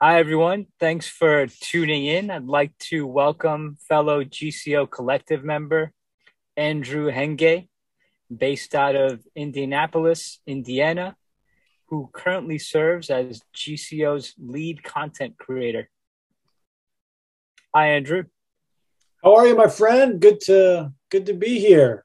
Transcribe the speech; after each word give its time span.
Hi, 0.00 0.20
everyone. 0.20 0.66
Thanks 0.78 1.08
for 1.08 1.48
tuning 1.48 2.06
in. 2.06 2.30
I'd 2.30 2.46
like 2.46 2.70
to 2.90 3.04
welcome 3.04 3.78
fellow 3.88 4.22
GCO 4.22 4.88
collective 4.88 5.42
member 5.42 5.92
Andrew 6.56 7.10
Henge, 7.10 7.66
based 8.30 8.76
out 8.76 8.94
of 8.94 9.26
Indianapolis, 9.34 10.38
Indiana, 10.46 11.16
who 11.86 12.10
currently 12.12 12.58
serves 12.58 13.10
as 13.10 13.42
GCO's 13.56 14.34
lead 14.38 14.84
content 14.84 15.36
creator. 15.36 15.90
Hi, 17.74 17.88
Andrew. 17.88 18.22
How 19.24 19.34
are 19.34 19.48
you, 19.48 19.56
my 19.56 19.66
friend? 19.66 20.20
Good 20.20 20.40
to 20.42 20.92
good 21.10 21.26
to 21.26 21.34
be 21.34 21.58
here. 21.58 22.04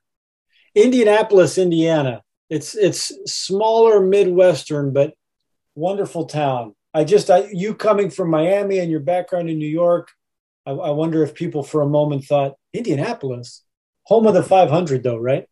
Indianapolis, 0.74 1.60
Indiana. 1.60 2.24
It's 2.50 2.74
it's 2.74 3.12
smaller 3.32 4.00
Midwestern, 4.00 4.94
but 4.94 5.14
wonderful 5.76 6.26
town. 6.26 6.74
I 6.94 7.04
just 7.04 7.30
I, 7.30 7.50
you 7.52 7.74
coming 7.74 8.10
from 8.10 8.30
Miami 8.30 8.80
and 8.80 8.92
your 8.92 9.00
background 9.00 9.50
in 9.50 9.58
New 9.58 9.68
York. 9.68 10.12
I, 10.66 10.72
I 10.72 10.90
wonder 10.92 11.24
if 11.24 11.34
people 11.34 11.64
for 11.64 11.82
a 11.82 11.90
moment 11.90 12.26
thought 12.26 12.56
Indianapolis, 12.74 13.64
home 14.04 14.28
of 14.28 14.34
the 14.34 14.44
500, 14.44 15.04
though, 15.04 15.18
right? 15.18 15.48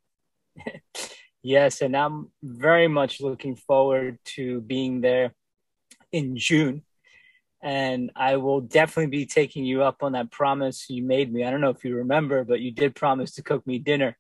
yes, 1.44 1.82
and 1.82 1.96
I'm 1.96 2.30
very 2.44 2.88
much 2.88 3.22
looking 3.22 3.56
forward 3.56 4.20
to 4.36 4.62
being 4.62 5.02
there 5.02 5.34
in 6.12 6.38
June. 6.38 6.84
And 7.64 8.12
I 8.16 8.38
will 8.38 8.62
definitely 8.62 9.12
be 9.12 9.26
taking 9.28 9.66
you 9.66 9.84
up 9.84 10.02
on 10.02 10.14
that 10.14 10.32
promise 10.32 10.90
you 10.90 11.04
made 11.04 11.32
me. 11.32 11.44
I 11.44 11.52
don't 11.52 11.62
know 11.62 11.70
if 11.70 11.86
you 11.86 11.98
remember, 11.98 12.44
but 12.44 12.60
you 12.60 12.72
did 12.72 12.96
promise 12.96 13.34
to 13.34 13.44
cook 13.44 13.66
me 13.68 13.78
dinner. 13.78 14.18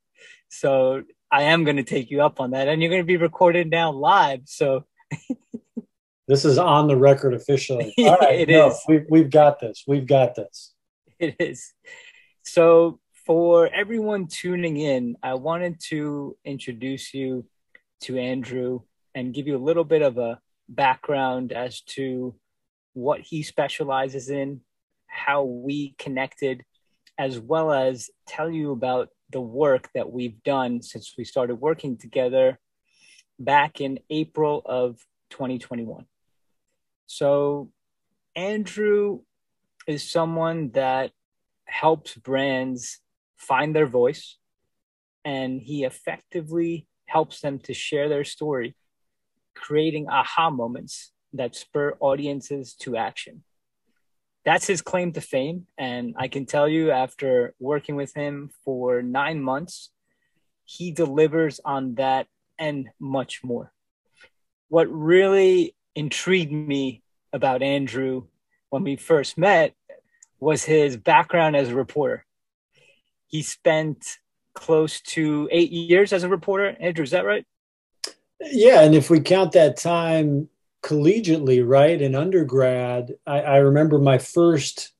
So 0.49 1.03
I 1.31 1.43
am 1.43 1.63
going 1.63 1.77
to 1.77 1.83
take 1.83 2.11
you 2.11 2.21
up 2.21 2.39
on 2.39 2.51
that. 2.51 2.67
And 2.67 2.81
you're 2.81 2.91
going 2.91 3.01
to 3.01 3.05
be 3.05 3.17
recorded 3.17 3.71
now 3.71 3.91
live. 3.91 4.41
So 4.45 4.85
this 6.31 6.45
is 6.45 6.57
on 6.57 6.87
the 6.87 6.95
record 6.95 7.33
officially. 7.33 7.93
All 7.99 8.17
right, 8.21 8.39
it 8.39 8.49
no, 8.49 8.69
is. 8.69 8.81
We've, 8.87 9.05
we've 9.09 9.29
got 9.29 9.59
this. 9.59 9.83
We've 9.85 10.07
got 10.07 10.35
this. 10.35 10.73
It 11.19 11.35
is. 11.39 11.73
So 12.41 12.99
for 13.27 13.69
everyone 13.71 14.25
tuning 14.25 14.77
in, 14.77 15.17
I 15.21 15.35
wanted 15.35 15.79
to 15.89 16.35
introduce 16.43 17.13
you 17.13 17.45
to 18.03 18.17
Andrew 18.17 18.79
and 19.13 19.31
give 19.31 19.45
you 19.45 19.55
a 19.55 19.61
little 19.61 19.83
bit 19.83 20.01
of 20.01 20.17
a 20.17 20.39
background 20.67 21.51
as 21.51 21.81
to 21.81 22.33
what 22.93 23.19
he 23.19 23.43
specializes 23.43 24.31
in, 24.31 24.61
how 25.05 25.43
we 25.43 25.93
connected, 25.99 26.63
as 27.19 27.39
well 27.39 27.71
as 27.71 28.09
tell 28.25 28.49
you 28.49 28.71
about 28.71 29.09
the 29.29 29.41
work 29.41 29.89
that 29.93 30.11
we've 30.11 30.41
done 30.41 30.81
since 30.81 31.13
we 31.19 31.23
started 31.23 31.55
working 31.55 31.97
together 31.97 32.57
back 33.37 33.79
in 33.79 33.99
April 34.09 34.63
of 34.65 34.97
2021. 35.29 36.05
So, 37.13 37.69
Andrew 38.37 39.19
is 39.85 40.09
someone 40.09 40.71
that 40.71 41.11
helps 41.65 42.15
brands 42.15 42.99
find 43.35 43.75
their 43.75 43.85
voice 43.85 44.37
and 45.25 45.61
he 45.61 45.83
effectively 45.83 46.87
helps 47.07 47.41
them 47.41 47.59
to 47.59 47.73
share 47.73 48.07
their 48.07 48.23
story, 48.23 48.77
creating 49.53 50.07
aha 50.07 50.49
moments 50.51 51.11
that 51.33 51.53
spur 51.53 51.97
audiences 51.99 52.75
to 52.75 52.95
action. 52.95 53.43
That's 54.45 54.65
his 54.65 54.81
claim 54.81 55.11
to 55.11 55.21
fame. 55.21 55.67
And 55.77 56.15
I 56.17 56.29
can 56.29 56.45
tell 56.45 56.69
you, 56.69 56.91
after 56.91 57.53
working 57.59 57.97
with 57.97 58.13
him 58.13 58.51
for 58.63 59.01
nine 59.01 59.41
months, 59.41 59.89
he 60.63 60.93
delivers 60.93 61.59
on 61.65 61.95
that 61.95 62.27
and 62.57 62.87
much 63.01 63.43
more. 63.43 63.73
What 64.69 64.87
really 64.89 65.75
intrigued 65.95 66.51
me 66.51 67.00
about 67.33 67.61
Andrew 67.61 68.23
when 68.69 68.83
we 68.83 68.95
first 68.95 69.37
met 69.37 69.75
was 70.39 70.63
his 70.63 70.97
background 70.97 71.55
as 71.55 71.69
a 71.69 71.75
reporter. 71.75 72.25
He 73.27 73.43
spent 73.43 74.17
close 74.53 75.01
to 75.01 75.47
eight 75.51 75.71
years 75.71 76.11
as 76.11 76.23
a 76.23 76.29
reporter. 76.29 76.75
Andrew, 76.79 77.03
is 77.03 77.11
that 77.11 77.25
right? 77.25 77.45
Yeah, 78.41 78.81
and 78.81 78.95
if 78.95 79.09
we 79.09 79.19
count 79.19 79.51
that 79.53 79.77
time 79.77 80.49
collegiately, 80.83 81.65
right, 81.65 82.01
in 82.01 82.15
undergrad, 82.15 83.13
I, 83.27 83.41
I 83.41 83.57
remember 83.57 83.99
my 83.99 84.17
first 84.17 84.91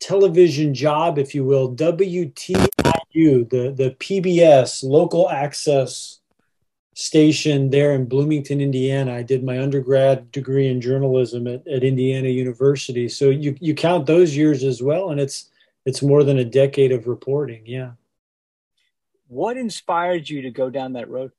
television 0.00 0.74
job, 0.74 1.18
if 1.18 1.34
you 1.34 1.44
will, 1.44 1.74
WTIU, 1.76 2.66
the, 3.14 3.74
the 3.76 3.94
PBS 4.00 4.82
local 4.82 5.28
access 5.28 6.21
station 6.94 7.70
there 7.70 7.92
in 7.92 8.06
Bloomington, 8.06 8.60
Indiana. 8.60 9.14
I 9.14 9.22
did 9.22 9.42
my 9.42 9.60
undergrad 9.60 10.30
degree 10.30 10.68
in 10.68 10.80
journalism 10.80 11.46
at, 11.46 11.66
at 11.66 11.84
Indiana 11.84 12.28
University. 12.28 13.08
So 13.08 13.30
you, 13.30 13.56
you 13.60 13.74
count 13.74 14.06
those 14.06 14.36
years 14.36 14.62
as 14.64 14.82
well, 14.82 15.10
and 15.10 15.20
it's 15.20 15.48
it's 15.84 16.02
more 16.02 16.22
than 16.22 16.38
a 16.38 16.44
decade 16.44 16.92
of 16.92 17.08
reporting. 17.08 17.62
Yeah. 17.66 17.92
What 19.26 19.56
inspired 19.56 20.28
you 20.28 20.42
to 20.42 20.50
go 20.50 20.70
down 20.70 20.92
that 20.92 21.08
road? 21.08 21.32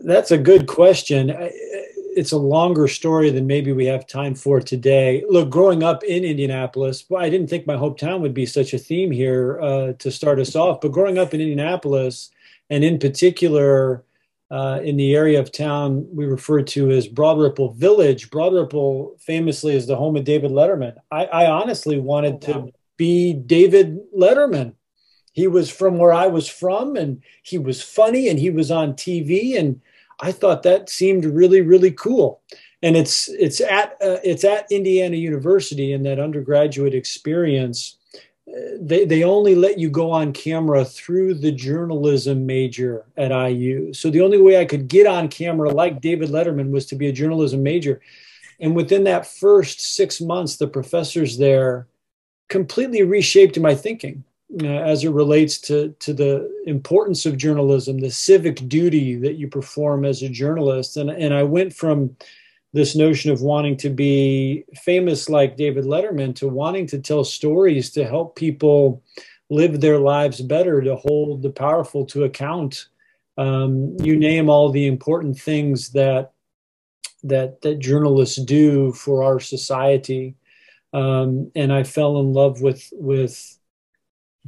That's 0.00 0.30
a 0.30 0.38
good 0.38 0.66
question 0.66 1.30
it's 2.16 2.32
a 2.32 2.38
longer 2.38 2.88
story 2.88 3.30
than 3.30 3.46
maybe 3.46 3.72
we 3.72 3.84
have 3.84 4.06
time 4.06 4.34
for 4.34 4.58
today. 4.58 5.22
Look, 5.28 5.50
growing 5.50 5.82
up 5.82 6.02
in 6.02 6.24
Indianapolis, 6.24 7.04
well, 7.08 7.22
I 7.22 7.28
didn't 7.28 7.48
think 7.48 7.66
my 7.66 7.76
hometown 7.76 8.20
would 8.20 8.32
be 8.32 8.46
such 8.46 8.72
a 8.72 8.78
theme 8.78 9.10
here 9.10 9.60
uh, 9.60 9.92
to 9.98 10.10
start 10.10 10.40
us 10.40 10.56
off. 10.56 10.80
But 10.80 10.92
growing 10.92 11.18
up 11.18 11.34
in 11.34 11.42
Indianapolis, 11.42 12.30
and 12.70 12.84
in 12.84 12.98
particular 12.98 14.04
uh, 14.50 14.80
in 14.82 14.96
the 14.96 15.14
area 15.14 15.40
of 15.40 15.50
town 15.50 16.06
we 16.12 16.24
refer 16.24 16.62
to 16.62 16.90
as 16.90 17.08
Broad 17.08 17.38
Ripple 17.38 17.72
Village, 17.72 18.30
Broad 18.30 18.54
Ripple 18.54 19.16
famously 19.18 19.74
is 19.74 19.86
the 19.86 19.96
home 19.96 20.16
of 20.16 20.24
David 20.24 20.52
Letterman. 20.52 20.94
I, 21.10 21.24
I 21.26 21.46
honestly 21.50 21.98
wanted 21.98 22.44
oh, 22.48 22.52
wow. 22.52 22.66
to 22.66 22.72
be 22.96 23.32
David 23.32 23.98
Letterman. 24.16 24.74
He 25.32 25.46
was 25.46 25.68
from 25.68 25.98
where 25.98 26.12
I 26.12 26.28
was 26.28 26.48
from, 26.48 26.96
and 26.96 27.22
he 27.42 27.58
was 27.58 27.82
funny, 27.82 28.28
and 28.28 28.38
he 28.38 28.48
was 28.50 28.70
on 28.70 28.94
TV, 28.94 29.58
and 29.58 29.80
I 30.20 30.32
thought 30.32 30.62
that 30.62 30.88
seemed 30.88 31.26
really, 31.26 31.60
really 31.60 31.90
cool. 31.90 32.40
And 32.82 32.96
it's 32.96 33.28
it's 33.28 33.60
at 33.60 33.96
uh, 34.00 34.18
it's 34.24 34.44
at 34.44 34.70
Indiana 34.70 35.16
University 35.16 35.92
in 35.92 36.04
that 36.04 36.18
undergraduate 36.18 36.94
experience. 36.94 37.98
They, 38.46 39.04
they 39.04 39.24
only 39.24 39.54
let 39.56 39.78
you 39.78 39.90
go 39.90 40.12
on 40.12 40.32
camera 40.32 40.84
through 40.84 41.34
the 41.34 41.50
journalism 41.50 42.46
major 42.46 43.04
at 43.16 43.32
IU. 43.32 43.92
So 43.92 44.08
the 44.08 44.20
only 44.20 44.40
way 44.40 44.60
I 44.60 44.64
could 44.64 44.86
get 44.86 45.06
on 45.06 45.28
camera 45.28 45.70
like 45.70 46.00
David 46.00 46.30
Letterman 46.30 46.70
was 46.70 46.86
to 46.86 46.96
be 46.96 47.08
a 47.08 47.12
journalism 47.12 47.62
major. 47.62 48.00
And 48.60 48.76
within 48.76 49.04
that 49.04 49.26
first 49.26 49.80
six 49.94 50.20
months, 50.20 50.56
the 50.56 50.68
professors 50.68 51.38
there 51.38 51.88
completely 52.48 53.02
reshaped 53.02 53.58
my 53.58 53.74
thinking 53.74 54.22
uh, 54.62 54.66
as 54.66 55.02
it 55.02 55.10
relates 55.10 55.58
to, 55.58 55.90
to 55.98 56.14
the 56.14 56.62
importance 56.66 57.26
of 57.26 57.36
journalism, 57.36 57.98
the 57.98 58.10
civic 58.10 58.68
duty 58.68 59.16
that 59.16 59.34
you 59.34 59.48
perform 59.48 60.04
as 60.04 60.22
a 60.22 60.28
journalist. 60.28 60.96
And, 60.96 61.10
and 61.10 61.34
I 61.34 61.42
went 61.42 61.74
from 61.74 62.16
this 62.76 62.94
notion 62.94 63.30
of 63.30 63.40
wanting 63.40 63.74
to 63.78 63.88
be 63.88 64.64
famous 64.74 65.30
like 65.30 65.56
David 65.56 65.86
Letterman 65.86 66.36
to 66.36 66.46
wanting 66.46 66.86
to 66.88 66.98
tell 66.98 67.24
stories 67.24 67.90
to 67.92 68.06
help 68.06 68.36
people 68.36 69.02
live 69.48 69.80
their 69.80 69.98
lives 69.98 70.42
better, 70.42 70.82
to 70.82 70.94
hold 70.94 71.40
the 71.40 71.48
powerful 71.48 72.04
to 72.06 72.24
account. 72.24 72.88
Um, 73.38 73.96
you 74.02 74.14
name 74.18 74.50
all 74.50 74.70
the 74.70 74.86
important 74.86 75.38
things 75.38 75.90
that 75.92 76.32
that 77.24 77.62
that 77.62 77.78
journalists 77.78 78.36
do 78.36 78.92
for 78.92 79.24
our 79.24 79.40
society. 79.40 80.36
Um, 80.92 81.50
and 81.54 81.72
I 81.72 81.82
fell 81.82 82.20
in 82.20 82.34
love 82.34 82.60
with 82.60 82.92
with 82.92 83.58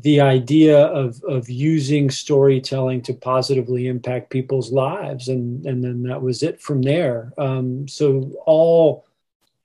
the 0.02 0.20
idea 0.20 0.78
of 0.78 1.22
of 1.24 1.48
using 1.48 2.10
storytelling 2.10 3.02
to 3.02 3.14
positively 3.14 3.86
impact 3.86 4.30
people's 4.30 4.72
lives 4.72 5.28
and 5.28 5.64
and 5.66 5.82
then 5.82 6.02
that 6.04 6.22
was 6.22 6.42
it 6.42 6.60
from 6.60 6.82
there. 6.82 7.32
Um, 7.38 7.88
so 7.88 8.32
all 8.46 9.06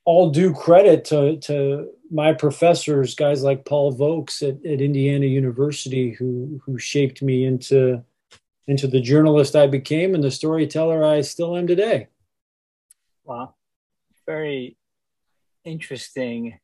all 0.06 0.32
due 0.32 0.54
credit 0.54 1.06
to 1.06 1.38
to 1.38 1.90
my 2.12 2.34
professors 2.34 3.16
guys 3.16 3.42
like 3.42 3.66
paul 3.66 3.92
vokes 3.92 4.44
at, 4.44 4.64
at 4.66 4.82
indiana 4.82 5.26
university 5.26 6.12
who 6.12 6.62
who 6.64 6.78
shaped 6.78 7.22
me 7.22 7.46
into 7.46 8.04
into 8.68 8.86
the 8.86 9.00
journalist 9.00 9.56
i 9.56 9.66
became 9.66 10.14
and 10.14 10.24
the 10.24 10.30
storyteller 10.30 11.06
i 11.06 11.22
still 11.22 11.56
am 11.56 11.66
today. 11.66 12.08
Wow. 13.24 13.56
Very 14.26 14.78
interesting 15.64 16.60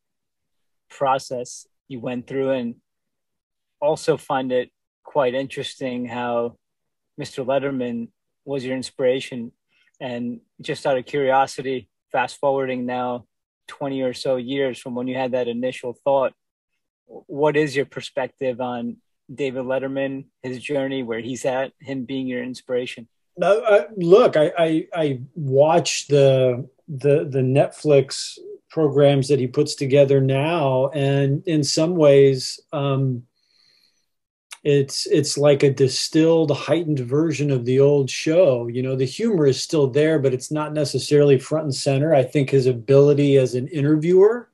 process 0.90 1.68
you 1.88 2.00
went 2.00 2.28
through 2.28 2.52
and 2.52 2.76
also 3.82 4.18
find 4.18 4.52
it 4.52 4.72
quite 5.04 5.34
interesting 5.34 6.06
how 6.06 6.58
Mr. 7.20 7.46
Letterman 7.46 8.10
was 8.46 8.64
your 8.64 8.76
inspiration. 8.76 9.52
And 10.00 10.42
just 10.62 10.86
out 10.86 10.98
of 10.98 11.06
curiosity, 11.06 11.90
fast 12.12 12.40
forwarding 12.40 12.86
now 12.86 13.26
20 13.68 14.02
or 14.02 14.14
so 14.14 14.38
years 14.38 14.80
from 14.80 14.96
when 14.96 15.08
you 15.08 15.16
had 15.16 15.32
that 15.32 15.48
initial 15.48 15.98
thought, 16.04 16.34
what 17.06 17.58
is 17.58 17.76
your 17.76 17.86
perspective 17.86 18.62
on 18.62 18.98
David 19.34 19.64
Letterman, 19.66 20.26
his 20.44 20.62
journey, 20.62 21.04
where 21.04 21.20
he's 21.20 21.46
at, 21.46 21.72
him 21.82 22.06
being 22.06 22.28
your 22.28 22.44
inspiration? 22.44 23.08
Uh, 23.42 23.84
look, 23.96 24.36
I, 24.36 24.52
I, 24.58 24.88
I 24.94 25.22
watched 25.36 26.10
the 26.10 26.68
the 26.88 27.24
the 27.24 27.40
Netflix 27.40 28.38
programs 28.70 29.28
that 29.30 29.40
he 29.40 29.48
puts 29.48 29.76
together 29.76 30.20
now, 30.20 30.88
and 30.90 31.44
in 31.48 31.64
some 31.64 31.96
ways, 31.96 32.60
um, 32.74 33.24
it's 34.64 35.06
it's 35.08 35.38
like 35.38 35.64
a 35.64 35.72
distilled, 35.72 36.52
heightened 36.52 37.00
version 37.00 37.50
of 37.50 37.66
the 37.66 37.80
old 37.80 38.10
show. 38.10 38.68
You 38.68 38.84
know, 38.84 38.96
the 38.96 39.06
humor 39.06 39.48
is 39.48 39.62
still 39.62 39.88
there, 39.88 40.20
but 40.20 40.34
it's 40.34 40.52
not 40.52 40.74
necessarily 40.74 41.40
front 41.40 41.66
and 41.66 41.76
center. 41.76 42.14
I 42.14 42.24
think 42.24 42.50
his 42.50 42.66
ability 42.66 43.38
as 43.38 43.56
an 43.56 43.68
interviewer 43.70 44.50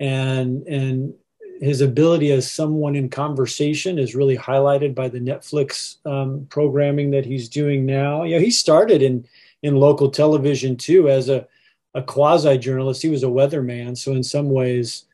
and 0.00 0.66
and 0.66 1.14
his 1.60 1.80
ability 1.80 2.32
as 2.32 2.50
someone 2.50 2.96
in 2.96 3.08
conversation 3.08 3.96
is 3.96 4.16
really 4.16 4.36
highlighted 4.36 4.96
by 4.96 5.08
the 5.08 5.20
Netflix 5.20 6.04
um, 6.04 6.44
programming 6.50 7.12
that 7.12 7.24
he's 7.24 7.48
doing 7.48 7.86
now. 7.86 8.24
You 8.24 8.34
know, 8.34 8.40
he 8.40 8.50
started 8.50 9.02
in 9.02 9.24
in 9.62 9.76
local 9.76 10.10
television 10.10 10.76
too 10.76 11.08
as 11.08 11.28
a 11.28 11.46
a 11.94 12.02
quasi 12.02 12.58
journalist. 12.58 13.02
He 13.02 13.08
was 13.08 13.22
a 13.22 13.26
weatherman, 13.26 13.96
so 13.96 14.12
in 14.12 14.24
some 14.24 14.50
ways, 14.50 15.04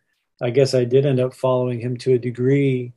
I 0.41 0.49
guess 0.49 0.75
I 0.75 0.85
did 0.85 1.05
end 1.05 1.21
up 1.21 1.35
following 1.35 1.81
him 1.81 1.99
to 1.99 2.15
a 2.15 2.19
degree. 2.19 2.95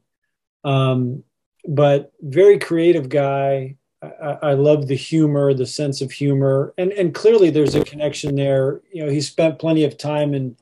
Um, 0.63 1.23
but 1.67 2.11
very 2.21 2.57
creative 2.57 3.09
guy. 3.09 3.77
I, 4.01 4.37
I 4.41 4.53
love 4.53 4.87
the 4.87 4.95
humor, 4.95 5.53
the 5.53 5.67
sense 5.67 6.01
of 6.01 6.11
humor, 6.11 6.73
and 6.77 6.91
and 6.93 7.13
clearly 7.13 7.51
there's 7.51 7.75
a 7.75 7.83
connection 7.83 8.35
there. 8.35 8.81
You 8.91 9.05
know, 9.05 9.11
he 9.11 9.21
spent 9.21 9.59
plenty 9.59 9.83
of 9.83 9.97
time 9.97 10.33
in 10.33 10.55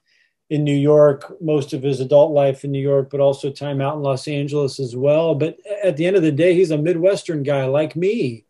in 0.50 0.63
New 0.63 0.75
York, 0.75 1.36
most 1.42 1.74
of 1.74 1.84
his 1.84 2.00
adult 2.00 2.31
life 2.31 2.63
in 2.63 2.72
New 2.72 2.81
York, 2.81 3.10
but 3.12 3.19
also 3.19 3.51
time 3.51 3.81
out 3.81 3.96
in 3.96 4.01
Los 4.01 4.28
Angeles 4.28 4.80
as 4.80 4.96
well. 4.96 5.36
But 5.36 5.57
at 5.84 5.96
the 5.96 6.07
end 6.07 6.16
of 6.16 6.24
the 6.24 6.31
day, 6.31 6.56
he's 6.56 6.72
a 6.72 6.78
Midwestern 6.78 7.44
guy 7.44 7.66
like 7.66 7.95
me. 7.95 8.45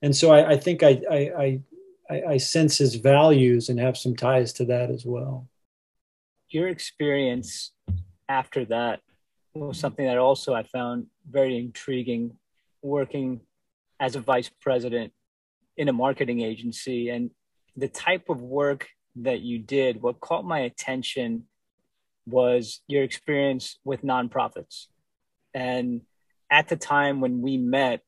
And 0.00 0.14
so 0.14 0.30
I, 0.30 0.50
I 0.50 0.56
think 0.56 0.82
I, 0.82 1.00
I, 1.10 1.60
I, 2.08 2.22
I 2.28 2.36
sense 2.36 2.78
his 2.78 2.94
values 2.94 3.68
and 3.68 3.80
have 3.80 3.96
some 3.96 4.14
ties 4.14 4.52
to 4.54 4.64
that 4.66 4.90
as 4.90 5.04
well. 5.04 5.48
Your 6.50 6.68
experience 6.68 7.72
after 8.28 8.64
that 8.66 9.00
was 9.54 9.78
something 9.78 10.06
that 10.06 10.18
also 10.18 10.54
I 10.54 10.62
found 10.62 11.06
very 11.28 11.58
intriguing 11.58 12.36
working 12.82 13.40
as 13.98 14.16
a 14.16 14.20
vice 14.20 14.50
president 14.60 15.12
in 15.76 15.88
a 15.88 15.92
marketing 15.92 16.40
agency 16.40 17.08
and 17.08 17.30
the 17.76 17.88
type 17.88 18.28
of 18.28 18.40
work 18.40 18.88
that 19.16 19.40
you 19.40 19.58
did, 19.58 20.02
what 20.02 20.20
caught 20.20 20.44
my 20.44 20.60
attention 20.60 21.44
was 22.26 22.80
your 22.86 23.02
experience 23.02 23.78
with 23.84 24.02
nonprofits. 24.02 24.86
And 25.54 26.02
at 26.50 26.68
the 26.68 26.76
time 26.76 27.20
when 27.20 27.40
we 27.42 27.56
met, 27.56 28.00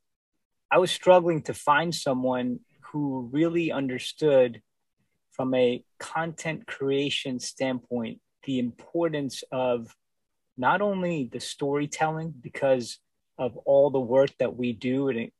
I 0.71 0.79
was 0.79 0.91
struggling 0.91 1.43
to 1.43 1.55
find 1.55 1.95
someone 1.95 2.61
who 2.93 3.29
really 3.33 3.73
understood 3.73 4.62
from 5.33 5.55
a 5.55 5.85
content 5.99 6.67
creation 6.67 7.41
standpoint 7.41 8.21
the 8.45 8.59
importance 8.59 9.45
of 9.53 9.95
not 10.56 10.81
only 10.81 11.28
the 11.32 11.40
storytelling 11.40 12.34
because 12.40 12.99
of 13.38 13.56
all 13.58 13.90
the 13.90 14.00
work 14.00 14.31
that 14.38 14.56
we 14.56 14.72
do 14.72 15.08
and 15.08 15.19
it 15.19 15.32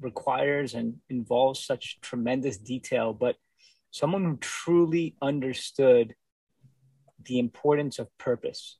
requires 0.00 0.74
and 0.74 0.96
involves 1.08 1.64
such 1.64 2.00
tremendous 2.00 2.56
detail 2.58 3.12
but 3.12 3.36
someone 3.90 4.24
who 4.24 4.36
truly 4.38 5.14
understood 5.22 6.14
the 7.26 7.38
importance 7.38 7.98
of 7.98 8.08
purpose 8.18 8.78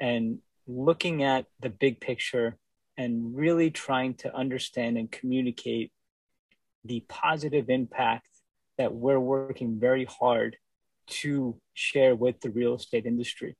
and 0.00 0.38
looking 0.66 1.22
at 1.22 1.46
the 1.60 1.70
big 1.70 2.00
picture 2.00 2.56
and 2.96 3.36
really 3.36 3.70
trying 3.70 4.14
to 4.14 4.34
understand 4.34 4.96
and 4.96 5.10
communicate 5.10 5.92
the 6.84 7.04
positive 7.08 7.68
impact 7.68 8.28
that 8.78 8.94
we're 8.94 9.20
working 9.20 9.78
very 9.78 10.04
hard 10.04 10.56
to 11.08 11.60
share 11.74 12.14
with 12.14 12.40
the 12.40 12.50
real 12.50 12.74
estate 12.74 13.06
industry. 13.06 13.56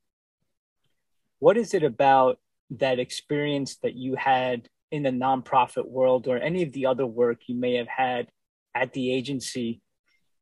What 1.38 1.56
is 1.56 1.74
it 1.74 1.82
about 1.82 2.38
that 2.70 2.98
experience 2.98 3.76
that 3.82 3.94
you 3.94 4.16
had 4.16 4.68
in 4.90 5.02
the 5.02 5.10
nonprofit 5.10 5.86
world 5.86 6.26
or 6.28 6.38
any 6.38 6.62
of 6.62 6.72
the 6.72 6.86
other 6.86 7.06
work 7.06 7.40
you 7.46 7.54
may 7.54 7.74
have 7.74 7.88
had 7.88 8.28
at 8.74 8.92
the 8.92 9.12
agency 9.12 9.80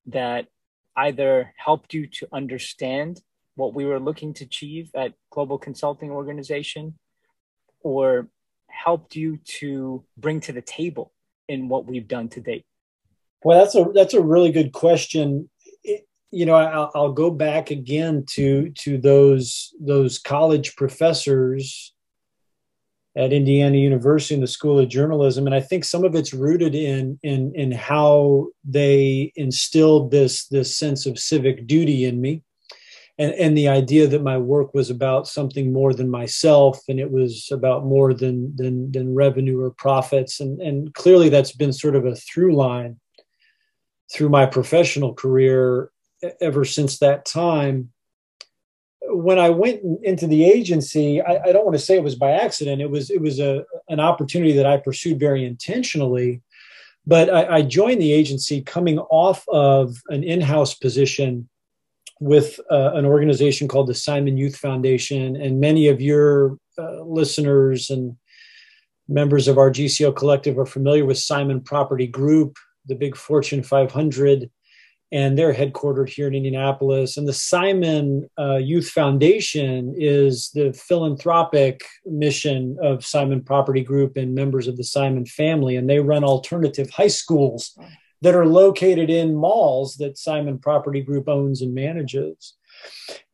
that 0.07 0.47
either 0.97 1.53
helped 1.57 1.95
you 1.95 2.07
to 2.07 2.29
understand 2.33 3.21
what 3.57 3.75
we 3.75 3.85
were 3.85 4.01
looking 4.01 4.35
to 4.35 4.45
achieve 4.45 4.91
at 4.95 5.15
Global 5.31 5.59
Consulting 5.59 6.11
Organization 6.11 6.99
or 7.81 8.29
helped 8.69 9.15
you 9.17 9.39
to 9.45 10.05
bring 10.17 10.41
to 10.41 10.53
the 10.53 10.63
table 10.63 11.13
in 11.49 11.69
what 11.69 11.87
we've 11.87 12.09
done 12.09 12.29
to 12.31 12.41
date? 12.41 12.65
Well, 13.43 13.61
that's 13.61 13.75
a 13.75 13.91
that's 13.95 14.15
a 14.15 14.23
really 14.23 14.51
good 14.51 14.73
question. 14.73 15.51
You 16.35 16.47
know, 16.47 16.55
I'll, 16.55 16.91
I'll, 16.95 17.13
go 17.13 17.31
back 17.31 17.71
again 17.71 18.25
to 18.31 18.71
to 18.71 18.99
those 18.99 19.73
those 19.81 20.19
college 20.19 20.75
professors 20.75 21.93
at 23.17 23.33
Indiana 23.33 23.77
University 23.77 24.35
in 24.35 24.41
the 24.41 24.49
School 24.49 24.81
of 24.81 24.89
Journalism, 24.89 25.47
and 25.47 25.55
I 25.55 25.61
think 25.61 25.85
some 25.85 26.05
of 26.05 26.17
it's 26.17 26.35
rooted 26.35 26.75
in 26.75 27.19
in 27.23 27.55
in 27.55 27.71
how 27.71 28.49
they 28.65 29.33
instilled 29.37 30.11
this 30.11 30.47
this 30.49 30.77
sense 30.77 31.07
of 31.07 31.19
civic 31.19 31.69
duty 31.69 32.05
in 32.05 32.21
me, 32.21 32.43
and 33.17 33.33
and 33.35 33.57
the 33.57 33.69
idea 33.69 34.09
that 34.09 34.23
my 34.23 34.37
work 34.37 34.75
was 34.75 34.91
about 34.91 35.29
something 35.29 35.73
more 35.73 35.95
than 35.95 36.11
myself, 36.11 36.81
and 36.89 36.99
it 36.99 37.13
was 37.13 37.49
about 37.53 37.85
more 37.85 38.13
than 38.13 38.55
than 38.57 38.91
than 38.91 39.15
revenue 39.15 39.61
or 39.61 39.71
profits, 39.71 40.41
and 40.41 40.61
and 40.61 40.93
clearly 40.95 41.29
that's 41.29 41.53
been 41.53 41.73
sort 41.73 41.95
of 41.95 42.05
a 42.05 42.17
through 42.17 42.57
line 42.57 42.99
through 44.13 44.29
my 44.29 44.47
professional 44.47 45.15
career 45.15 45.91
ever 46.41 46.65
since 46.65 46.99
that 46.99 47.25
time 47.25 47.91
when 49.09 49.39
I 49.39 49.51
went 49.51 49.81
into 50.03 50.27
the 50.27 50.45
agency, 50.45 51.21
I, 51.21 51.39
I, 51.45 51.53
don't 51.53 51.65
want 51.65 51.77
to 51.77 51.83
say 51.83 51.97
it 51.97 52.03
was 52.03 52.15
by 52.15 52.33
accident. 52.33 52.81
It 52.81 52.91
was 52.91 53.11
it 53.11 53.21
was 53.21 53.39
a 53.39 53.65
an 53.89 54.01
opportunity 54.01 54.53
that 54.53 54.67
I 54.67 54.79
pursued 54.79 55.19
very 55.19 55.45
intentionally. 55.45 56.43
But 57.07 57.29
I, 57.29 57.57
I 57.57 57.63
joined 57.63 58.01
the 58.01 58.13
agency 58.13 58.63
coming 58.63 58.99
off 58.99 59.47
of 59.49 59.97
an 60.09 60.25
in-house 60.25 60.75
position 60.75 61.49
with 62.19 62.59
uh, 62.71 62.93
an 62.95 63.05
organization 63.05 63.69
called 63.69 63.89
the 63.89 63.95
Simon 63.95 64.39
Youth 64.39 64.57
Foundation, 64.57 65.37
and 65.37 65.61
many 65.61 65.89
of 65.89 66.01
your 66.01 66.59
uh, 66.79 67.03
listeners 67.03 67.91
and 67.91 68.17
members 69.07 69.49
of 69.49 69.59
our 69.59 69.71
GCO 69.71 70.17
collective 70.17 70.59
are 70.59 70.65
familiar 70.65 71.05
with 71.05 71.19
Simon 71.19 71.61
Property 71.61 72.07
Group, 72.07 72.57
the 72.87 72.95
big 72.95 73.17
Fortune 73.17 73.63
500 73.63 74.51
and 75.13 75.39
they're 75.39 75.55
headquartered 75.55 76.09
here 76.09 76.27
in 76.27 76.35
Indianapolis. 76.35 77.17
And 77.17 77.29
the 77.29 77.33
Simon 77.33 78.29
uh, 78.39 78.57
Youth 78.57 78.89
Foundation 78.89 79.95
is 79.97 80.51
the 80.55 80.73
philanthropic 80.73 81.85
mission 82.05 82.77
of 82.83 83.05
Simon 83.05 83.43
Property 83.43 83.83
Group 83.83 84.17
and 84.17 84.35
members 84.35 84.67
of 84.67 84.77
the 84.77 84.85
Simon 84.85 85.27
family, 85.27 85.77
and 85.77 85.89
they 85.89 86.01
run 86.01 86.25
alternative 86.25 86.91
high 86.91 87.09
schools 87.09 87.79
that 88.23 88.35
are 88.35 88.47
located 88.47 89.11
in 89.11 89.35
malls 89.35 89.97
that 89.97 90.19
Simon 90.19 90.59
Property 90.59 91.03
Group 91.03 91.29
owns 91.29 91.61
and 91.61 91.75
manages. 91.75 92.55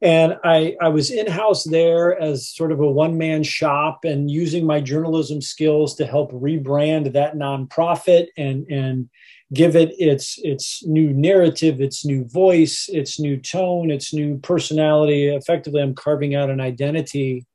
And 0.03 0.37
I, 0.45 0.77
I 0.81 0.89
was 0.89 1.11
in 1.11 1.27
house 1.27 1.65
there 1.65 2.21
as 2.21 2.49
sort 2.49 2.73
of 2.73 2.81
a 2.81 2.91
one 2.91 3.19
man 3.19 3.43
shop 3.43 4.05
and 4.05 4.31
using 4.31 4.67
my 4.67 4.81
journalism 4.81 5.41
skills 5.41 5.95
to 5.97 6.07
help 6.07 6.33
rebrand 6.33 7.13
that 7.13 7.37
nonprofit 7.37 8.29
and, 8.37 8.67
and 8.71 9.09
give 9.53 9.75
it 9.75 9.93
its 9.99 10.39
its 10.39 10.85
new 10.87 11.13
narrative, 11.13 11.81
its 11.81 12.05
new 12.05 12.25
voice, 12.27 12.89
its 12.89 13.19
new 13.19 13.37
tone, 13.37 13.91
its 13.91 14.15
new 14.15 14.39
personality. 14.39 15.29
Effectively, 15.29 15.83
I'm 15.83 15.95
carving 15.95 16.35
out 16.35 16.51
an 16.51 16.61
identity 16.61 17.47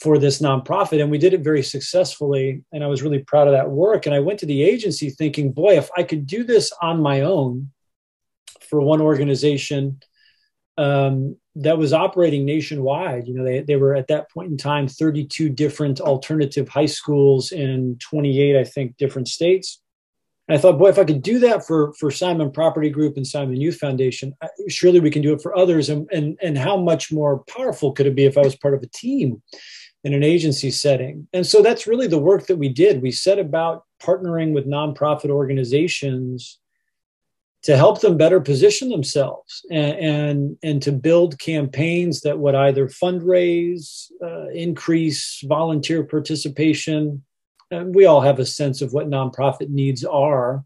for 0.00 0.18
this 0.18 0.42
nonprofit, 0.42 1.00
and 1.00 1.10
we 1.10 1.18
did 1.18 1.32
it 1.32 1.40
very 1.40 1.62
successfully. 1.62 2.62
And 2.72 2.84
I 2.84 2.86
was 2.86 3.02
really 3.02 3.20
proud 3.20 3.46
of 3.46 3.52
that 3.52 3.70
work. 3.70 4.06
And 4.06 4.14
I 4.14 4.20
went 4.20 4.40
to 4.40 4.46
the 4.46 4.62
agency 4.62 5.10
thinking, 5.10 5.52
boy, 5.52 5.78
if 5.78 5.88
I 5.96 6.02
could 6.02 6.26
do 6.26 6.44
this 6.44 6.72
on 6.82 7.00
my 7.00 7.22
own 7.22 7.70
for 8.68 8.80
one 8.80 9.00
organization. 9.00 10.00
Um, 10.78 11.36
that 11.54 11.78
was 11.78 11.94
operating 11.94 12.44
nationwide. 12.44 13.26
You 13.26 13.32
know, 13.32 13.42
they, 13.42 13.60
they 13.60 13.76
were 13.76 13.94
at 13.94 14.08
that 14.08 14.30
point 14.30 14.50
in 14.50 14.58
time 14.58 14.88
32 14.88 15.48
different 15.48 16.02
alternative 16.02 16.68
high 16.68 16.84
schools 16.84 17.50
in 17.50 17.96
28, 17.98 18.58
I 18.58 18.64
think, 18.64 18.98
different 18.98 19.28
states 19.28 19.80
and 20.48 20.56
I 20.56 20.60
thought, 20.60 20.78
boy, 20.78 20.88
if 20.88 20.98
I 20.98 21.04
could 21.04 21.22
do 21.22 21.38
that 21.40 21.66
for 21.66 21.92
for 21.94 22.10
Simon 22.10 22.52
Property 22.52 22.88
Group 22.88 23.16
and 23.16 23.26
Simon 23.26 23.60
Youth 23.60 23.78
Foundation, 23.78 24.34
surely 24.68 25.00
we 25.00 25.10
can 25.10 25.22
do 25.22 25.32
it 25.32 25.42
for 25.42 25.56
others. 25.56 25.88
And 25.88 26.08
and 26.12 26.38
and 26.40 26.56
how 26.56 26.76
much 26.76 27.12
more 27.12 27.42
powerful 27.48 27.92
could 27.92 28.06
it 28.06 28.14
be 28.14 28.24
if 28.24 28.38
I 28.38 28.42
was 28.42 28.56
part 28.56 28.74
of 28.74 28.82
a 28.82 28.88
team 28.88 29.42
in 30.04 30.14
an 30.14 30.22
agency 30.22 30.70
setting? 30.70 31.26
And 31.32 31.44
so 31.44 31.62
that's 31.62 31.86
really 31.86 32.06
the 32.06 32.18
work 32.18 32.46
that 32.46 32.58
we 32.58 32.68
did. 32.68 33.02
We 33.02 33.10
set 33.10 33.40
about 33.40 33.84
partnering 34.00 34.52
with 34.52 34.68
nonprofit 34.68 35.30
organizations 35.30 36.58
to 37.62 37.76
help 37.76 38.00
them 38.00 38.16
better 38.16 38.40
position 38.40 38.88
themselves 38.88 39.66
and 39.72 39.98
and, 39.98 40.56
and 40.62 40.82
to 40.82 40.92
build 40.92 41.40
campaigns 41.40 42.20
that 42.20 42.38
would 42.38 42.54
either 42.54 42.86
fundraise, 42.86 44.12
uh, 44.24 44.46
increase 44.50 45.42
volunteer 45.44 46.04
participation 46.04 47.24
we 47.70 48.06
all 48.06 48.20
have 48.20 48.38
a 48.38 48.46
sense 48.46 48.82
of 48.82 48.92
what 48.92 49.10
nonprofit 49.10 49.68
needs 49.68 50.04
are. 50.04 50.64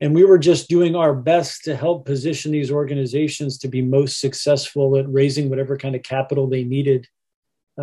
And 0.00 0.14
we 0.14 0.24
were 0.24 0.38
just 0.38 0.68
doing 0.68 0.94
our 0.94 1.14
best 1.14 1.64
to 1.64 1.76
help 1.76 2.04
position 2.04 2.52
these 2.52 2.70
organizations 2.70 3.58
to 3.58 3.68
be 3.68 3.80
most 3.80 4.20
successful 4.20 4.96
at 4.98 5.10
raising 5.10 5.48
whatever 5.48 5.76
kind 5.76 5.94
of 5.94 6.02
capital 6.02 6.46
they 6.46 6.64
needed 6.64 7.08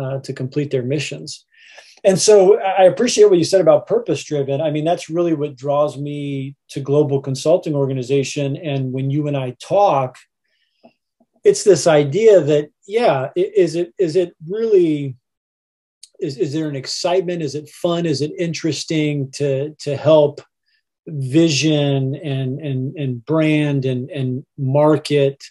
uh, 0.00 0.20
to 0.20 0.32
complete 0.32 0.70
their 0.70 0.82
missions. 0.82 1.44
And 2.04 2.20
so 2.20 2.60
i 2.60 2.82
appreciate 2.82 3.30
what 3.30 3.38
you 3.38 3.44
said 3.44 3.62
about 3.62 3.86
purpose 3.86 4.22
driven 4.24 4.60
i 4.60 4.70
mean 4.70 4.84
that's 4.84 5.08
really 5.08 5.32
what 5.32 5.56
draws 5.56 5.96
me 5.96 6.54
to 6.68 6.80
global 6.80 7.20
consulting 7.20 7.74
organization. 7.74 8.56
And 8.56 8.92
when 8.92 9.10
you 9.10 9.26
and 9.26 9.36
i 9.36 9.56
talk 9.60 10.18
it's 11.44 11.62
this 11.62 11.86
idea 11.86 12.40
that 12.40 12.70
yeah 12.86 13.28
is 13.36 13.74
it 13.74 13.94
is 13.98 14.16
it 14.16 14.34
really 14.48 15.16
is, 16.20 16.36
is 16.38 16.52
there 16.52 16.68
an 16.68 16.76
excitement? 16.76 17.42
Is 17.42 17.54
it 17.54 17.68
fun? 17.68 18.06
Is 18.06 18.20
it 18.20 18.32
interesting 18.38 19.30
to 19.32 19.74
to 19.80 19.96
help 19.96 20.40
vision 21.06 22.14
and 22.16 22.60
and 22.60 22.96
and 22.96 23.24
brand 23.24 23.84
and 23.84 24.10
and 24.10 24.44
market 24.56 25.44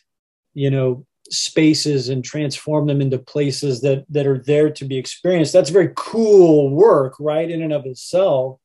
you 0.54 0.70
know 0.70 1.06
spaces 1.30 2.10
and 2.10 2.24
transform 2.24 2.88
them 2.88 3.02
into 3.02 3.18
places 3.18 3.82
that 3.82 4.06
that 4.10 4.28
are 4.28 4.40
there 4.40 4.70
to 4.72 4.86
be 4.86 4.98
experienced? 4.98 5.54
That's 5.54 5.70
very 5.70 5.92
cool 5.96 6.70
work 6.70 7.16
right 7.20 7.50
in 7.50 7.62
and 7.62 7.74
of 7.74 7.86
itself. 7.86 8.60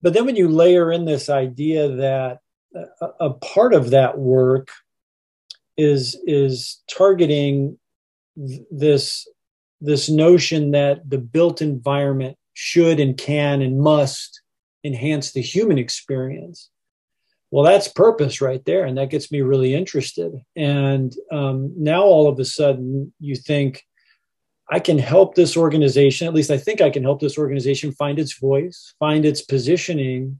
But 0.00 0.14
then 0.14 0.26
when 0.26 0.36
you 0.36 0.48
layer 0.48 0.92
in 0.92 1.04
this 1.04 1.28
idea 1.28 1.88
that 1.88 2.38
a, 2.74 3.06
a 3.20 3.30
part 3.30 3.74
of 3.74 3.90
that 3.90 4.18
work 4.18 4.68
is 5.76 6.20
is 6.26 6.82
targeting 6.90 7.78
this 8.70 9.26
this 9.80 10.08
notion 10.08 10.72
that 10.72 11.08
the 11.08 11.18
built 11.18 11.62
environment 11.62 12.36
should 12.54 12.98
and 12.98 13.16
can 13.16 13.62
and 13.62 13.80
must 13.80 14.40
enhance 14.84 15.32
the 15.32 15.40
human 15.40 15.78
experience. 15.78 16.70
Well 17.50 17.64
that's 17.64 17.88
purpose 17.88 18.40
right 18.40 18.64
there 18.64 18.84
and 18.84 18.98
that 18.98 19.10
gets 19.10 19.30
me 19.32 19.40
really 19.40 19.74
interested. 19.74 20.32
And 20.56 21.14
um, 21.30 21.72
now 21.76 22.02
all 22.02 22.28
of 22.28 22.38
a 22.38 22.44
sudden 22.44 23.12
you 23.20 23.36
think 23.36 23.84
i 24.70 24.78
can 24.78 24.98
help 24.98 25.34
this 25.34 25.56
organization 25.56 26.26
at 26.26 26.34
least 26.34 26.50
i 26.50 26.58
think 26.58 26.80
i 26.80 26.90
can 26.90 27.02
help 27.02 27.20
this 27.20 27.38
organization 27.38 27.92
find 27.92 28.18
its 28.18 28.38
voice 28.38 28.94
find 28.98 29.24
its 29.24 29.40
positioning 29.40 30.38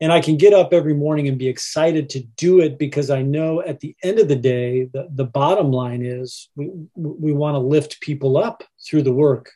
and 0.00 0.12
i 0.12 0.20
can 0.20 0.36
get 0.36 0.52
up 0.52 0.72
every 0.72 0.94
morning 0.94 1.28
and 1.28 1.38
be 1.38 1.48
excited 1.48 2.08
to 2.08 2.20
do 2.36 2.60
it 2.60 2.78
because 2.78 3.10
i 3.10 3.22
know 3.22 3.62
at 3.62 3.80
the 3.80 3.94
end 4.02 4.18
of 4.18 4.28
the 4.28 4.36
day 4.36 4.84
the, 4.92 5.08
the 5.14 5.24
bottom 5.24 5.70
line 5.70 6.04
is 6.04 6.48
we, 6.56 6.70
we 6.94 7.32
want 7.32 7.54
to 7.54 7.58
lift 7.58 8.00
people 8.00 8.36
up 8.36 8.62
through 8.86 9.02
the 9.02 9.12
work 9.12 9.50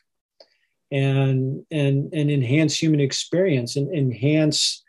and 0.91 1.65
and 1.71 2.13
and 2.13 2.29
enhance 2.29 2.75
human 2.75 2.99
experience 2.99 3.75
and 3.75 3.93
enhance 3.95 4.83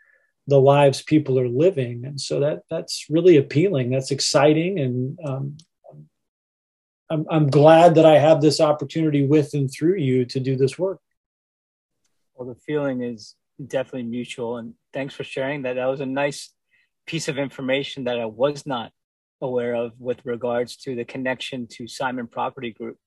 the 0.47 0.59
lives 0.59 1.01
people 1.01 1.39
are 1.39 1.47
living. 1.47 2.03
And 2.05 2.19
so 2.19 2.39
that 2.41 2.63
that's 2.69 3.05
really 3.09 3.37
appealing. 3.37 3.89
That's 3.89 4.11
exciting. 4.11 4.79
And 4.79 5.19
um, 5.25 5.57
I'm, 7.09 7.25
I'm 7.29 7.49
glad 7.49 7.95
that 7.95 8.05
i 8.05 8.17
have 8.17 8.41
this 8.41 8.59
opportunity 8.59 9.25
with 9.25 9.53
and 9.53 9.71
through 9.71 9.97
you 9.97 10.25
to 10.25 10.39
do 10.39 10.55
this 10.55 10.77
work. 10.77 10.99
Well 12.35 12.47
the 12.47 12.59
feeling 12.59 13.01
is 13.01 13.35
definitely 13.67 14.03
mutual. 14.03 14.57
And 14.57 14.73
thanks 14.93 15.13
for 15.13 15.23
sharing 15.23 15.63
that. 15.63 15.75
That 15.75 15.87
was 15.87 16.01
a 16.01 16.05
nice 16.05 16.53
piece 17.05 17.27
of 17.27 17.37
information 17.37 18.05
that 18.05 18.17
i 18.17 18.25
was 18.25 18.65
not 18.65 18.91
aware 19.41 19.75
of 19.75 19.91
with 19.99 20.25
regards 20.25 20.77
to 20.77 20.95
the 20.95 21.03
connection 21.03 21.67
to 21.67 21.87
simon 21.87 22.27
property 22.27 22.71
group. 22.71 22.97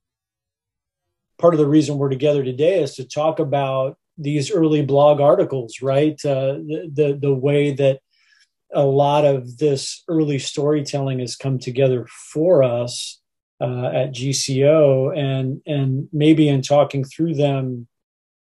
Part 1.38 1.54
of 1.54 1.58
the 1.58 1.66
reason 1.66 1.96
we're 1.96 2.10
together 2.10 2.44
today 2.44 2.82
is 2.82 2.94
to 2.96 3.04
talk 3.06 3.38
about 3.38 3.96
these 4.18 4.50
early 4.50 4.82
blog 4.82 5.20
articles, 5.20 5.80
right? 5.80 6.14
Uh, 6.25 6.60
the, 6.60 6.90
the, 6.92 7.18
the 7.20 7.34
way 7.34 7.72
that 7.72 8.00
a 8.72 8.84
lot 8.84 9.25
of 9.25 9.58
this 9.58 10.02
early 10.08 10.38
storytelling 10.38 11.20
has 11.20 11.36
come 11.36 11.58
together 11.58 12.06
for 12.32 12.62
us 12.62 13.20
uh, 13.60 13.86
at 13.86 14.12
GCO, 14.12 15.16
and 15.16 15.62
and 15.66 16.08
maybe 16.12 16.48
in 16.48 16.60
talking 16.60 17.04
through 17.04 17.34
them 17.34 17.86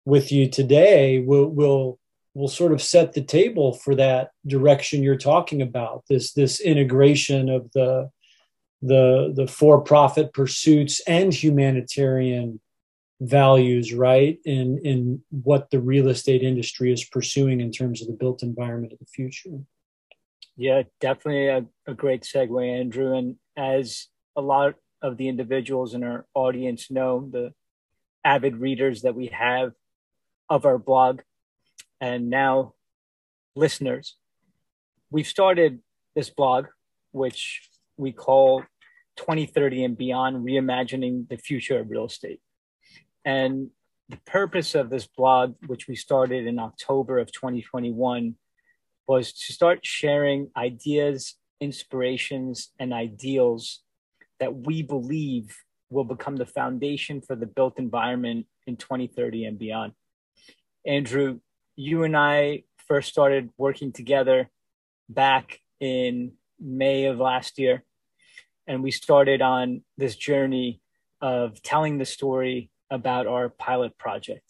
with 0.06 0.32
you 0.32 0.48
today, 0.48 1.18
we'll 1.18 1.46
we'll 1.46 1.98
will 2.32 2.48
sort 2.48 2.72
of 2.72 2.80
set 2.80 3.12
the 3.12 3.22
table 3.22 3.75
for 3.75 3.94
that 3.94 4.30
direction 4.46 5.02
you're 5.02 5.16
talking 5.16 5.60
about. 5.60 6.04
This 6.08 6.32
this 6.32 6.60
integration 6.60 7.50
of 7.50 7.70
the 7.72 8.10
the 8.82 9.32
the 9.34 9.46
for-profit 9.46 10.32
pursuits 10.32 11.00
and 11.06 11.32
humanitarian 11.34 12.60
values 13.20 13.94
right 13.94 14.38
in 14.44 14.78
in 14.84 15.22
what 15.30 15.70
the 15.70 15.80
real 15.80 16.08
estate 16.08 16.42
industry 16.42 16.92
is 16.92 17.04
pursuing 17.04 17.60
in 17.60 17.72
terms 17.72 18.02
of 18.02 18.08
the 18.08 18.12
built 18.12 18.42
environment 18.42 18.92
of 18.92 18.98
the 18.98 19.06
future 19.06 19.58
yeah 20.54 20.82
definitely 21.00 21.48
a, 21.48 21.64
a 21.90 21.94
great 21.94 22.25
segue 22.25 22.78
andrew 22.78 23.16
and 23.16 23.36
as 23.56 24.08
a 24.36 24.42
lot 24.42 24.75
of 25.00 25.16
the 25.16 25.28
individuals 25.28 25.94
in 25.94 26.04
our 26.04 26.26
audience 26.34 26.90
know 26.90 27.26
the 27.32 27.54
avid 28.22 28.56
readers 28.56 29.00
that 29.00 29.14
we 29.14 29.28
have 29.28 29.72
of 30.48 30.64
our 30.64 30.78
blog 30.78 31.20
and 32.00 32.30
now 32.30 32.74
listeners 33.54 34.16
we've 35.10 35.26
started 35.26 35.80
this 36.14 36.30
blog 36.30 36.66
which 37.12 37.68
we 37.96 38.12
call 38.12 38.62
2030 39.16 39.84
and 39.84 39.96
beyond 39.96 40.44
reimagining 40.44 41.28
the 41.28 41.36
future 41.36 41.80
of 41.80 41.90
real 41.90 42.06
estate 42.06 42.40
and 43.24 43.70
the 44.08 44.18
purpose 44.24 44.74
of 44.74 44.88
this 44.88 45.06
blog, 45.06 45.54
which 45.66 45.88
we 45.88 45.96
started 45.96 46.46
in 46.46 46.58
October 46.58 47.18
of 47.18 47.32
2021, 47.32 48.36
was 49.08 49.32
to 49.32 49.52
start 49.52 49.84
sharing 49.84 50.50
ideas, 50.56 51.34
inspirations, 51.60 52.70
and 52.78 52.92
ideals 52.92 53.82
that 54.38 54.54
we 54.54 54.82
believe 54.82 55.56
will 55.90 56.04
become 56.04 56.36
the 56.36 56.46
foundation 56.46 57.20
for 57.20 57.36
the 57.36 57.46
built 57.46 57.78
environment 57.78 58.46
in 58.66 58.76
2030 58.76 59.44
and 59.44 59.58
beyond. 59.58 59.92
Andrew, 60.86 61.40
you 61.74 62.04
and 62.04 62.16
I 62.16 62.62
first 62.86 63.08
started 63.08 63.50
working 63.58 63.92
together 63.92 64.48
back 65.08 65.60
in 65.80 66.32
May 66.60 67.06
of 67.06 67.18
last 67.18 67.58
year. 67.58 67.82
And 68.68 68.82
we 68.82 68.92
started 68.92 69.42
on 69.42 69.82
this 69.98 70.14
journey 70.14 70.80
of 71.20 71.60
telling 71.62 71.98
the 71.98 72.04
story 72.04 72.70
about 72.90 73.26
our 73.26 73.48
pilot 73.48 73.98
project. 73.98 74.42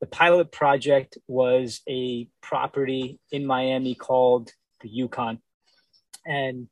The 0.00 0.06
pilot 0.06 0.52
project 0.52 1.18
was 1.26 1.80
a 1.88 2.28
property 2.40 3.18
in 3.32 3.44
Miami 3.44 3.96
called 3.96 4.52
the 4.80 4.88
Yukon. 4.88 5.40
And 6.24 6.68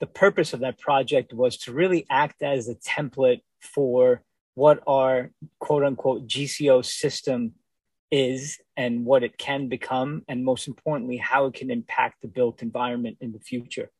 the 0.00 0.06
purpose 0.06 0.52
of 0.52 0.60
that 0.60 0.78
project 0.78 1.32
was 1.32 1.56
to 1.58 1.72
really 1.72 2.06
act 2.08 2.42
as 2.42 2.68
a 2.68 2.76
template 2.76 3.42
for 3.60 4.22
what 4.54 4.80
our 4.86 5.30
quote 5.58 5.82
unquote 5.82 6.26
GCO 6.26 6.84
system 6.84 7.54
is 8.12 8.60
and 8.76 9.04
what 9.04 9.24
it 9.24 9.36
can 9.38 9.68
become, 9.68 10.22
and 10.28 10.44
most 10.44 10.68
importantly, 10.68 11.16
how 11.16 11.46
it 11.46 11.54
can 11.54 11.70
impact 11.70 12.22
the 12.22 12.28
built 12.28 12.62
environment 12.62 13.16
in 13.20 13.32
the 13.32 13.40
future. 13.40 13.90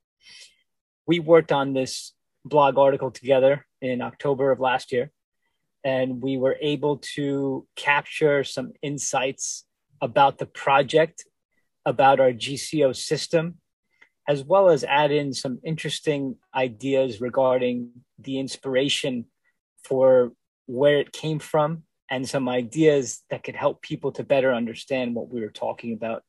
We 1.06 1.18
worked 1.18 1.50
on 1.50 1.72
this 1.72 2.12
blog 2.44 2.78
article 2.78 3.10
together 3.10 3.66
in 3.80 4.00
October 4.02 4.52
of 4.52 4.60
last 4.60 4.92
year 4.92 5.10
and 5.84 6.22
we 6.22 6.36
were 6.36 6.56
able 6.60 6.98
to 6.98 7.66
capture 7.76 8.44
some 8.44 8.72
insights 8.82 9.64
about 10.00 10.38
the 10.38 10.46
project, 10.46 11.24
about 11.84 12.20
our 12.20 12.32
GCO 12.32 12.94
system, 12.94 13.56
as 14.28 14.44
well 14.44 14.68
as 14.68 14.84
add 14.84 15.10
in 15.10 15.32
some 15.32 15.58
interesting 15.64 16.36
ideas 16.54 17.20
regarding 17.20 17.90
the 18.18 18.38
inspiration 18.38 19.26
for 19.84 20.32
where 20.66 21.00
it 21.00 21.12
came 21.12 21.40
from 21.40 21.82
and 22.12 22.28
some 22.28 22.46
ideas 22.46 23.22
that 23.30 23.42
could 23.42 23.56
help 23.56 23.80
people 23.80 24.12
to 24.12 24.22
better 24.22 24.52
understand 24.52 25.14
what 25.14 25.30
we 25.30 25.40
were 25.40 25.48
talking 25.48 25.94
about. 25.94 26.22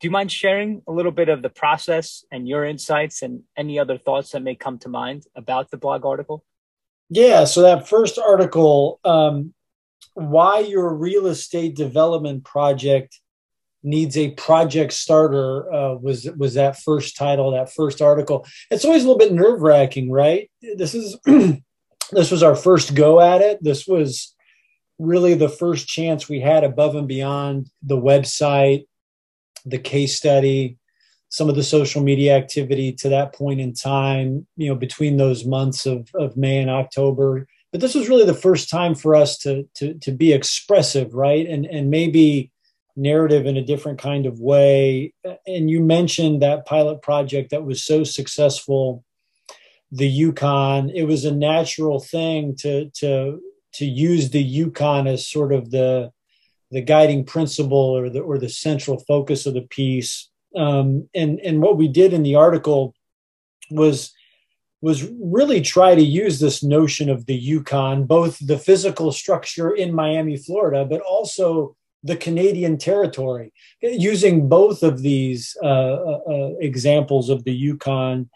Do 0.00 0.08
you 0.08 0.10
mind 0.10 0.32
sharing 0.32 0.82
a 0.88 0.92
little 0.92 1.12
bit 1.12 1.28
of 1.28 1.42
the 1.42 1.48
process 1.48 2.24
and 2.32 2.48
your 2.48 2.64
insights 2.64 3.22
and 3.22 3.44
any 3.56 3.78
other 3.78 3.98
thoughts 3.98 4.32
that 4.32 4.42
may 4.42 4.56
come 4.56 4.80
to 4.80 4.88
mind 4.88 5.22
about 5.36 5.70
the 5.70 5.76
blog 5.76 6.04
article? 6.04 6.44
Yeah. 7.08 7.44
So 7.44 7.62
that 7.62 7.88
first 7.88 8.18
article, 8.18 8.98
um, 9.04 9.54
why 10.14 10.58
your 10.58 10.92
real 10.92 11.26
estate 11.26 11.76
development 11.76 12.44
project 12.44 13.20
needs 13.84 14.16
a 14.16 14.32
project 14.32 14.92
starter 14.92 15.72
uh, 15.72 15.94
was 15.94 16.28
was 16.36 16.54
that 16.54 16.80
first 16.80 17.16
title, 17.16 17.52
that 17.52 17.72
first 17.72 18.02
article. 18.02 18.44
It's 18.72 18.84
always 18.84 19.04
a 19.04 19.06
little 19.06 19.18
bit 19.18 19.32
nerve 19.32 19.60
wracking, 19.60 20.10
right? 20.10 20.50
This 20.60 20.96
is 20.96 21.16
this 22.10 22.32
was 22.32 22.42
our 22.42 22.56
first 22.56 22.96
go 22.96 23.20
at 23.20 23.40
it. 23.40 23.62
This 23.62 23.86
was 23.86 24.34
really 24.98 25.34
the 25.34 25.48
first 25.48 25.86
chance 25.86 26.28
we 26.28 26.40
had 26.40 26.64
above 26.64 26.94
and 26.94 27.08
beyond 27.08 27.70
the 27.82 27.96
website, 27.96 28.86
the 29.64 29.78
case 29.78 30.16
study, 30.16 30.78
some 31.28 31.48
of 31.48 31.56
the 31.56 31.62
social 31.62 32.02
media 32.02 32.36
activity 32.36 32.92
to 32.92 33.08
that 33.10 33.34
point 33.34 33.60
in 33.60 33.74
time, 33.74 34.46
you 34.56 34.68
know, 34.68 34.74
between 34.74 35.16
those 35.16 35.44
months 35.44 35.86
of, 35.86 36.08
of 36.14 36.36
May 36.36 36.58
and 36.58 36.70
October. 36.70 37.46
But 37.70 37.80
this 37.80 37.94
was 37.94 38.08
really 38.08 38.24
the 38.24 38.34
first 38.34 38.70
time 38.70 38.94
for 38.94 39.14
us 39.14 39.36
to, 39.38 39.68
to, 39.74 39.94
to 39.94 40.12
be 40.12 40.32
expressive, 40.32 41.14
right? 41.14 41.46
And, 41.46 41.66
and 41.66 41.90
maybe 41.90 42.50
narrative 42.96 43.46
in 43.46 43.56
a 43.56 43.64
different 43.64 43.98
kind 43.98 44.26
of 44.26 44.40
way. 44.40 45.12
And 45.46 45.70
you 45.70 45.80
mentioned 45.80 46.42
that 46.42 46.66
pilot 46.66 47.02
project 47.02 47.50
that 47.50 47.64
was 47.64 47.84
so 47.84 48.04
successful, 48.04 49.04
the 49.92 50.08
Yukon. 50.08 50.90
It 50.90 51.04
was 51.04 51.24
a 51.24 51.34
natural 51.34 52.00
thing 52.00 52.56
to 52.56 52.90
to 52.96 53.40
to 53.74 53.84
use 53.84 54.30
the 54.30 54.42
Yukon 54.42 55.06
as 55.06 55.28
sort 55.28 55.52
of 55.52 55.70
the 55.70 56.10
the 56.70 56.82
guiding 56.82 57.24
principle 57.24 57.96
or 57.96 58.10
the 58.10 58.20
or 58.20 58.38
the 58.38 58.48
central 58.48 58.98
focus 59.08 59.46
of 59.46 59.54
the 59.54 59.62
piece. 59.62 60.30
Um, 60.56 61.08
and 61.14 61.40
and 61.40 61.60
what 61.62 61.76
we 61.76 61.88
did 61.88 62.12
in 62.12 62.22
the 62.22 62.34
article 62.34 62.94
was 63.70 64.12
was 64.80 65.08
really 65.20 65.60
try 65.60 65.94
to 65.94 66.02
use 66.02 66.38
this 66.38 66.62
notion 66.62 67.08
of 67.10 67.26
the 67.26 67.34
Yukon, 67.34 68.04
both 68.04 68.38
the 68.46 68.58
physical 68.58 69.10
structure 69.10 69.74
in 69.74 69.92
Miami, 69.92 70.36
Florida, 70.36 70.84
but 70.84 71.00
also 71.00 71.76
the 72.04 72.16
Canadian 72.16 72.78
territory, 72.78 73.52
using 73.82 74.48
both 74.48 74.84
of 74.84 75.02
these 75.02 75.56
uh, 75.62 75.66
uh, 75.66 76.20
uh, 76.30 76.50
examples 76.60 77.28
of 77.28 77.42
the 77.42 77.52
Yukon 77.52 78.30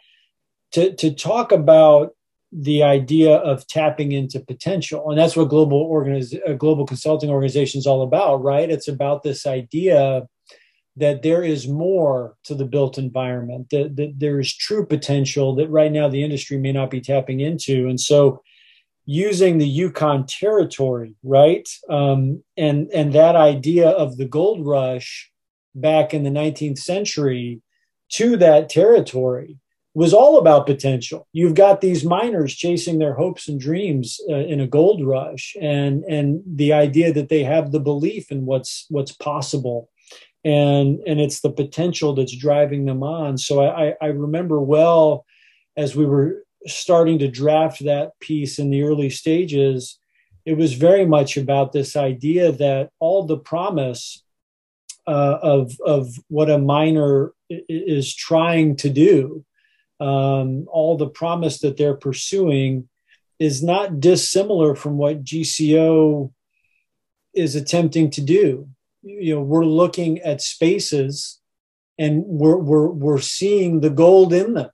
to, 0.73 0.93
to 0.97 1.15
talk 1.15 1.53
about 1.53 2.17
the 2.53 2.83
idea 2.83 3.37
of 3.37 3.67
tapping 3.67 4.13
into 4.13 4.39
potential. 4.39 5.09
And 5.11 5.19
that's 5.19 5.35
what 5.35 5.49
global 5.49 5.89
organiz- 5.91 6.39
uh, 6.47 6.53
global 6.53 6.85
consulting 6.85 7.31
organization 7.31 7.79
is 7.79 7.87
all 7.87 8.03
about, 8.03 8.43
right? 8.43 8.71
It's 8.71 8.89
about 8.89 9.23
this 9.23 9.47
idea 9.47 10.29
that 10.97 11.23
there 11.23 11.43
is 11.43 11.67
more 11.67 12.37
to 12.45 12.55
the 12.55 12.67
built 12.67 12.99
environment, 12.99 13.71
that, 13.71 13.97
that 13.97 14.15
there 14.19 14.39
is 14.39 14.55
true 14.55 14.85
potential 14.85 15.55
that 15.55 15.71
right 15.71 15.91
now 15.91 16.09
the 16.09 16.23
industry 16.23 16.59
may 16.59 16.73
not 16.73 16.91
be 16.91 17.01
tapping 17.01 17.41
into. 17.41 17.89
And 17.89 17.99
so 17.99 18.43
using 19.07 19.57
the 19.57 19.67
Yukon 19.67 20.27
territory, 20.27 21.15
right? 21.23 21.69
Um, 21.89 22.43
and 22.57 22.91
and 22.93 23.15
that 23.15 23.37
idea 23.37 23.89
of 23.89 24.17
the 24.17 24.27
gold 24.27 24.65
rush 24.67 25.31
back 25.75 26.13
in 26.15 26.23
the 26.23 26.31
19th 26.31 26.79
century 26.79 27.63
to 28.11 28.37
that 28.37 28.69
territory 28.69 29.59
was 29.95 30.15
all 30.15 30.39
about 30.39 30.67
potential. 30.67 31.29
You've 31.33 31.55
got 31.55 31.81
these 31.81 32.05
miners 32.05 32.55
chasing 32.55 32.99
their 32.99 33.15
hopes 33.15 33.49
and 33.49 33.61
dreams 33.61 34.21
uh, 34.29 34.37
in 34.37 34.61
a 34.61 34.67
gold 34.67 35.05
rush, 35.05 35.55
and 35.61 36.05
and 36.05 36.43
the 36.47 36.73
idea 36.73 37.13
that 37.13 37.29
they 37.29 37.45
have 37.45 37.73
the 37.73 37.81
belief 37.81 38.31
in 38.31 38.47
what's 38.47 38.87
what's 38.89 39.13
possible, 39.13 39.91
and 40.45 41.01
and 41.07 41.21
it's 41.21 41.41
the 41.41 41.53
potential 41.53 42.15
that's 42.15 42.37
driving 42.37 42.87
them 42.87 43.03
on. 43.03 43.37
So 43.37 43.63
I 43.63 43.95
I 44.01 44.07
remember 44.07 44.61
well 44.61 45.27
as 45.77 45.97
we 45.97 46.07
were 46.07 46.45
starting 46.67 47.19
to 47.19 47.29
draft 47.29 47.85
that 47.85 48.19
piece 48.21 48.59
in 48.59 48.71
the 48.71 48.83
early 48.83 49.11
stages, 49.11 49.99
it 50.45 50.57
was 50.57 50.75
very 50.75 51.07
much 51.07 51.37
about 51.37 51.73
this 51.73 51.97
idea 51.97 52.53
that 52.53 52.91
all 52.99 53.25
the 53.25 53.39
promise 53.39 54.23
uh, 55.07 55.39
of 55.43 55.73
of 55.85 56.09
what 56.29 56.51
a 56.51 56.59
miner 56.59 57.33
is 57.49 58.15
trying 58.15 58.77
to 58.77 58.89
do, 58.89 59.45
um, 60.03 60.67
all 60.69 60.97
the 60.97 61.09
promise 61.09 61.61
that 61.61 61.77
they're 61.77 61.97
pursuing, 61.97 62.89
is 63.39 63.63
not 63.63 64.01
dissimilar 64.01 64.75
from 64.75 64.99
what 64.99 65.25
GCO 65.25 66.33
is 67.35 67.55
attempting 67.55 68.11
to 68.11 68.21
do. 68.21 68.69
You 69.03 69.37
know, 69.37 69.43
we're 69.43 69.65
looking 69.65 70.21
at 70.21 70.43
spaces, 70.43 71.41
and 71.99 72.25
we're 72.27 72.57
we're 72.57 72.89
we're 72.89 73.21
seeing 73.21 73.81
the 73.81 73.91
gold 73.91 74.33
in 74.33 74.55
them 74.55 74.71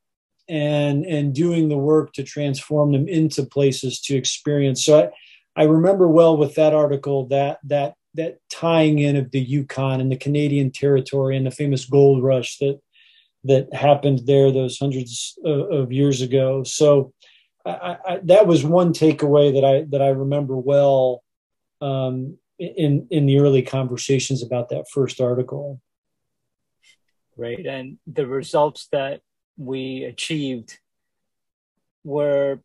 and 0.49 1.05
and 1.05 1.35
doing 1.35 1.69
the 1.69 1.79
work 1.79 2.13
to 2.15 2.23
transform 2.23 2.93
them 2.93 3.07
into 3.07 3.45
places 3.45 4.01
to 4.03 4.17
experience. 4.17 4.85
So 4.85 5.11
I, 5.57 5.63
I 5.63 5.65
remember 5.65 6.09
well 6.09 6.37
with 6.37 6.55
that 6.55 6.75
article 6.75 7.27
that 7.29 7.59
that 7.65 7.95
that 8.15 8.39
tying 8.51 8.99
in 8.99 9.17
of 9.17 9.31
the 9.31 9.41
Yukon 9.41 10.01
and 10.01 10.11
the 10.11 10.17
Canadian 10.17 10.71
territory 10.71 11.37
and 11.37 11.47
the 11.47 11.51
famous 11.51 11.85
gold 11.85 12.23
rush 12.23 12.59
that 12.59 12.81
that 13.45 13.73
happened 13.73 14.23
there 14.27 14.51
those 14.51 14.79
hundreds 14.79 15.39
of, 15.45 15.93
years 15.93 16.23
ago. 16.23 16.65
So 16.65 17.13
I, 17.65 17.97
I, 18.07 18.21
that 18.25 18.47
was 18.47 18.65
one 18.65 18.93
takeaway 18.93 19.53
that 19.55 19.65
I 19.65 19.85
that 19.91 20.03
I 20.03 20.09
remember 20.09 20.57
well 20.57 21.23
um, 21.81 22.39
in 22.59 23.07
in 23.11 23.27
the 23.27 23.39
early 23.39 23.63
conversations 23.63 24.43
about 24.43 24.71
that 24.71 24.87
first 24.93 25.21
article. 25.21 25.81
Right, 27.37 27.65
and 27.65 27.99
the 28.07 28.27
results 28.27 28.89
that 28.91 29.21
we 29.57 30.05
achieved 30.05 30.79
were 32.05 32.61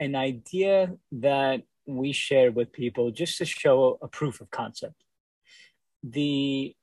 an 0.00 0.14
idea 0.16 0.92
that 1.12 1.62
we 1.86 2.12
shared 2.12 2.54
with 2.54 2.72
people 2.72 3.10
just 3.10 3.38
to 3.38 3.44
show 3.44 3.98
a 4.02 4.08
proof 4.08 4.40
of 4.40 4.50
concept. 4.50 4.94
The 6.02 6.74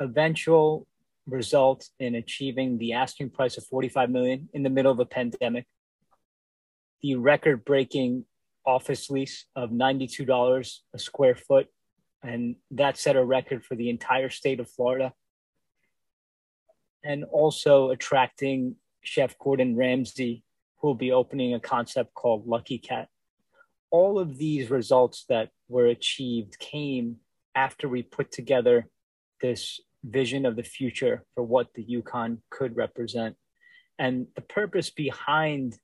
eventual 0.00 0.86
result 1.26 1.88
in 1.98 2.14
achieving 2.14 2.78
the 2.78 2.92
asking 2.92 3.30
price 3.30 3.56
of 3.56 3.64
45 3.66 4.10
million 4.10 4.48
in 4.52 4.62
the 4.62 4.70
middle 4.70 4.92
of 4.92 5.00
a 5.00 5.06
pandemic, 5.06 5.66
the 7.02 7.16
record 7.16 7.64
breaking 7.64 8.24
office 8.64 9.10
lease 9.10 9.46
of 9.54 9.70
$92 9.70 10.78
a 10.94 10.98
square 10.98 11.34
foot, 11.34 11.68
and 12.22 12.56
that 12.70 12.96
set 12.96 13.16
a 13.16 13.24
record 13.24 13.64
for 13.64 13.74
the 13.74 13.90
entire 13.90 14.30
state 14.30 14.60
of 14.60 14.70
Florida 14.70 15.12
and 17.04 17.24
also 17.24 17.90
attracting 17.90 18.74
Chef 19.02 19.38
Gordon 19.38 19.76
Ramsay, 19.76 20.42
who 20.78 20.88
will 20.88 20.94
be 20.96 21.12
opening 21.12 21.54
a 21.54 21.60
concept 21.60 22.14
called 22.14 22.46
Lucky 22.46 22.78
Cat. 22.78 23.08
All 23.90 24.18
of 24.18 24.36
these 24.36 24.70
results 24.70 25.24
that 25.28 25.50
were 25.68 25.86
achieved 25.86 26.58
came 26.58 27.18
after 27.54 27.88
we 27.88 28.02
put 28.02 28.32
together 28.32 28.88
this 29.40 29.80
vision 30.06 30.46
of 30.46 30.56
the 30.56 30.62
future 30.62 31.24
for 31.34 31.42
what 31.42 31.68
the 31.74 31.82
Yukon 31.82 32.42
could 32.50 32.76
represent. 32.76 33.36
And 33.98 34.26
the 34.34 34.42
purpose 34.42 34.90
behind 34.90 35.78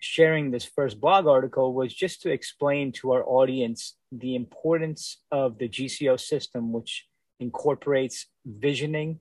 sharing 0.00 0.50
this 0.50 0.64
first 0.64 1.00
blog 1.00 1.26
article 1.26 1.72
was 1.72 1.94
just 1.94 2.20
to 2.22 2.30
explain 2.30 2.92
to 2.92 3.12
our 3.12 3.24
audience 3.24 3.96
the 4.12 4.34
importance 4.34 5.18
of 5.32 5.58
the 5.58 5.68
GCO 5.68 6.20
system, 6.20 6.72
which 6.72 7.06
incorporates 7.40 8.26
visioning, 8.44 9.20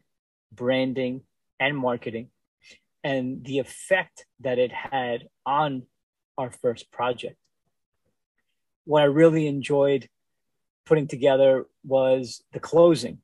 branding, 0.51 1.21
and 1.60 1.77
marketing 1.77 2.29
and 3.03 3.43
the 3.43 3.60
effect 3.60 4.25
that 4.39 4.58
it 4.58 4.71
had 4.71 5.27
on 5.45 5.84
our 6.38 6.49
first 6.49 6.91
project. 6.91 7.38
What 8.86 9.01
I 9.01 9.06
really 9.06 9.47
enjoyed 9.47 10.10
putting 10.86 11.08
together 11.08 11.65
was 11.84 12.43
the 12.53 12.60
closing 12.60 13.19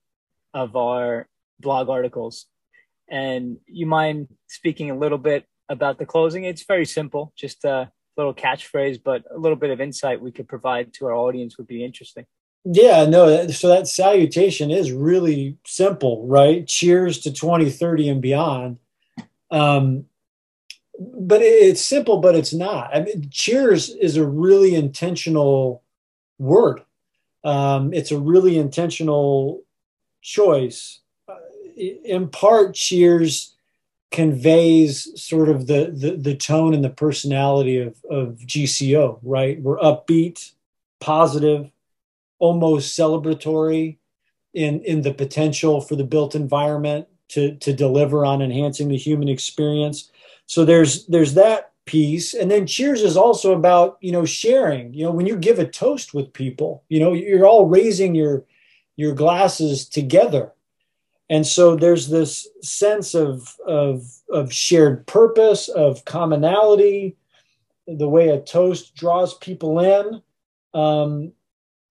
of 0.53 0.75
our 0.75 1.27
blog 1.59 1.89
articles. 1.89 2.45
And 3.09 3.57
you 3.67 3.85
mind 3.85 4.27
speaking 4.47 4.91
a 4.91 4.97
little 4.97 5.17
bit 5.17 5.45
about 5.67 5.97
the 5.97 6.05
closing? 6.05 6.43
It's 6.43 6.65
very 6.65 6.85
simple, 6.85 7.33
just 7.35 7.65
a 7.65 7.91
little 8.17 8.33
catchphrase, 8.33 9.01
but 9.03 9.23
a 9.33 9.37
little 9.37 9.55
bit 9.55 9.71
of 9.71 9.81
insight 9.81 10.21
we 10.21 10.31
could 10.31 10.47
provide 10.47 10.93
to 10.93 11.05
our 11.07 11.13
audience 11.13 11.57
would 11.57 11.67
be 11.67 11.83
interesting. 11.83 12.25
Yeah, 12.65 13.05
no. 13.05 13.47
So 13.47 13.69
that 13.69 13.87
salutation 13.87 14.69
is 14.69 14.91
really 14.91 15.57
simple, 15.65 16.27
right? 16.27 16.67
Cheers 16.67 17.19
to 17.19 17.31
2030 17.31 18.09
and 18.09 18.21
beyond. 18.21 18.77
Um, 19.49 20.05
but 20.99 21.41
it's 21.41 21.83
simple, 21.83 22.19
but 22.19 22.35
it's 22.35 22.53
not. 22.53 22.93
I 22.93 23.01
mean, 23.01 23.29
cheers 23.31 23.89
is 23.89 24.17
a 24.17 24.25
really 24.25 24.75
intentional 24.75 25.81
word. 26.37 26.81
Um, 27.43 27.93
it's 27.93 28.11
a 28.11 28.19
really 28.19 28.57
intentional 28.57 29.63
choice. 30.21 30.99
Uh, 31.27 31.35
in 31.77 32.29
part, 32.29 32.75
cheers 32.75 33.55
conveys 34.11 35.07
sort 35.21 35.49
of 35.49 35.67
the, 35.67 35.93
the, 35.95 36.17
the 36.17 36.35
tone 36.35 36.73
and 36.73 36.83
the 36.83 36.89
personality 36.89 37.77
of, 37.77 37.95
of 38.09 38.37
GCO, 38.45 39.19
right? 39.21 39.61
We're 39.61 39.77
upbeat, 39.77 40.51
positive, 40.99 41.69
almost 42.39 42.97
celebratory 42.97 43.97
in 44.53 44.81
in 44.81 45.01
the 45.01 45.13
potential 45.13 45.81
for 45.81 45.95
the 45.95 46.03
built 46.03 46.35
environment 46.35 47.07
to 47.27 47.55
to 47.57 47.73
deliver 47.73 48.25
on 48.25 48.41
enhancing 48.41 48.87
the 48.87 48.97
human 48.97 49.29
experience 49.29 50.11
so 50.47 50.65
there's 50.65 51.05
there's 51.05 51.35
that 51.35 51.73
piece 51.85 52.33
and 52.33 52.49
then 52.49 52.65
cheers 52.65 53.01
is 53.01 53.17
also 53.17 53.53
about 53.53 53.97
you 54.01 54.11
know 54.11 54.25
sharing 54.25 54.93
you 54.93 55.03
know 55.03 55.11
when 55.11 55.25
you 55.25 55.35
give 55.35 55.59
a 55.59 55.67
toast 55.67 56.13
with 56.13 56.33
people 56.33 56.83
you 56.89 56.99
know 56.99 57.13
you're 57.13 57.47
all 57.47 57.65
raising 57.65 58.15
your 58.15 58.43
your 58.99 59.15
glasses 59.15 59.87
together. 59.87 60.51
And 61.29 61.47
so 61.47 61.77
there's 61.77 62.09
this 62.09 62.49
sense 62.61 63.15
of 63.15 63.55
of 63.65 64.03
of 64.29 64.51
shared 64.51 65.07
purpose 65.07 65.69
of 65.69 66.03
commonality 66.03 67.15
the 67.87 68.09
way 68.09 68.27
a 68.27 68.41
toast 68.41 68.95
draws 68.95 69.37
people 69.37 69.79
in. 69.79 70.21
Um, 70.73 71.31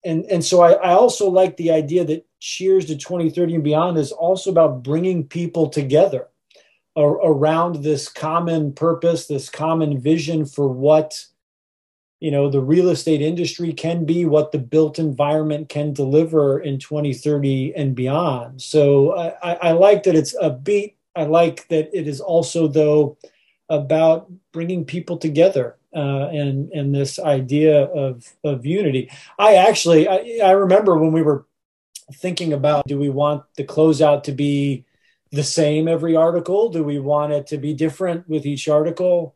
and 0.05 0.23
and 0.25 0.45
so 0.45 0.61
I, 0.61 0.73
I 0.73 0.91
also 0.91 1.31
like 1.31 1.57
the 1.57 1.71
idea 1.71 2.05
that 2.05 2.27
cheers 2.39 2.85
to 2.85 2.95
2030 2.95 3.55
and 3.55 3.63
beyond 3.63 3.97
is 3.97 4.11
also 4.11 4.51
about 4.51 4.83
bringing 4.83 5.27
people 5.27 5.67
together 5.67 6.27
ar- 6.95 7.25
around 7.25 7.77
this 7.77 8.07
common 8.07 8.71
purpose 8.71 9.25
this 9.25 9.49
common 9.49 9.99
vision 9.99 10.45
for 10.45 10.67
what 10.67 11.25
you 12.19 12.31
know 12.31 12.49
the 12.49 12.61
real 12.61 12.89
estate 12.89 13.21
industry 13.21 13.73
can 13.73 14.05
be 14.05 14.25
what 14.25 14.51
the 14.51 14.59
built 14.59 14.99
environment 14.99 15.69
can 15.69 15.93
deliver 15.93 16.59
in 16.59 16.79
2030 16.79 17.73
and 17.75 17.95
beyond. 17.95 18.61
So 18.61 19.15
i, 19.41 19.53
I 19.53 19.71
like 19.71 20.03
that 20.03 20.15
it's 20.15 20.35
a 20.39 20.49
beat 20.49 20.97
i 21.15 21.23
like 21.23 21.67
that 21.69 21.89
it 21.93 22.07
is 22.07 22.21
also 22.21 22.67
though 22.67 23.17
about 23.69 24.31
bringing 24.51 24.83
people 24.83 25.17
together 25.17 25.77
uh, 25.95 26.27
and 26.29 26.71
and 26.71 26.93
this 26.93 27.19
idea 27.19 27.83
of 27.85 28.27
of 28.43 28.65
unity. 28.65 29.09
I 29.37 29.55
actually 29.55 30.07
I, 30.07 30.39
I 30.43 30.51
remember 30.51 30.97
when 30.97 31.11
we 31.11 31.21
were 31.21 31.45
thinking 32.13 32.53
about 32.53 32.85
do 32.87 32.97
we 32.97 33.09
want 33.09 33.43
the 33.55 33.63
closeout 33.63 34.23
to 34.23 34.31
be 34.31 34.85
the 35.31 35.43
same 35.43 35.87
every 35.87 36.15
article? 36.15 36.69
Do 36.69 36.83
we 36.83 36.99
want 36.99 37.33
it 37.33 37.47
to 37.47 37.57
be 37.57 37.73
different 37.73 38.27
with 38.27 38.45
each 38.45 38.67
article 38.67 39.35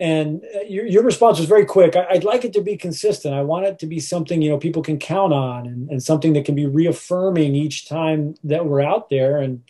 and 0.00 0.44
uh, 0.54 0.60
your, 0.68 0.86
your 0.86 1.02
response 1.02 1.38
was 1.38 1.48
very 1.48 1.64
quick. 1.64 1.96
I, 1.96 2.14
would 2.14 2.24
like 2.24 2.44
it 2.44 2.52
to 2.52 2.60
be 2.60 2.76
consistent. 2.76 3.34
I 3.34 3.42
want 3.42 3.66
it 3.66 3.78
to 3.80 3.86
be 3.86 3.98
something 3.98 4.40
you 4.40 4.50
know 4.50 4.58
people 4.58 4.82
can 4.82 4.98
count 4.98 5.32
on 5.32 5.66
and, 5.66 5.90
and 5.90 6.02
something 6.02 6.34
that 6.34 6.44
can 6.44 6.54
be 6.54 6.66
reaffirming 6.66 7.54
each 7.54 7.88
time 7.88 8.36
that 8.44 8.66
we're 8.66 8.80
out 8.80 9.10
there. 9.10 9.38
And 9.38 9.62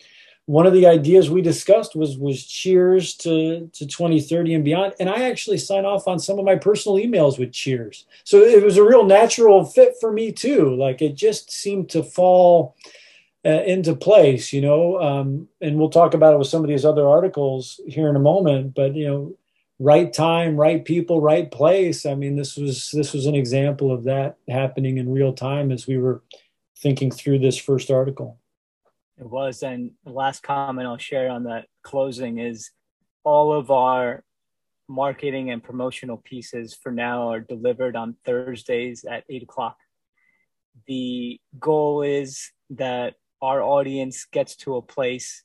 one 0.44 0.66
of 0.66 0.74
the 0.74 0.86
ideas 0.86 1.30
we 1.30 1.40
discussed 1.40 1.96
was 1.96 2.18
was 2.18 2.44
cheers 2.44 3.14
to 3.16 3.70
to 3.72 3.86
2030 3.86 4.54
and 4.54 4.64
beyond. 4.64 4.94
And 5.00 5.08
i 5.08 5.28
actually 5.28 5.58
sign 5.58 5.86
off 5.86 6.06
on 6.06 6.18
some 6.18 6.38
of 6.38 6.44
my 6.44 6.56
personal 6.56 6.98
emails 6.98 7.38
with 7.38 7.52
cheers. 7.52 8.04
So 8.24 8.42
it 8.42 8.62
was 8.62 8.76
a 8.76 8.84
real 8.84 9.04
natural 9.04 9.64
fit 9.64 9.94
for 9.98 10.12
me 10.12 10.32
too. 10.32 10.74
Like 10.76 11.00
it 11.00 11.14
just 11.14 11.50
seemed 11.50 11.88
to 11.90 12.02
fall 12.02 12.76
uh, 13.46 13.62
into 13.62 13.94
place 13.94 14.52
you 14.52 14.60
know 14.60 15.00
um, 15.00 15.48
and 15.60 15.78
we'll 15.78 15.88
talk 15.88 16.12
about 16.12 16.34
it 16.34 16.38
with 16.38 16.48
some 16.48 16.62
of 16.62 16.68
these 16.68 16.84
other 16.84 17.08
articles 17.08 17.80
here 17.86 18.10
in 18.10 18.16
a 18.16 18.20
moment. 18.20 18.74
But 18.74 18.94
you 18.94 19.06
know 19.06 19.34
right 19.78 20.12
time, 20.12 20.56
right 20.56 20.84
people, 20.84 21.20
right 21.20 21.50
place. 21.50 22.04
I 22.04 22.14
mean, 22.14 22.36
this 22.36 22.56
was 22.56 22.90
this 22.92 23.12
was 23.12 23.26
an 23.26 23.34
example 23.34 23.92
of 23.92 24.04
that 24.04 24.36
happening 24.48 24.98
in 24.98 25.12
real 25.12 25.32
time 25.32 25.70
as 25.70 25.86
we 25.86 25.98
were 25.98 26.22
thinking 26.76 27.10
through 27.10 27.38
this 27.38 27.56
first 27.56 27.90
article. 27.90 28.38
It 29.18 29.28
was, 29.28 29.62
and 29.62 29.92
the 30.04 30.12
last 30.12 30.42
comment 30.42 30.86
I'll 30.86 30.96
share 30.96 31.28
on 31.28 31.44
that 31.44 31.66
closing 31.82 32.38
is 32.38 32.70
all 33.24 33.52
of 33.52 33.70
our 33.70 34.24
marketing 34.88 35.50
and 35.50 35.62
promotional 35.62 36.16
pieces 36.16 36.74
for 36.74 36.90
now 36.92 37.28
are 37.30 37.40
delivered 37.40 37.96
on 37.96 38.16
Thursdays 38.24 39.04
at 39.04 39.24
eight 39.28 39.42
o'clock. 39.42 39.76
The 40.86 41.40
goal 41.58 42.02
is 42.02 42.52
that 42.70 43.14
our 43.42 43.60
audience 43.60 44.24
gets 44.24 44.56
to 44.56 44.76
a 44.76 44.82
place 44.82 45.42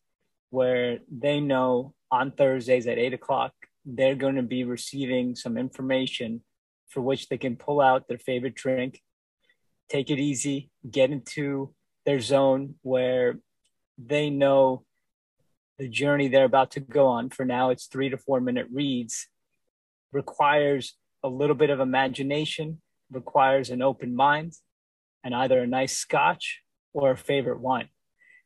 where 0.50 1.00
they 1.12 1.39
know 1.39 1.93
on 2.12 2.32
Thursdays 2.32 2.88
at 2.88 3.00
eight 3.00 3.13
o'clock 3.13 3.54
they're 3.86 4.15
going 4.15 4.36
to 4.36 4.43
be 4.43 4.63
receiving 4.63 5.36
some 5.36 5.58
information 5.58 6.41
for 6.89 7.02
which 7.02 7.30
they 7.30 7.38
can 7.38 7.56
pull 7.56 7.82
out 7.82 8.08
their 8.08 8.17
favorite 8.17 8.56
drink, 8.56 9.02
take 9.89 10.10
it 10.10 10.19
easy, 10.19 10.69
get 10.89 11.12
into 11.12 11.74
their 12.06 12.19
zone 12.19 12.76
where 12.82 13.39
they 13.98 14.30
know 14.30 14.84
the 15.78 15.88
journey 15.88 16.28
they're 16.28 16.46
about 16.46 16.72
to 16.72 16.80
go 16.80 17.08
on. 17.08 17.30
For 17.30 17.46
now, 17.46 17.69
it's 17.69 17.88
three 17.88 18.10
to 18.10 18.17
four 18.17 18.39
minute 18.39 18.67
reads, 18.72 19.28
requires 20.12 20.96
a 21.24 21.30
little 21.30 21.56
bit 21.56 21.69
of 21.69 21.80
imagination, 21.80 22.82
requires 23.12 23.69
an 23.69 23.82
open 23.82 24.15
mind, 24.15 24.54
and 25.24 25.34
either 25.34 25.60
a 25.60 25.67
nice 25.67 25.98
scotch 25.98 26.62
or 26.93 27.12
a 27.12 27.17
favorite 27.17 27.60
wine. 27.60 27.89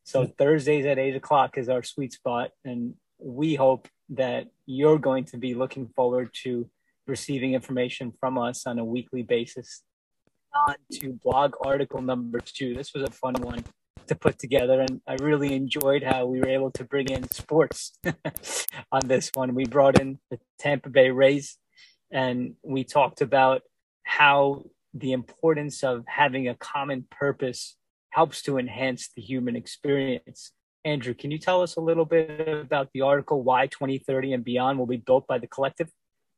So 0.03 0.25
hmm. 0.25 0.31
Thursdays 0.37 0.85
at 0.85 0.99
eight 0.99 1.15
o'clock 1.15 1.57
is 1.57 1.69
our 1.69 1.83
sweet 1.83 2.13
spot, 2.13 2.51
and 2.63 2.93
we 3.19 3.55
hope 3.55 3.87
that 4.09 4.47
you're 4.65 4.99
going 4.99 5.25
to 5.25 5.37
be 5.37 5.53
looking 5.53 5.87
forward 5.95 6.29
to 6.43 6.69
receiving 7.07 7.53
information 7.53 8.13
from 8.19 8.37
us 8.37 8.65
on 8.65 8.79
a 8.79 8.85
weekly 8.85 9.23
basis. 9.23 9.83
On 10.67 10.75
to 10.93 11.13
blog 11.23 11.55
article 11.63 12.01
number 12.01 12.39
two. 12.39 12.73
This 12.73 12.93
was 12.93 13.03
a 13.03 13.11
fun 13.11 13.35
one 13.41 13.63
to 14.07 14.15
put 14.15 14.39
together, 14.39 14.81
and 14.81 15.01
I 15.07 15.15
really 15.21 15.53
enjoyed 15.53 16.03
how 16.03 16.25
we 16.25 16.39
were 16.39 16.47
able 16.47 16.71
to 16.71 16.83
bring 16.83 17.09
in 17.09 17.29
sports 17.31 17.97
on 18.91 19.07
this 19.07 19.29
one. 19.33 19.53
We 19.53 19.65
brought 19.65 19.99
in 19.99 20.19
the 20.31 20.39
Tampa 20.59 20.89
Bay 20.89 21.09
Rays, 21.09 21.57
and 22.11 22.55
we 22.63 22.83
talked 22.83 23.21
about 23.21 23.61
how 24.03 24.63
the 24.93 25.11
importance 25.11 25.83
of 25.83 26.05
having 26.07 26.47
a 26.47 26.55
common 26.55 27.05
purpose 27.11 27.75
helps 28.09 28.41
to 28.43 28.57
enhance 28.57 29.09
the 29.15 29.21
human 29.21 29.55
experience. 29.55 30.51
Andrew, 30.87 31.13
can 31.13 31.31
you 31.31 31.37
tell 31.37 31.61
us 31.61 31.75
a 31.75 31.81
little 31.81 32.05
bit 32.05 32.29
about 32.49 32.89
the 32.93 33.01
article 33.01 33.43
Why 33.43 33.67
2030 33.67 34.33
and 34.33 34.43
Beyond 34.43 34.79
Will 34.79 34.85
Be 34.85 34.97
Built 34.97 35.27
by 35.27 35.37
the 35.37 35.47
Collective? 35.47 35.91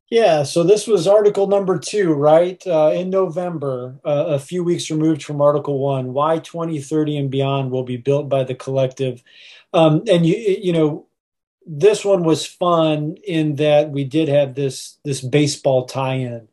Yeah, 0.10 0.42
so 0.42 0.64
this 0.64 0.88
was 0.88 1.08
article 1.08 1.46
number 1.46 1.78
two, 1.78 2.14
right? 2.14 2.60
Uh, 2.66 2.92
in 2.96 3.12
November, 3.12 4.00
uh, 4.04 4.26
a 4.30 4.40
few 4.40 4.64
weeks 4.64 4.90
removed 4.90 5.24
from 5.24 5.40
article 5.40 5.78
one, 5.78 6.14
why 6.14 6.40
2030 6.40 7.18
and 7.18 7.30
beyond 7.30 7.70
will 7.70 7.84
be 7.84 7.98
built 7.98 8.28
by 8.28 8.44
the 8.44 8.56
collective. 8.56 9.22
Um, 9.72 10.02
and 10.10 10.26
you, 10.26 10.36
you 10.36 10.74
know, 10.74 11.06
this 11.64 12.04
one 12.04 12.24
was 12.24 12.44
fun 12.44 13.18
in 13.28 13.58
that 13.58 13.92
we 13.92 14.04
did 14.04 14.30
have 14.30 14.56
this 14.56 14.98
this 15.06 15.22
baseball 15.22 15.86
tie-in, 15.86 16.48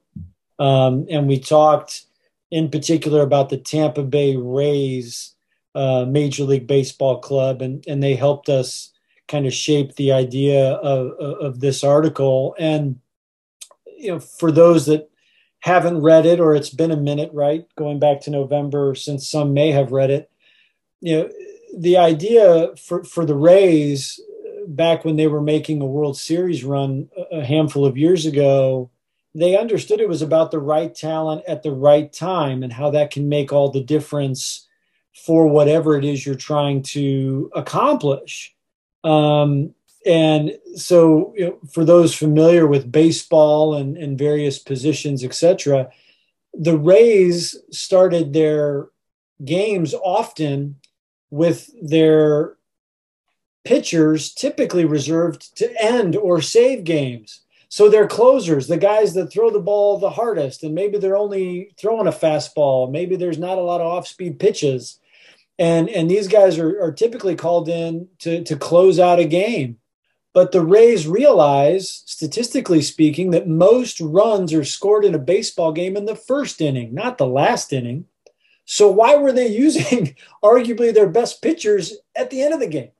um, 0.59 1.07
and 1.09 1.27
we 1.27 1.41
talked 1.41 2.05
in 2.51 2.71
particular 2.71 3.23
about 3.23 3.49
the 3.49 3.57
Tampa 3.57 4.03
Bay 4.03 4.37
Rays 4.37 5.36
uh, 5.77 6.07
Major 6.07 6.45
League 6.45 6.67
Baseball 6.67 7.21
club, 7.21 7.61
and 7.61 7.87
and 7.87 8.03
they 8.03 8.15
helped 8.15 8.49
us 8.49 8.93
kind 9.29 9.47
of 9.47 9.53
shape 9.53 9.95
the 9.95 10.13
idea 10.13 10.73
of 10.73 11.13
of 11.21 11.61
this 11.61 11.85
article. 11.85 12.57
And 12.59 13.01
you 13.99 14.13
know, 14.13 14.21
for 14.21 14.51
those 14.51 14.87
that 14.87 15.11
haven't 15.61 16.01
read 16.01 16.25
it 16.25 16.41
or 16.41 16.55
it's 16.55 16.71
been 16.71 16.91
a 16.91 16.97
minute, 16.97 17.31
right, 17.35 17.67
going 17.77 17.99
back 17.99 18.23
to 18.23 18.31
November, 18.31 18.95
since 18.95 19.29
some 19.29 19.53
may 19.53 19.71
have 19.71 19.93
read 19.93 20.11
it, 20.11 20.31
you 21.01 21.17
know, 21.19 21.31
the 21.77 21.99
idea 21.99 22.75
for 22.77 23.05
for 23.05 23.27
the 23.27 23.37
Rays 23.37 24.19
back 24.67 25.05
when 25.05 25.17
they 25.17 25.27
were 25.27 25.43
making 25.43 25.83
a 25.83 25.87
World 25.87 26.17
Series 26.17 26.65
run 26.65 27.11
a 27.31 27.45
handful 27.45 27.85
of 27.85 27.99
years 27.99 28.25
ago, 28.25 28.91
they 29.35 29.59
understood 29.59 30.01
it 30.01 30.09
was 30.09 30.23
about 30.23 30.51
the 30.51 30.59
right 30.59 30.95
talent 30.95 31.45
at 31.47 31.63
the 31.63 31.71
right 31.71 32.11
time 32.11 32.63
and 32.63 32.73
how 32.73 32.91
that 32.91 33.11
can 33.11 33.29
make 33.29 33.53
all 33.53 33.71
the 33.71 33.85
difference 33.85 34.66
for 35.25 35.47
whatever 35.47 35.97
it 35.97 36.05
is 36.05 36.27
you're 36.27 36.35
trying 36.35 36.83
to 36.83 37.51
accomplish. 37.55 38.55
Um, 39.03 39.75
and 40.05 40.53
so, 40.77 41.35
you 41.37 41.47
know, 41.47 41.59
for 41.73 41.85
those 41.85 42.15
familiar 42.15 42.67
with 42.67 42.93
baseball 42.93 43.75
and, 43.75 43.97
and 43.97 44.19
various 44.19 44.59
positions, 44.59 45.25
etc., 45.25 45.91
the 46.55 46.79
Rays 46.79 47.57
started 47.71 48.33
their 48.33 48.89
games 49.45 49.95
often 49.95 50.77
with 51.31 51.71
their 51.83 52.57
pitchers 53.65 54.33
typically 54.33 54.85
reserved 54.85 55.57
to 55.57 55.83
end 55.83 56.15
or 56.15 56.41
save 56.41 56.85
games. 56.85 57.41
So 57.69 57.91
they're 57.91 58.07
closers, 58.07 58.69
the 58.69 58.77
guys 58.77 59.13
that 59.15 59.33
throw 59.33 59.51
the 59.51 59.59
ball 59.59 59.99
the 59.99 60.11
hardest, 60.11 60.63
and 60.63 60.75
maybe 60.75 60.99
they're 60.99 61.17
only 61.17 61.75
throwing 61.77 62.07
a 62.07 62.13
fastball. 62.13 62.91
Maybe 62.91 63.17
there's 63.17 63.39
not 63.39 63.59
a 63.59 63.63
lot 63.63 63.81
of 63.81 63.89
off 63.89 64.07
speed 64.07 64.39
pitches 64.39 65.01
and 65.59 65.89
and 65.89 66.11
these 66.11 66.29
guys 66.29 66.59
are, 66.59 66.83
are 66.83 66.93
typically 66.93 67.35
called 67.35 67.69
in 67.69 68.09
to 68.21 68.45
to 68.45 68.57
close 68.57 68.99
out 68.99 69.19
a 69.19 69.25
game. 69.25 69.79
But 70.33 70.53
the 70.53 70.61
rays 70.61 71.09
realize 71.09 72.03
statistically 72.05 72.83
speaking 72.83 73.31
that 73.31 73.49
most 73.49 74.01
runs 74.01 74.53
are 74.53 74.65
scored 74.65 75.05
in 75.05 75.15
a 75.15 75.19
baseball 75.19 75.73
game 75.73 75.97
in 75.97 76.05
the 76.05 76.17
first 76.17 76.61
inning 76.61 76.95
not 76.95 77.19
the 77.19 77.27
last 77.27 77.73
inning. 77.73 78.07
So 78.67 78.91
why 78.91 79.17
were 79.17 79.33
they 79.33 79.47
using 79.65 80.15
arguably 80.43 80.93
their 80.93 81.09
best 81.09 81.41
pitchers 81.41 81.95
at 82.15 82.31
the 82.31 82.43
end 82.43 82.53
of 82.53 82.61
the 82.61 82.67
game 82.67 82.91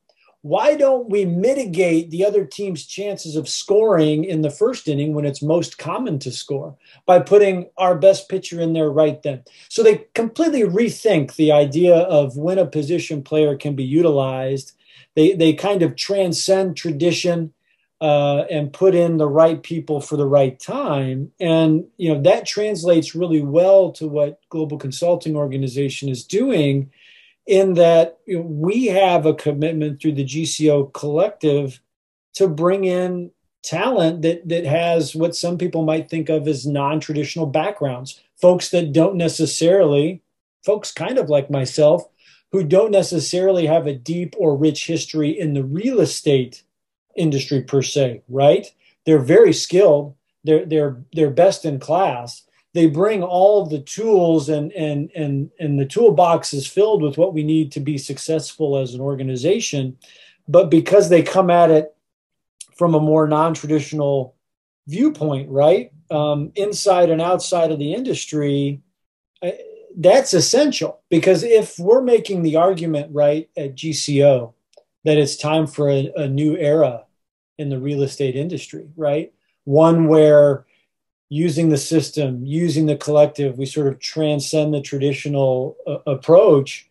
why 0.47 0.77
don't 0.77 1.11
we 1.11 1.25
mitigate 1.25 2.11
the 2.11 2.25
other 2.25 2.45
team's 2.45 2.87
chances 2.87 3.35
of 3.35 3.49
scoring 3.49 4.23
in 4.23 4.43
the 4.43 4.51
first 4.51 4.87
inning 4.87 5.13
when 5.13 5.25
it's 5.25 5.43
most 5.43 5.77
common 5.77 6.21
to 6.21 6.31
score 6.31 6.77
by 7.05 7.19
putting 7.19 7.69
our 7.77 7.97
best 7.97 8.29
pitcher 8.29 8.61
in 8.61 8.73
there 8.73 8.89
right 8.89 9.21
then? 9.25 9.43
So 9.69 9.83
they 9.83 10.07
completely 10.15 10.63
rethink 10.63 11.35
the 11.35 11.51
idea 11.51 11.97
of 11.97 12.37
when 12.37 12.59
a 12.59 12.67
position 12.67 13.25
player 13.25 13.57
can 13.57 13.75
be 13.75 13.83
utilized. 13.83 14.73
They, 15.17 15.33
they 15.33 15.53
kind 15.53 15.83
of 15.83 15.97
transcend 15.97 16.77
tradition 16.77 17.53
uh, 18.01 18.43
and 18.49 18.73
put 18.73 18.95
in 18.95 19.17
the 19.17 19.29
right 19.29 19.61
people 19.61 20.01
for 20.01 20.17
the 20.17 20.29
right 20.29 20.61
time. 20.61 21.33
And 21.41 21.87
you 21.97 22.15
know 22.15 22.23
that 22.23 22.47
translates 22.47 23.17
really 23.17 23.43
well 23.43 23.91
to 23.93 24.07
what 24.07 24.39
Global 24.51 24.79
Consulting 24.79 25.35
Organization 25.35 26.09
is 26.09 26.23
doing 26.23 26.93
in 27.47 27.75
that 27.75 28.19
we 28.27 28.87
have 28.87 29.25
a 29.25 29.35
commitment 29.35 30.01
through 30.01 30.13
the 30.13 30.25
GCO 30.25 30.93
collective 30.93 31.81
to 32.35 32.49
bring 32.49 32.85
in 32.85 33.31
talent 33.63 34.23
that 34.23 34.49
that 34.49 34.65
has 34.65 35.15
what 35.15 35.35
some 35.35 35.59
people 35.59 35.85
might 35.85 36.09
think 36.09 36.29
of 36.29 36.47
as 36.47 36.67
non-traditional 36.67 37.47
backgrounds. 37.47 38.21
Folks 38.41 38.71
that 38.71 38.93
don't 38.93 39.17
necessarily 39.17 40.23
folks 40.65 40.93
kind 40.93 41.19
of 41.19 41.29
like 41.29 41.51
myself 41.51 42.05
who 42.53 42.63
don't 42.63 42.91
necessarily 42.91 43.67
have 43.67 43.87
a 43.87 43.95
deep 43.95 44.35
or 44.39 44.57
rich 44.57 44.87
history 44.87 45.31
in 45.31 45.55
the 45.55 45.65
real 45.65 46.01
estate 46.01 46.63
industry 47.17 47.63
per 47.63 47.83
se 47.83 48.23
right? 48.29 48.67
They're 49.05 49.19
very 49.19 49.53
skilled. 49.53 50.15
They're 50.45 50.65
they're 50.65 51.03
they're 51.13 51.31
best 51.31 51.65
in 51.65 51.79
class 51.79 52.46
they 52.77 52.87
bring 52.87 53.23
all 53.23 53.65
the 53.65 53.81
tools 53.81 54.51
and 54.51 54.71
and 54.73 55.11
and 55.17 55.51
and 55.59 55.81
the 55.81 55.87
toolbox 55.87 56.53
is 56.53 56.67
filled 56.67 57.03
with 57.03 57.17
what 57.17 57.33
we 57.33 57.43
need 57.43 57.73
to 57.73 57.81
be 57.81 57.97
successful 57.97 58.77
as 58.77 58.93
an 58.93 59.01
organization. 59.01 59.97
But 60.47 60.71
because 60.71 61.09
they 61.09 61.23
come 61.23 61.49
at 61.49 61.71
it 61.71 61.97
from 62.77 62.95
a 62.95 63.01
more 63.01 63.27
non-traditional 63.27 64.35
viewpoint 64.87 65.49
right 65.51 65.91
um, 66.11 66.53
inside 66.55 67.09
and 67.09 67.23
outside 67.23 67.73
of 67.73 67.79
the 67.79 67.95
industry 67.95 68.83
that's 69.99 70.35
essential. 70.35 71.01
Because 71.09 71.43
if 71.43 71.79
we're 71.79 72.03
making 72.03 72.43
the 72.43 72.57
argument 72.57 73.09
right 73.15 73.49
at 73.57 73.75
gco 73.75 74.53
that 75.05 75.17
it's 75.17 75.37
time 75.37 75.67
for 75.67 75.89
a, 75.89 76.13
a 76.17 76.29
new 76.29 76.59
era 76.59 77.05
in 77.57 77.71
the 77.71 77.79
real 77.79 78.03
estate 78.03 78.37
industry 78.37 78.87
right? 78.97 79.33
One 79.65 80.09
where 80.09 80.66
using 81.29 81.69
the 81.69 81.79
system, 81.79 82.45
using 82.45 82.87
the 82.87 82.97
collective, 82.97 83.59
we 83.59 83.67
sort 83.67 83.89
of 83.89 83.99
transcend 83.99 84.73
the 84.73 84.81
traditional 84.81 85.77
uh, 85.87 85.99
approach. 86.07 86.89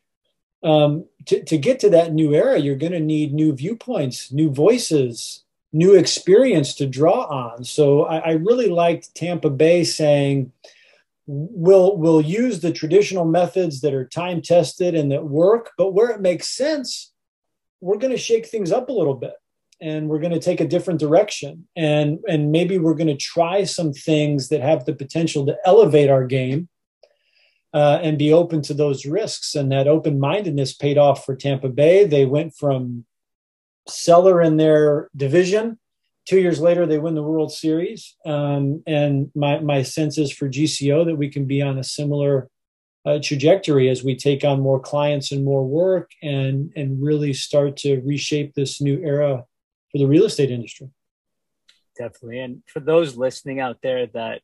Um, 0.63 1.05
to, 1.25 1.43
to 1.43 1.57
get 1.57 1.79
to 1.81 1.89
that 1.91 2.13
new 2.13 2.33
era, 2.33 2.57
you're 2.57 2.75
going 2.75 2.91
to 2.91 2.99
need 2.99 3.33
new 3.33 3.53
viewpoints, 3.53 4.31
new 4.31 4.49
voices, 4.49 5.43
new 5.71 5.95
experience 5.95 6.73
to 6.75 6.87
draw 6.87 7.23
on. 7.25 7.63
So 7.63 8.03
I, 8.05 8.17
I 8.17 8.31
really 8.31 8.67
liked 8.67 9.13
Tampa 9.15 9.49
Bay 9.49 9.83
saying, 9.83 10.51
we'll, 11.27 11.97
we'll 11.97 12.21
use 12.21 12.59
the 12.59 12.71
traditional 12.71 13.25
methods 13.25 13.81
that 13.81 13.93
are 13.93 14.05
time 14.05 14.41
tested 14.41 14.95
and 14.95 15.11
that 15.11 15.25
work, 15.25 15.71
but 15.77 15.93
where 15.93 16.11
it 16.11 16.21
makes 16.21 16.47
sense, 16.47 17.11
we're 17.79 17.97
going 17.97 18.11
to 18.11 18.17
shake 18.17 18.47
things 18.47 18.71
up 18.71 18.89
a 18.89 18.93
little 18.93 19.13
bit 19.13 19.33
and 19.81 20.07
we're 20.07 20.19
going 20.19 20.33
to 20.33 20.39
take 20.39 20.61
a 20.61 20.67
different 20.67 20.99
direction. 20.99 21.67
And 21.75 22.19
and 22.27 22.51
maybe 22.51 22.77
we're 22.77 22.93
going 22.95 23.07
to 23.07 23.17
try 23.17 23.63
some 23.63 23.93
things 23.93 24.49
that 24.49 24.61
have 24.61 24.85
the 24.85 24.95
potential 24.95 25.45
to 25.45 25.57
elevate 25.65 26.09
our 26.09 26.25
game 26.25 26.69
uh, 27.73 27.99
and 28.01 28.17
be 28.17 28.31
open 28.31 28.61
to 28.63 28.73
those 28.73 29.05
risks. 29.05 29.55
And 29.55 29.71
that 29.71 29.87
open-mindedness 29.87 30.75
paid 30.75 30.97
off 30.97 31.25
for 31.25 31.35
tampa 31.35 31.69
bay. 31.69 32.05
They 32.05 32.25
went 32.25 32.55
from 32.55 33.05
cellar 33.87 34.41
in 34.41 34.57
their 34.57 35.09
division. 35.15 35.77
Two 36.27 36.39
years 36.39 36.59
later 36.59 36.85
they 36.85 36.97
win 36.97 37.13
the 37.13 37.21
world 37.21 37.51
series. 37.51 38.15
Um, 38.25 38.81
and 38.87 39.29
my, 39.35 39.59
my 39.59 39.83
sense 39.83 40.17
is 40.17 40.31
for 40.31 40.49
gco 40.49 41.05
that 41.05 41.17
we 41.17 41.29
can 41.29 41.45
be 41.45 41.61
on 41.61 41.77
a 41.77 41.83
similar 41.83 42.49
uh, 43.05 43.19
trajectory 43.21 43.89
as 43.89 44.03
we 44.03 44.15
take 44.15 44.43
on 44.43 44.59
more 44.59 44.79
clients 44.79 45.31
and 45.31 45.45
more 45.45 45.63
work 45.63 46.09
and 46.23 46.71
and 46.75 47.03
really 47.03 47.33
start 47.33 47.77
to 47.77 48.01
reshape 48.01 48.55
this 48.55 48.81
new 48.81 48.99
era 49.03 49.45
for 49.95 49.99
the 49.99 50.07
real 50.07 50.25
estate 50.25 50.51
industry. 50.51 50.89
Definitely. 51.97 52.39
And 52.41 52.63
for 52.67 52.81
those 52.81 53.15
listening 53.15 53.61
out 53.61 53.77
there 53.81 54.07
that 54.07 54.41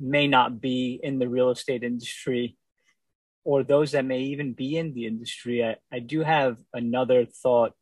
may 0.00 0.26
not 0.26 0.58
be 0.58 0.98
in 1.02 1.18
the 1.18 1.28
real 1.28 1.50
estate 1.50 1.82
industry, 1.82 2.56
or 3.44 3.62
those 3.62 3.92
that 3.92 4.06
may 4.06 4.20
even 4.20 4.54
be 4.54 4.78
in 4.78 4.94
the 4.94 5.04
industry, 5.04 5.62
I, 5.62 5.76
I 5.92 5.98
do 5.98 6.22
have 6.22 6.56
another 6.72 7.26
thought 7.26 7.72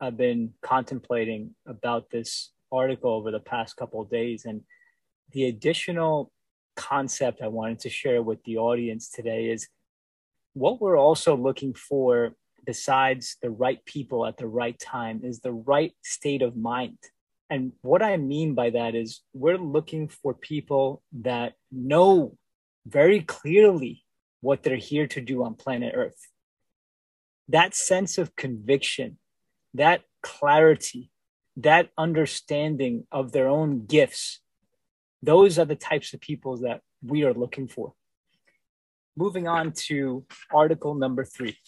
I've 0.00 0.16
been 0.16 0.54
contemplating 0.62 1.56
about 1.66 2.10
this 2.10 2.52
article 2.70 3.10
over 3.10 3.32
the 3.32 3.40
past 3.40 3.74
couple 3.76 4.00
of 4.00 4.08
days. 4.08 4.44
And 4.44 4.60
the 5.32 5.46
additional 5.46 6.30
concept 6.76 7.42
I 7.42 7.48
wanted 7.48 7.80
to 7.80 7.90
share 7.90 8.22
with 8.22 8.44
the 8.44 8.58
audience 8.58 9.10
today 9.10 9.50
is 9.50 9.66
what 10.52 10.80
we're 10.80 10.96
also 10.96 11.36
looking 11.36 11.74
for 11.74 12.36
besides 12.64 13.36
the 13.42 13.50
right 13.50 13.84
people 13.84 14.26
at 14.26 14.36
the 14.36 14.46
right 14.46 14.78
time 14.78 15.20
is 15.24 15.40
the 15.40 15.52
right 15.52 15.92
state 16.02 16.42
of 16.42 16.56
mind. 16.56 16.98
And 17.48 17.72
what 17.82 18.02
I 18.02 18.16
mean 18.16 18.54
by 18.54 18.70
that 18.70 18.94
is 18.94 19.22
we're 19.32 19.58
looking 19.58 20.08
for 20.08 20.34
people 20.34 21.02
that 21.20 21.54
know 21.72 22.36
very 22.86 23.20
clearly 23.20 24.04
what 24.40 24.62
they're 24.62 24.76
here 24.76 25.06
to 25.08 25.20
do 25.20 25.44
on 25.44 25.54
planet 25.54 25.92
Earth. 25.94 26.28
That 27.48 27.74
sense 27.74 28.18
of 28.18 28.36
conviction, 28.36 29.18
that 29.74 30.02
clarity, 30.22 31.10
that 31.56 31.90
understanding 31.98 33.06
of 33.10 33.32
their 33.32 33.48
own 33.48 33.86
gifts, 33.86 34.40
those 35.22 35.58
are 35.58 35.64
the 35.64 35.76
types 35.76 36.14
of 36.14 36.20
people 36.20 36.58
that 36.58 36.80
we 37.02 37.24
are 37.24 37.34
looking 37.34 37.68
for. 37.68 37.92
Moving 39.16 39.48
on 39.48 39.72
to 39.88 40.24
article 40.52 40.94
number 40.94 41.24
three. 41.24 41.58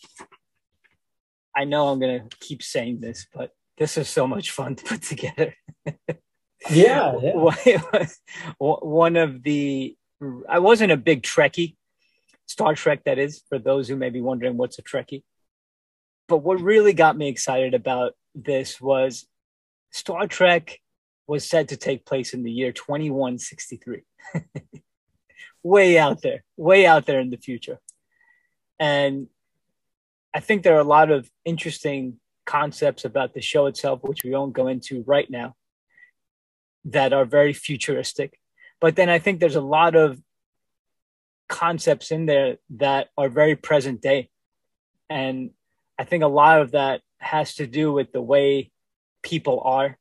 I 1.55 1.65
know 1.65 1.88
I'm 1.88 2.01
going 2.01 2.29
to 2.29 2.37
keep 2.38 2.62
saying 2.62 3.01
this, 3.01 3.27
but 3.33 3.51
this 3.79 3.97
is 3.99 4.09
so 4.09 4.27
much 4.27 4.51
fun 4.51 4.77
to 4.77 4.85
put 4.85 5.03
together. 5.03 5.55
yeah, 6.71 7.15
yeah. 7.67 8.07
One 8.59 9.17
of 9.17 9.43
the, 9.43 9.97
I 10.49 10.59
wasn't 10.59 10.93
a 10.93 10.97
big 10.97 11.23
Trekkie, 11.23 11.77
Star 12.47 12.75
Trek, 12.75 13.05
that 13.05 13.19
is, 13.19 13.43
for 13.49 13.59
those 13.59 13.88
who 13.88 13.97
may 13.97 14.11
be 14.11 14.21
wondering 14.21 14.57
what's 14.57 14.79
a 14.79 14.83
Trekkie. 14.83 15.23
But 16.29 16.38
what 16.38 16.61
really 16.61 16.93
got 16.93 17.17
me 17.17 17.29
excited 17.29 17.75
about 17.75 18.15
this 18.35 18.81
was 18.81 19.27
Star 19.91 20.27
Trek 20.27 20.79
was 21.27 21.49
said 21.49 21.69
to 21.69 21.77
take 21.77 22.07
place 22.07 22.35
in 22.35 22.43
the 22.43 22.53
year 22.53 22.73
2163. 22.73 24.03
way 25.62 25.99
out 25.99 26.23
there, 26.23 26.45
way 26.57 26.87
out 26.87 27.07
there 27.07 27.21
in 27.21 27.31
the 27.31 27.37
future. 27.37 27.79
And 28.79 29.29
I 30.35 30.40
think 30.40 30.62
there 30.62 30.77
are 30.77 30.81
a 30.81 30.85
lot 30.85 31.11
of 31.11 31.31
interesting 31.45 32.18
concepts 32.47 33.05
about 33.05 33.35
the 33.35 33.40
show 33.40 33.66
itself, 33.66 34.01
which 34.03 34.25
we 34.25 34.31
won't 34.31 34.55
go 34.55 34.66
into 34.66 35.03
right 35.07 35.31
now, 35.31 35.55
that 36.87 37.12
are 37.12 37.25
very 37.25 37.53
futuristic. 37.53 38.38
But 38.81 38.97
then 38.97 39.09
I 39.09 39.18
think 39.18 39.38
there's 39.38 39.57
a 39.57 39.61
lot 39.61 39.95
of 39.95 40.21
concepts 41.49 42.11
in 42.11 42.27
there 42.27 42.57
that 42.71 43.09
are 43.16 43.29
very 43.29 43.57
present 43.57 44.01
day. 44.01 44.31
And 45.11 45.51
I 45.99 46.05
think 46.05 46.25
a 46.25 46.29
lot 46.29 46.62
of 46.62 46.73
that 46.73 47.03
has 47.18 47.55
to 47.57 47.66
do 47.66 47.92
with 47.92 48.12
the 48.12 48.23
way 48.23 48.73
people 49.23 49.61
are, 49.64 49.99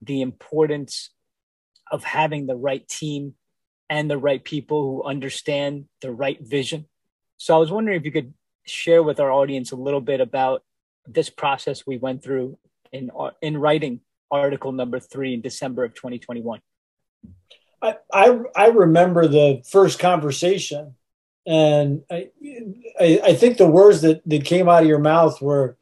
the 0.00 0.22
importance 0.22 1.10
of 1.90 2.04
having 2.04 2.46
the 2.46 2.56
right 2.56 2.86
team 2.88 3.34
and 3.90 4.08
the 4.08 4.16
right 4.16 4.42
people 4.42 4.82
who 4.82 5.02
understand 5.02 5.86
the 6.00 6.12
right 6.12 6.38
vision. 6.40 6.86
So 7.36 7.56
I 7.56 7.58
was 7.58 7.72
wondering 7.72 7.98
if 7.98 8.04
you 8.04 8.12
could 8.12 8.32
share 8.70 9.02
with 9.02 9.20
our 9.20 9.30
audience 9.30 9.72
a 9.72 9.76
little 9.76 10.00
bit 10.00 10.20
about 10.20 10.62
this 11.06 11.30
process 11.30 11.86
we 11.86 11.96
went 11.96 12.22
through 12.22 12.58
in 12.92 13.10
in 13.42 13.56
writing 13.56 14.00
article 14.30 14.72
number 14.72 15.00
three 15.00 15.34
in 15.34 15.40
December 15.40 15.84
of 15.84 15.94
2021? 15.94 16.60
I, 17.82 17.96
I, 18.12 18.38
I 18.54 18.66
remember 18.68 19.26
the 19.26 19.62
first 19.68 19.98
conversation, 19.98 20.94
and 21.46 22.02
I, 22.10 22.28
I, 23.00 23.20
I 23.24 23.34
think 23.34 23.56
the 23.56 23.66
words 23.66 24.02
that, 24.02 24.22
that 24.26 24.44
came 24.44 24.68
out 24.68 24.82
of 24.82 24.88
your 24.88 24.98
mouth 24.98 25.40
were, 25.40 25.78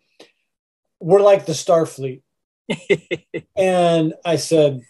"We're 1.00 1.20
like 1.20 1.46
the 1.46 1.52
Starfleet," 1.52 2.22
and 3.56 4.14
I 4.24 4.36
said, 4.36 4.80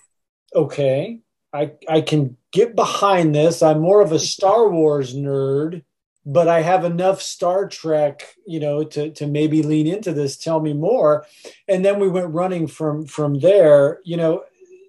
"Okay, 0.55 1.21
I 1.53 1.73
I 1.89 2.03
can 2.03 2.37
get 2.53 2.77
behind 2.77 3.35
this. 3.35 3.63
I'm 3.63 3.81
more 3.81 4.03
of 4.03 4.13
a 4.13 4.19
Star 4.19 4.69
Wars 4.69 5.15
nerd." 5.15 5.83
But 6.31 6.47
I 6.47 6.61
have 6.61 6.85
enough 6.85 7.23
Star 7.23 7.67
Trek, 7.67 8.37
you 8.47 8.61
know, 8.61 8.85
to 8.85 9.11
to 9.13 9.27
maybe 9.27 9.63
lean 9.63 9.87
into 9.87 10.13
this. 10.13 10.37
Tell 10.37 10.61
me 10.61 10.75
more. 10.75 11.25
And 11.67 11.83
then 11.83 11.99
we 11.99 12.07
went 12.07 12.35
running 12.35 12.67
from 12.67 13.07
from 13.07 13.41
there. 13.41 14.01
You 14.05 14.19
know, 14.19 14.45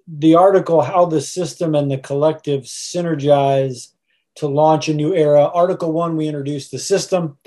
the 0.06 0.34
article 0.34 0.82
how 0.82 1.06
the 1.06 1.22
system 1.22 1.74
and 1.74 1.90
the 1.90 1.96
collective 1.96 2.64
synergize 2.64 3.92
to 4.34 4.48
launch 4.48 4.90
a 4.90 4.94
new 4.94 5.14
era. 5.14 5.46
Article 5.54 5.92
one, 5.92 6.14
we 6.14 6.28
introduced 6.28 6.72
the 6.72 6.78
system. 6.78 7.38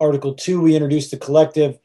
Article 0.00 0.34
two, 0.34 0.60
we 0.60 0.74
introduced 0.74 1.12
the 1.12 1.16
collective. 1.16 1.78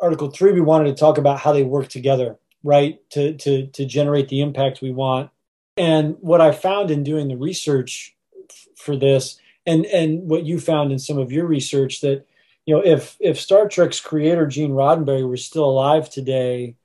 Article 0.00 0.30
three, 0.30 0.52
we 0.52 0.60
wanted 0.60 0.84
to 0.84 1.00
talk 1.00 1.18
about 1.18 1.40
how 1.40 1.52
they 1.52 1.64
work 1.64 1.88
together, 1.88 2.38
right, 2.62 3.00
to 3.10 3.34
to 3.38 3.66
to 3.66 3.84
generate 3.84 4.28
the 4.28 4.42
impact 4.42 4.80
we 4.80 4.92
want. 4.92 5.30
And 5.76 6.16
what 6.20 6.40
I 6.40 6.52
found 6.52 6.92
in 6.92 7.02
doing 7.02 7.26
the 7.26 7.36
research 7.36 8.14
f- 8.48 8.68
for 8.76 8.96
this 8.96 9.40
and 9.66 9.86
and 9.86 10.28
what 10.28 10.44
you 10.44 10.60
found 10.60 10.92
in 10.92 10.98
some 10.98 11.18
of 11.18 11.32
your 11.32 11.46
research 11.46 12.00
that 12.00 12.26
you 12.66 12.74
know 12.74 12.82
if 12.84 13.16
if 13.20 13.40
Star 13.40 13.68
Trek's 13.68 14.00
creator 14.00 14.46
Gene 14.46 14.72
Roddenberry 14.72 15.26
were 15.28 15.36
still 15.36 15.64
alive 15.64 16.10
today, 16.10 16.76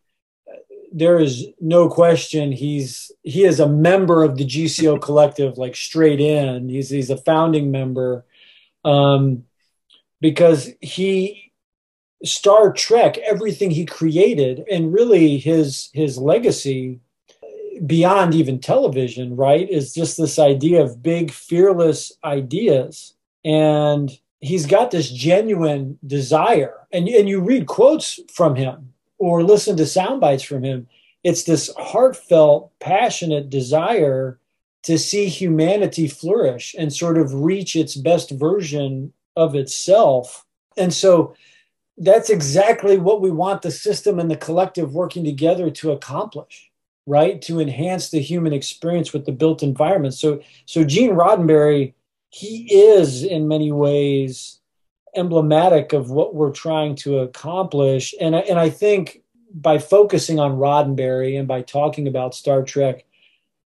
there 0.91 1.19
is 1.19 1.47
no 1.59 1.89
question 1.89 2.51
he's 2.51 3.11
he 3.23 3.43
is 3.43 3.59
a 3.59 3.67
member 3.67 4.23
of 4.23 4.37
the 4.37 4.45
GCO 4.45 5.01
collective 5.01 5.57
like 5.57 5.75
straight 5.75 6.19
in. 6.19 6.69
He's 6.69 6.89
he's 6.89 7.09
a 7.09 7.17
founding 7.17 7.71
member 7.71 8.25
um, 8.85 9.45
because 10.21 10.69
he 10.81 11.51
Star 12.23 12.73
Trek 12.73 13.17
everything 13.19 13.71
he 13.71 13.85
created 13.85 14.65
and 14.71 14.93
really 14.93 15.37
his 15.37 15.89
his 15.93 16.17
legacy 16.17 16.99
beyond 17.85 18.33
even 18.35 18.59
television, 18.59 19.35
right? 19.35 19.69
Is 19.69 19.93
just 19.93 20.17
this 20.17 20.39
idea 20.39 20.81
of 20.81 21.03
big, 21.03 21.31
fearless 21.31 22.11
ideas. 22.23 23.13
And 23.45 24.11
he's 24.39 24.65
got 24.65 24.91
this 24.91 25.09
genuine 25.09 25.97
desire. 26.05 26.87
And, 26.91 27.07
and 27.07 27.29
you 27.29 27.41
read 27.41 27.67
quotes 27.67 28.19
from 28.33 28.55
him 28.55 28.93
or 29.17 29.43
listen 29.43 29.77
to 29.77 29.85
sound 29.85 30.21
bites 30.21 30.43
from 30.43 30.63
him. 30.63 30.87
It's 31.23 31.43
this 31.43 31.69
heartfelt, 31.77 32.71
passionate 32.79 33.49
desire 33.49 34.39
to 34.83 34.97
see 34.97 35.27
humanity 35.27 36.07
flourish 36.07 36.73
and 36.77 36.93
sort 36.93 37.17
of 37.17 37.33
reach 37.33 37.75
its 37.75 37.95
best 37.95 38.31
version 38.31 39.13
of 39.35 39.55
itself. 39.55 40.45
And 40.77 40.93
so 40.93 41.35
that's 41.97 42.29
exactly 42.29 42.97
what 42.97 43.21
we 43.21 43.29
want 43.29 43.61
the 43.61 43.71
system 43.71 44.19
and 44.19 44.31
the 44.31 44.37
collective 44.37 44.93
working 44.93 45.25
together 45.25 45.69
to 45.69 45.91
accomplish, 45.91 46.68
right? 47.05 47.41
To 47.43 47.59
enhance 47.59 48.09
the 48.09 48.21
human 48.21 48.53
experience 48.53 49.13
with 49.13 49.25
the 49.25 49.31
built 49.31 49.63
environment. 49.63 50.13
So, 50.13 50.41
so 50.65 50.83
Gene 50.83 51.11
Roddenberry, 51.11 51.93
he 52.29 52.67
is 52.71 53.23
in 53.23 53.47
many 53.47 53.71
ways 53.71 54.59
emblematic 55.15 55.93
of 55.93 56.11
what 56.11 56.35
we're 56.35 56.51
trying 56.51 56.95
to 56.95 57.19
accomplish. 57.19 58.13
And, 58.21 58.35
and 58.35 58.59
I 58.59 58.69
think 58.69 59.23
by 59.53 59.79
focusing 59.79 60.39
on 60.39 60.57
Roddenberry 60.57 61.37
and 61.37 61.47
by 61.47 61.61
talking 61.61 62.07
about 62.07 62.35
Star 62.35 62.63
Trek, 62.63 63.05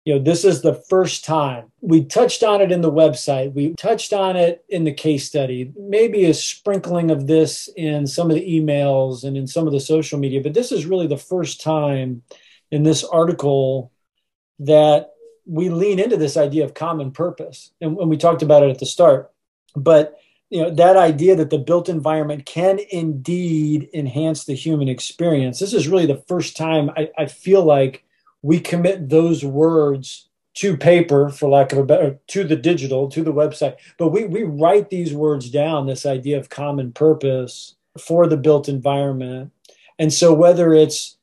you 0.04 0.14
know, 0.14 0.22
this 0.22 0.44
is 0.44 0.60
the 0.60 0.74
first 0.74 1.24
time 1.24 1.70
we 1.80 2.04
touched 2.04 2.42
on 2.42 2.60
it 2.60 2.70
in 2.70 2.82
the 2.82 2.92
website. 2.92 3.54
We 3.54 3.74
touched 3.74 4.12
on 4.12 4.36
it 4.36 4.64
in 4.68 4.84
the 4.84 4.92
case 4.92 5.26
study, 5.26 5.72
maybe 5.78 6.26
a 6.26 6.34
sprinkling 6.34 7.10
of 7.10 7.26
this 7.26 7.68
in 7.76 8.06
some 8.06 8.30
of 8.30 8.36
the 8.36 8.60
emails 8.60 9.24
and 9.24 9.36
in 9.36 9.46
some 9.46 9.66
of 9.66 9.72
the 9.72 9.80
social 9.80 10.18
media. 10.18 10.42
But 10.42 10.52
this 10.52 10.72
is 10.72 10.84
really 10.84 11.06
the 11.06 11.16
first 11.16 11.62
time 11.62 12.22
in 12.74 12.82
this 12.82 13.04
article 13.04 13.92
that 14.58 15.12
we 15.46 15.68
lean 15.68 16.00
into 16.00 16.16
this 16.16 16.36
idea 16.36 16.64
of 16.64 16.74
common 16.74 17.12
purpose. 17.12 17.70
And 17.80 17.94
when 17.94 18.08
we 18.08 18.16
talked 18.16 18.42
about 18.42 18.64
it 18.64 18.70
at 18.70 18.80
the 18.80 18.86
start, 18.86 19.30
but 19.76 20.18
you 20.50 20.60
know 20.60 20.70
that 20.70 20.96
idea 20.96 21.36
that 21.36 21.50
the 21.50 21.58
built 21.58 21.88
environment 21.88 22.46
can 22.46 22.80
indeed 22.90 23.88
enhance 23.94 24.44
the 24.44 24.54
human 24.54 24.88
experience. 24.88 25.60
This 25.60 25.72
is 25.72 25.86
really 25.86 26.06
the 26.06 26.24
first 26.26 26.56
time 26.56 26.90
I, 26.96 27.10
I, 27.16 27.26
feel 27.26 27.64
like 27.64 28.04
we 28.42 28.58
commit 28.60 29.08
those 29.08 29.44
words 29.44 30.28
to 30.54 30.76
paper 30.76 31.30
for 31.30 31.48
lack 31.48 31.72
of 31.72 31.78
a 31.78 31.84
better 31.84 32.18
to 32.28 32.44
the 32.44 32.56
digital 32.56 33.08
to 33.10 33.22
the 33.22 33.32
website. 33.32 33.76
But 33.98 34.08
we 34.08 34.24
we 34.24 34.42
write 34.42 34.90
these 34.90 35.14
words 35.14 35.48
down 35.48 35.86
this 35.86 36.04
idea 36.04 36.38
of 36.38 36.50
common 36.50 36.92
purpose 36.92 37.76
for 37.98 38.26
the 38.26 38.36
built 38.36 38.68
environment. 38.68 39.52
And 39.98 40.12
so 40.12 40.34
whether 40.34 40.74
it's 40.74 41.16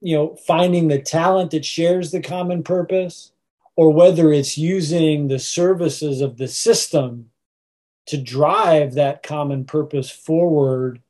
you 0.00 0.16
know 0.16 0.36
finding 0.46 0.88
the 0.88 1.00
talent 1.00 1.50
that 1.50 1.64
shares 1.64 2.10
the 2.10 2.20
common 2.20 2.62
purpose 2.62 3.32
or 3.76 3.92
whether 3.92 4.32
it's 4.32 4.56
using 4.56 5.28
the 5.28 5.38
services 5.38 6.20
of 6.20 6.38
the 6.38 6.48
system 6.48 7.30
to 8.06 8.16
drive 8.16 8.94
that 8.94 9.22
common 9.22 9.64
purpose 9.64 10.10
forward. 10.10 11.00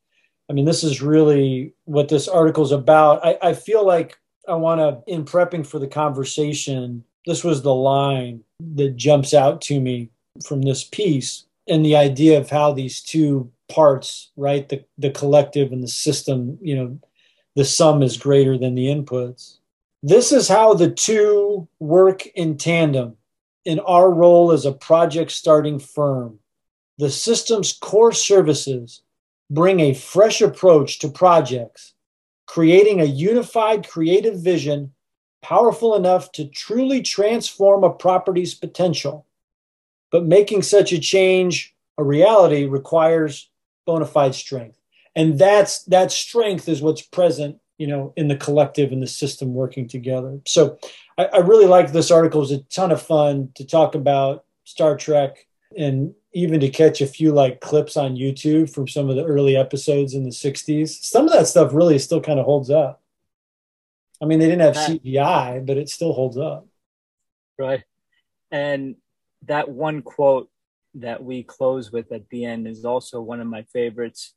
I 0.50 0.52
mean, 0.52 0.64
this 0.64 0.82
is 0.82 1.00
really 1.00 1.74
what 1.84 2.08
this 2.08 2.26
article 2.26 2.64
is 2.64 2.72
about. 2.72 3.24
I, 3.24 3.38
I 3.42 3.52
feel 3.54 3.86
like 3.86 4.18
I 4.48 4.54
want 4.54 4.80
to, 4.80 5.12
in 5.12 5.24
prepping 5.24 5.66
for 5.66 5.78
the 5.78 5.86
conversation, 5.86 7.04
this 7.26 7.44
was 7.44 7.62
the 7.62 7.74
line 7.74 8.42
that 8.74 8.96
jumps 8.96 9.34
out 9.34 9.60
to 9.62 9.80
me 9.80 10.10
from 10.44 10.62
this 10.62 10.84
piece 10.84 11.44
and 11.68 11.84
the 11.84 11.96
idea 11.96 12.38
of 12.38 12.50
how 12.50 12.72
these 12.72 13.00
two 13.00 13.50
parts, 13.68 14.30
right, 14.36 14.68
the, 14.68 14.84
the 14.98 15.10
collective 15.10 15.72
and 15.72 15.82
the 15.82 15.88
system, 15.88 16.58
you 16.60 16.76
know, 16.76 16.98
the 17.56 17.64
sum 17.64 18.02
is 18.02 18.16
greater 18.16 18.56
than 18.56 18.76
the 18.76 18.86
inputs. 18.86 19.58
This 20.02 20.30
is 20.30 20.46
how 20.46 20.74
the 20.74 20.90
two 20.90 21.66
work 21.80 22.26
in 22.26 22.56
tandem 22.56 23.16
in 23.64 23.80
our 23.80 24.08
role 24.12 24.52
as 24.52 24.64
a 24.64 24.72
project 24.72 25.32
starting 25.32 25.80
firm 25.80 26.38
the 26.98 27.10
system's 27.10 27.72
core 27.74 28.12
services 28.12 29.02
bring 29.50 29.80
a 29.80 29.94
fresh 29.94 30.40
approach 30.40 30.98
to 31.00 31.08
projects, 31.08 31.94
creating 32.46 33.00
a 33.00 33.04
unified 33.04 33.86
creative 33.86 34.40
vision 34.40 34.92
powerful 35.42 35.94
enough 35.94 36.32
to 36.32 36.48
truly 36.48 37.02
transform 37.02 37.84
a 37.84 37.92
property's 37.92 38.54
potential. 38.54 39.26
But 40.10 40.24
making 40.24 40.62
such 40.62 40.92
a 40.92 40.98
change 40.98 41.74
a 41.98 42.04
reality 42.04 42.64
requires 42.64 43.50
bona 43.86 44.06
fide 44.06 44.34
strength. 44.34 44.78
And 45.16 45.38
that's 45.38 45.82
that 45.84 46.12
strength 46.12 46.68
is 46.68 46.82
what's 46.82 47.00
present, 47.00 47.58
you 47.78 47.86
know, 47.86 48.12
in 48.16 48.28
the 48.28 48.36
collective 48.36 48.92
and 48.92 49.02
the 49.02 49.06
system 49.06 49.54
working 49.54 49.88
together. 49.88 50.40
So 50.46 50.78
I, 51.16 51.24
I 51.24 51.38
really 51.38 51.66
like 51.66 51.90
this 51.90 52.10
article. 52.10 52.42
It's 52.42 52.52
a 52.52 52.58
ton 52.64 52.92
of 52.92 53.00
fun 53.00 53.50
to 53.54 53.64
talk 53.64 53.94
about 53.94 54.44
Star 54.64 54.94
Trek 54.94 55.46
and 55.76 56.14
even 56.34 56.60
to 56.60 56.68
catch 56.68 57.00
a 57.00 57.06
few 57.06 57.32
like 57.32 57.62
clips 57.62 57.96
on 57.96 58.16
YouTube 58.16 58.68
from 58.68 58.86
some 58.86 59.08
of 59.08 59.16
the 59.16 59.24
early 59.24 59.56
episodes 59.56 60.12
in 60.12 60.24
the 60.24 60.30
60s. 60.30 61.02
Some 61.02 61.26
of 61.26 61.32
that 61.32 61.46
stuff 61.46 61.72
really 61.72 61.98
still 61.98 62.20
kind 62.20 62.38
of 62.38 62.44
holds 62.44 62.68
up. 62.68 63.02
I 64.20 64.26
mean, 64.26 64.38
they 64.38 64.48
didn't 64.48 64.74
have 64.74 64.76
CGI, 64.76 65.64
but 65.64 65.78
it 65.78 65.88
still 65.88 66.12
holds 66.12 66.36
up. 66.36 66.66
Right. 67.58 67.84
And 68.50 68.96
that 69.46 69.68
one 69.68 70.02
quote 70.02 70.50
that 70.94 71.22
we 71.22 71.42
close 71.42 71.90
with 71.90 72.12
at 72.12 72.28
the 72.28 72.44
end 72.44 72.66
is 72.66 72.84
also 72.84 73.20
one 73.20 73.40
of 73.40 73.46
my 73.46 73.62
favorites 73.72 74.34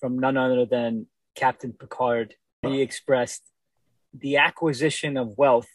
from 0.00 0.18
none 0.18 0.36
other 0.36 0.66
than 0.66 1.06
Captain 1.34 1.72
Picard. 1.72 2.34
He 2.62 2.82
expressed 2.82 3.42
the 4.12 4.36
acquisition 4.36 5.16
of 5.16 5.38
wealth 5.38 5.68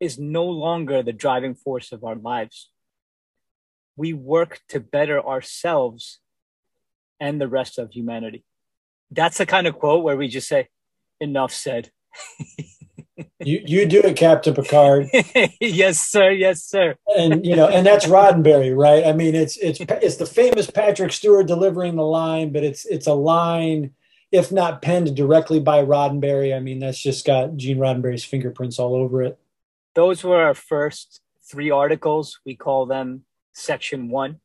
is 0.00 0.18
no 0.18 0.44
longer 0.44 1.02
the 1.02 1.12
driving 1.12 1.54
force 1.54 1.92
of 1.92 2.04
our 2.04 2.14
lives 2.14 2.70
we 3.98 4.12
work 4.12 4.60
to 4.68 4.78
better 4.78 5.20
ourselves 5.20 6.20
and 7.20 7.40
the 7.40 7.48
rest 7.48 7.78
of 7.78 7.90
humanity. 7.90 8.44
That's 9.10 9.38
the 9.38 9.46
kind 9.46 9.66
of 9.66 9.76
quote 9.76 10.04
where 10.04 10.16
we 10.16 10.28
just 10.28 10.48
say, 10.48 10.68
enough 11.20 11.52
said. 11.52 11.90
you 13.40 13.62
you 13.64 13.86
do 13.86 14.00
it, 14.00 14.16
Captain 14.16 14.54
Picard. 14.54 15.08
yes, 15.60 16.00
sir. 16.00 16.30
Yes, 16.30 16.62
sir. 16.64 16.96
and 17.16 17.44
you 17.44 17.56
know, 17.56 17.68
and 17.68 17.86
that's 17.86 18.06
Roddenberry, 18.06 18.76
right? 18.76 19.06
I 19.06 19.12
mean, 19.12 19.34
it's 19.34 19.56
it's 19.58 19.80
it's 19.80 20.16
the 20.16 20.26
famous 20.26 20.70
Patrick 20.70 21.12
Stewart 21.12 21.46
delivering 21.46 21.96
the 21.96 22.04
line, 22.04 22.52
but 22.52 22.64
it's 22.64 22.84
it's 22.86 23.06
a 23.06 23.14
line, 23.14 23.92
if 24.30 24.52
not 24.52 24.82
penned 24.82 25.16
directly 25.16 25.60
by 25.60 25.82
Roddenberry. 25.82 26.56
I 26.56 26.60
mean, 26.60 26.78
that's 26.78 27.00
just 27.00 27.26
got 27.26 27.56
Gene 27.56 27.78
Roddenberry's 27.78 28.24
fingerprints 28.24 28.78
all 28.78 28.94
over 28.94 29.22
it. 29.22 29.38
Those 29.94 30.22
were 30.22 30.42
our 30.42 30.54
first 30.54 31.20
three 31.50 31.70
articles. 31.70 32.40
We 32.44 32.54
call 32.54 32.86
them 32.86 33.24
section 33.52 34.08
one. 34.08 34.40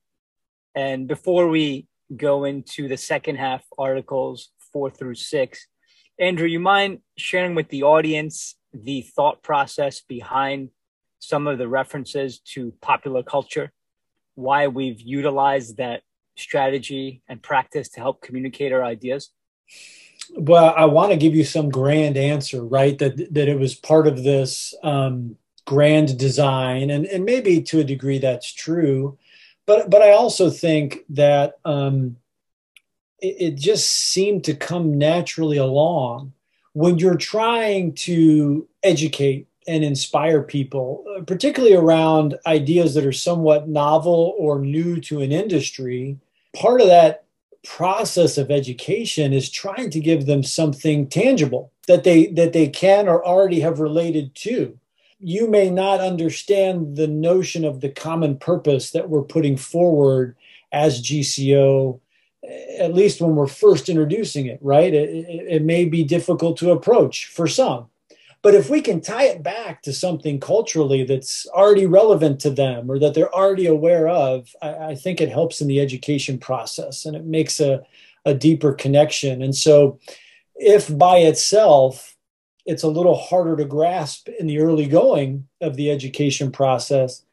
And 0.75 1.07
before 1.07 1.47
we 1.47 1.88
go 2.15 2.45
into 2.45 2.88
the 2.88 2.97
second 2.97 3.36
half 3.36 3.63
articles 3.77 4.49
four 4.71 4.89
through 4.89 5.15
six, 5.15 5.67
Andrew, 6.19 6.47
you 6.47 6.59
mind 6.59 6.99
sharing 7.17 7.55
with 7.55 7.69
the 7.69 7.83
audience 7.83 8.55
the 8.73 9.01
thought 9.01 9.43
process 9.43 10.01
behind 10.01 10.69
some 11.19 11.47
of 11.47 11.57
the 11.57 11.67
references 11.67 12.39
to 12.39 12.73
popular 12.81 13.23
culture, 13.23 13.71
why 14.36 14.67
we've 14.67 14.99
utilized 14.99 15.77
that 15.77 16.01
strategy 16.36 17.21
and 17.27 17.41
practice 17.41 17.89
to 17.89 17.99
help 17.99 18.21
communicate 18.21 18.73
our 18.73 18.83
ideas? 18.83 19.29
Well, 20.36 20.73
I 20.75 20.86
want 20.86 21.12
to 21.12 21.17
give 21.17 21.36
you 21.36 21.43
some 21.43 21.69
grand 21.69 22.17
answer, 22.17 22.63
right? 22.63 22.97
That 22.97 23.33
that 23.33 23.47
it 23.47 23.59
was 23.59 23.75
part 23.75 24.07
of 24.07 24.23
this 24.23 24.73
um, 24.83 25.38
grand 25.65 26.17
design, 26.17 26.89
and 26.89 27.05
and 27.05 27.25
maybe 27.25 27.62
to 27.63 27.79
a 27.79 27.83
degree 27.83 28.19
that's 28.19 28.51
true, 28.51 29.17
but 29.65 29.89
but 29.89 30.01
I 30.01 30.12
also 30.12 30.49
think 30.49 30.99
that 31.09 31.55
um, 31.65 32.17
it, 33.19 33.36
it 33.39 33.55
just 33.55 33.89
seemed 33.89 34.43
to 34.45 34.55
come 34.55 34.97
naturally 34.97 35.57
along 35.57 36.33
when 36.73 36.97
you're 36.97 37.17
trying 37.17 37.93
to 37.93 38.67
educate 38.83 39.47
and 39.67 39.83
inspire 39.83 40.41
people, 40.43 41.05
particularly 41.25 41.75
around 41.75 42.38
ideas 42.45 42.93
that 42.93 43.05
are 43.05 43.13
somewhat 43.13 43.69
novel 43.69 44.36
or 44.38 44.59
new 44.59 44.99
to 44.99 45.21
an 45.21 45.31
industry. 45.31 46.17
Part 46.53 46.81
of 46.81 46.88
that 46.88 47.23
process 47.63 48.38
of 48.38 48.51
education 48.51 49.31
is 49.31 49.49
trying 49.49 49.89
to 49.89 50.01
give 50.01 50.25
them 50.25 50.43
something 50.43 51.07
tangible 51.07 51.71
that 51.88 52.03
they 52.03 52.27
that 52.27 52.51
they 52.51 52.67
can 52.67 53.07
or 53.07 53.25
already 53.25 53.62
have 53.62 53.79
related 53.79 54.36
to 54.36 54.78
you 55.24 55.49
may 55.49 55.69
not 55.69 56.01
understand 56.01 56.97
the 56.97 57.07
notion 57.07 57.63
of 57.63 57.80
the 57.80 57.88
common 57.88 58.38
purpose 58.38 58.91
that 58.91 59.09
we're 59.09 59.24
putting 59.24 59.55
forward 59.55 60.36
as 60.74 61.01
GCO, 61.01 61.99
at 62.80 62.94
least 62.94 63.22
when 63.22 63.36
we're 63.36 63.48
first 63.48 63.89
introducing 63.89 64.48
it, 64.48 64.60
right? 64.62 64.94
It, 64.94 65.10
it, 65.10 65.48
it, 65.56 65.62
may 65.64 65.86
be 65.86 66.04
difficult 66.04 66.58
to 66.58 66.72
approach 66.72 67.28
for 67.28 67.48
some. 67.48 67.88
But 68.41 68.56
if 68.56 68.70
we 68.70 68.82
can 68.82 69.00
tie 69.00 69.26
it 69.26 69.41
back 69.41 69.82
to 69.84 69.94
something 69.94 70.39
culturally 70.41 71.06
that's 71.06 71.48
already 71.48 71.86
relevant 71.86 72.41
to 72.41 72.50
them 72.50 72.91
or 72.91 73.00
that 73.00 73.14
they're 73.14 73.34
already 73.34 73.68
aware 73.68 74.10
of, 74.10 74.54
I, 74.62 74.74
I 74.74 74.96
think 74.96 75.22
it 75.22 75.30
helps 75.30 75.62
in 75.62 75.68
the 75.68 75.80
education 75.80 76.38
process 76.38 77.06
and 77.06 77.16
it 77.16 77.24
makes 77.24 77.62
a, 77.62 77.84
a 78.26 78.34
deeper 78.34 78.74
connection. 78.74 79.41
And 79.41 79.56
so, 79.56 80.00
if 80.56 80.96
by 80.96 81.18
itself, 81.20 82.16
it's 82.66 82.84
a 82.84 82.89
little 82.89 83.16
harder 83.16 83.56
to 83.58 83.66
grasp 83.66 84.30
in 84.39 84.48
the 84.48 84.60
early 84.60 84.86
going 84.86 85.48
of 85.62 85.76
the 85.76 85.89
education 85.89 86.52
process 86.52 87.24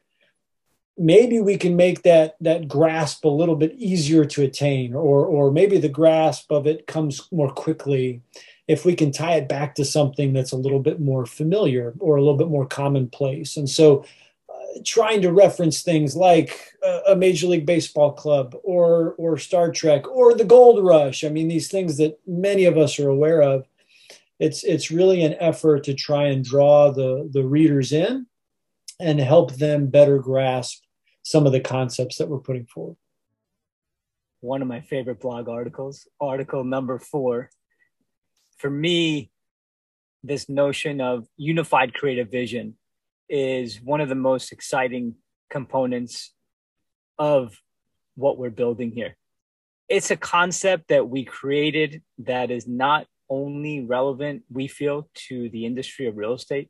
maybe 0.97 1.39
we 1.39 1.57
can 1.57 1.75
make 1.75 2.03
that 2.03 2.35
that 2.41 2.67
grasp 2.67 3.25
a 3.25 3.29
little 3.29 3.55
bit 3.55 3.73
easier 3.77 4.25
to 4.25 4.43
attain 4.43 4.93
or 4.93 5.25
or 5.25 5.51
maybe 5.51 5.77
the 5.77 5.89
grasp 5.89 6.51
of 6.51 6.67
it 6.67 6.87
comes 6.87 7.27
more 7.31 7.51
quickly 7.51 8.21
if 8.67 8.85
we 8.85 8.95
can 8.95 9.11
tie 9.11 9.35
it 9.35 9.49
back 9.49 9.75
to 9.75 9.85
something 9.85 10.33
that's 10.33 10.51
a 10.51 10.57
little 10.57 10.79
bit 10.79 10.99
more 10.99 11.25
familiar 11.25 11.93
or 11.99 12.15
a 12.15 12.21
little 12.21 12.37
bit 12.37 12.49
more 12.49 12.65
commonplace 12.65 13.57
and 13.57 13.69
so 13.69 14.05
uh, 14.49 14.79
trying 14.85 15.21
to 15.21 15.31
reference 15.31 15.81
things 15.81 16.15
like 16.15 16.71
a 17.07 17.15
Major 17.15 17.47
League 17.47 17.65
Baseball 17.65 18.11
club 18.11 18.55
or 18.63 19.13
or 19.17 19.37
Star 19.37 19.71
Trek 19.71 20.07
or 20.09 20.33
the 20.33 20.45
Gold 20.45 20.83
Rush. 20.83 21.23
I 21.23 21.29
mean, 21.29 21.47
these 21.47 21.69
things 21.69 21.97
that 21.97 22.19
many 22.25 22.65
of 22.65 22.77
us 22.77 22.99
are 22.99 23.09
aware 23.09 23.41
of. 23.41 23.67
It's 24.39 24.63
it's 24.63 24.89
really 24.89 25.23
an 25.23 25.35
effort 25.39 25.83
to 25.85 25.93
try 25.93 26.25
and 26.25 26.43
draw 26.43 26.91
the 26.91 27.29
the 27.31 27.43
readers 27.43 27.91
in 27.91 28.25
and 29.01 29.19
help 29.19 29.55
them 29.55 29.87
better 29.87 30.19
grasp 30.19 30.83
some 31.23 31.45
of 31.45 31.51
the 31.51 31.59
concepts 31.59 32.17
that 32.17 32.29
we're 32.29 32.39
putting 32.39 32.65
forward. 32.65 32.97
One 34.41 34.61
of 34.61 34.67
my 34.67 34.81
favorite 34.81 35.19
blog 35.19 35.49
articles, 35.49 36.07
article 36.19 36.63
number 36.63 36.99
four. 36.99 37.49
For 38.57 38.69
me, 38.69 39.31
this 40.23 40.47
notion 40.49 41.01
of 41.01 41.27
unified 41.37 41.93
creative 41.93 42.29
vision 42.29 42.75
is 43.27 43.81
one 43.81 44.01
of 44.01 44.09
the 44.09 44.15
most 44.15 44.51
exciting 44.51 45.15
components 45.49 46.33
of 47.17 47.59
what 48.15 48.37
we're 48.37 48.49
building 48.49 48.91
here. 48.91 49.15
It's 49.89 50.11
a 50.11 50.17
concept 50.17 50.89
that 50.89 51.09
we 51.09 51.25
created 51.25 52.01
that 52.19 52.51
is 52.51 52.67
not 52.67 53.07
only 53.29 53.81
relevant, 53.81 54.43
we 54.51 54.67
feel, 54.67 55.09
to 55.27 55.49
the 55.49 55.65
industry 55.65 56.07
of 56.07 56.17
real 56.17 56.33
estate, 56.33 56.69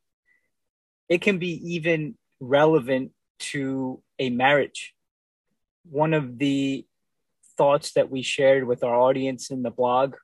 it 1.09 1.21
can 1.21 1.39
be 1.39 1.73
even 1.73 2.15
relevant 2.41 3.11
to 3.39 4.01
a 4.19 4.29
marriage. 4.29 4.93
One 5.89 6.13
of 6.13 6.37
the 6.37 6.85
thoughts 7.57 7.93
that 7.93 8.09
we 8.09 8.23
shared 8.23 8.67
with 8.67 8.83
our 8.83 8.99
audience 8.99 9.51
in 9.51 9.63
the 9.63 9.71
blog 9.71 10.15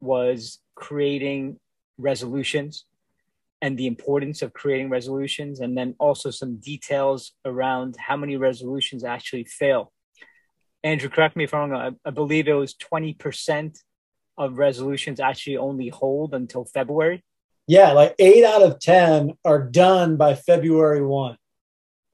was 0.00 0.58
creating 0.74 1.58
resolutions 1.98 2.84
and 3.62 3.78
the 3.78 3.86
importance 3.86 4.42
of 4.42 4.52
creating 4.52 4.90
resolutions, 4.90 5.60
and 5.60 5.76
then 5.76 5.94
also 5.98 6.30
some 6.30 6.56
details 6.56 7.32
around 7.44 7.96
how 7.98 8.16
many 8.16 8.36
resolutions 8.36 9.02
actually 9.02 9.44
fail. 9.44 9.92
Andrew, 10.84 11.08
correct 11.08 11.36
me 11.36 11.44
if 11.44 11.54
I'm 11.54 11.70
wrong, 11.70 11.96
I, 12.04 12.08
I 12.08 12.10
believe 12.10 12.48
it 12.48 12.52
was 12.52 12.74
20% 12.74 13.78
of 14.38 14.58
resolutions 14.58 15.20
actually 15.20 15.56
only 15.56 15.88
hold 15.88 16.34
until 16.34 16.66
February. 16.66 17.24
Yeah, 17.66 17.92
like 17.92 18.14
eight 18.18 18.44
out 18.44 18.62
of 18.62 18.78
10 18.78 19.32
are 19.44 19.62
done 19.62 20.16
by 20.16 20.34
February 20.34 21.04
1. 21.04 21.36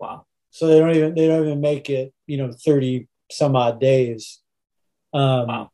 Wow. 0.03 0.27
So 0.51 0.67
they 0.67 0.81
don't 0.81 0.97
even, 0.97 1.15
they 1.15 1.29
don't 1.29 1.47
even 1.47 1.61
make 1.61 1.89
it, 1.89 2.13
you 2.27 2.37
know, 2.37 2.53
30 2.53 3.07
some 3.31 3.55
odd 3.55 3.81
days. 3.81 4.41
Um, 5.15 5.47
wow. 5.47 5.71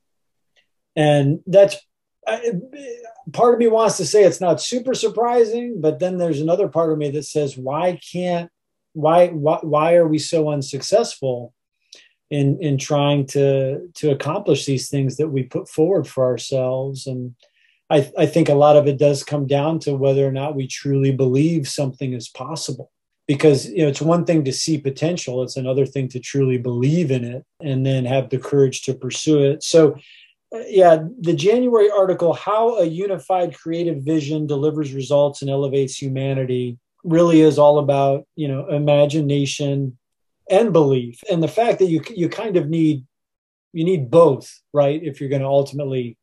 And 0.95 1.41
that's 1.47 1.77
I, 2.27 2.53
part 3.33 3.55
of 3.55 3.59
me 3.59 3.69
wants 3.69 3.97
to 3.97 4.05
say 4.05 4.25
it's 4.25 4.41
not 4.41 4.61
super 4.61 4.93
surprising, 4.93 5.81
but 5.81 5.99
then 5.99 6.19
there's 6.19 6.43
another 6.43 6.69
part 6.69 6.93
of 6.93 6.99
me 6.99 7.11
that 7.13 7.25
says, 7.25 7.57
why 7.57 7.99
can't, 8.13 8.51
why, 8.93 9.29
why, 9.29 9.61
why 9.63 9.95
are 9.95 10.07
we 10.07 10.19
so 10.19 10.51
unsuccessful 10.51 11.55
in, 12.31 12.59
in 12.61 12.77
trying 12.77 13.25
to, 13.29 13.89
to 13.95 14.11
accomplish 14.11 14.67
these 14.67 14.91
things 14.91 15.17
that 15.17 15.29
we 15.29 15.43
put 15.43 15.71
forward 15.71 16.07
for 16.07 16.27
ourselves? 16.27 17.07
And 17.07 17.35
I, 17.89 18.11
I 18.19 18.27
think 18.27 18.51
a 18.51 18.55
lot 18.55 18.77
of 18.77 18.87
it 18.87 18.99
does 18.99 19.25
come 19.25 19.47
down 19.47 19.79
to 19.81 19.95
whether 19.95 20.27
or 20.27 20.33
not 20.33 20.55
we 20.55 20.67
truly 20.67 21.13
believe 21.13 21.67
something 21.67 22.13
is 22.13 22.29
possible 22.29 22.91
because 23.29 23.67
you 23.67 23.83
know 23.83 23.89
it's 23.89 24.03
one 24.03 24.25
thing 24.25 24.45
to 24.45 24.53
see 24.53 24.79
potential 24.79 25.43
it's 25.45 25.57
another 25.57 25.87
thing 25.87 26.09
to 26.09 26.19
truly 26.19 26.59
believe 26.59 27.13
in 27.13 27.25
it 27.25 27.45
and 27.61 27.87
then 27.87 28.05
have 28.05 28.29
the 28.31 28.39
courage 28.39 28.83
to 28.83 28.95
pursue 28.95 29.39
it 29.39 29.63
so 29.63 29.97
uh, 30.55 30.61
yeah, 30.67 31.05
the 31.21 31.35
January 31.35 31.91
article, 31.91 32.33
How 32.33 32.77
a 32.79 32.85
Unified 32.85 33.55
Creative 33.55 34.03
Vision 34.03 34.47
Delivers 34.47 34.95
Results 34.95 35.43
and 35.43 35.51
Elevates 35.51 36.01
Humanity, 36.01 36.79
really 37.05 37.41
is 37.41 37.59
all 37.59 37.79
about, 37.79 38.27
you 38.35 38.49
know, 38.49 38.67
imagination 38.69 39.99
and 40.51 40.73
belief. 40.73 41.21
And 41.31 41.43
the 41.43 41.49
fact 41.49 41.79
that 41.81 41.87
you 41.87 42.03
you 42.15 42.29
kind 42.29 42.57
of 42.57 42.69
need 42.69 43.05
you 43.73 43.85
need 43.85 44.11
both, 44.11 44.61
right? 44.73 45.03
If 45.03 45.21
you're 45.21 45.31
going 45.31 45.43
to 45.43 45.49
ultimately 45.49 46.17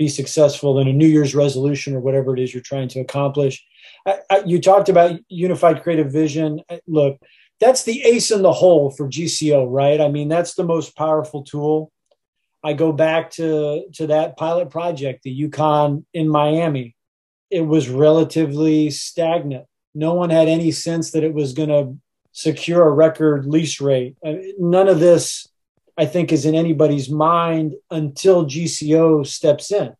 be 0.00 0.08
successful 0.08 0.78
in 0.78 0.88
a 0.88 0.94
New 0.94 1.06
Year's 1.06 1.34
resolution 1.34 1.94
or 1.94 2.00
whatever 2.00 2.34
it 2.34 2.40
is 2.40 2.54
you're 2.54 2.62
trying 2.62 2.88
to 2.88 3.00
accomplish. 3.00 3.62
I, 4.06 4.18
I, 4.30 4.42
you 4.46 4.58
talked 4.58 4.88
about 4.88 5.20
unified 5.28 5.82
creative 5.82 6.10
vision. 6.10 6.62
Uh, 6.70 6.78
look, 6.86 7.18
that's 7.60 7.82
the 7.82 8.02
ace 8.02 8.30
in 8.30 8.40
the 8.40 8.52
hole 8.52 8.90
for 8.90 9.10
GCO, 9.10 9.66
right? 9.68 10.00
I 10.00 10.08
mean, 10.08 10.28
that's 10.28 10.54
the 10.54 10.64
most 10.64 10.96
powerful 10.96 11.44
tool 11.44 11.92
I 12.64 12.72
go 12.72 12.92
back 12.92 13.30
to 13.32 13.84
to 13.94 14.06
that 14.06 14.38
pilot 14.38 14.70
project, 14.70 15.22
the 15.22 15.48
UConn 15.48 16.04
in 16.14 16.30
Miami. 16.30 16.96
It 17.50 17.66
was 17.66 17.90
relatively 17.90 18.90
stagnant. 18.90 19.66
No 19.94 20.14
one 20.14 20.30
had 20.30 20.48
any 20.48 20.72
sense 20.72 21.10
that 21.10 21.24
it 21.24 21.34
was 21.34 21.52
going 21.52 21.68
to 21.68 21.98
secure 22.32 22.86
a 22.86 22.92
record 22.92 23.44
lease 23.44 23.82
rate. 23.82 24.16
Uh, 24.24 24.34
none 24.58 24.88
of 24.88 24.98
this, 24.98 25.46
I 25.96 26.06
think, 26.06 26.32
is 26.32 26.46
in 26.46 26.54
anybody's 26.54 27.10
mind 27.10 27.74
until 27.90 28.46
GCO 28.46 29.26
steps 29.26 29.70
in 29.70 29.94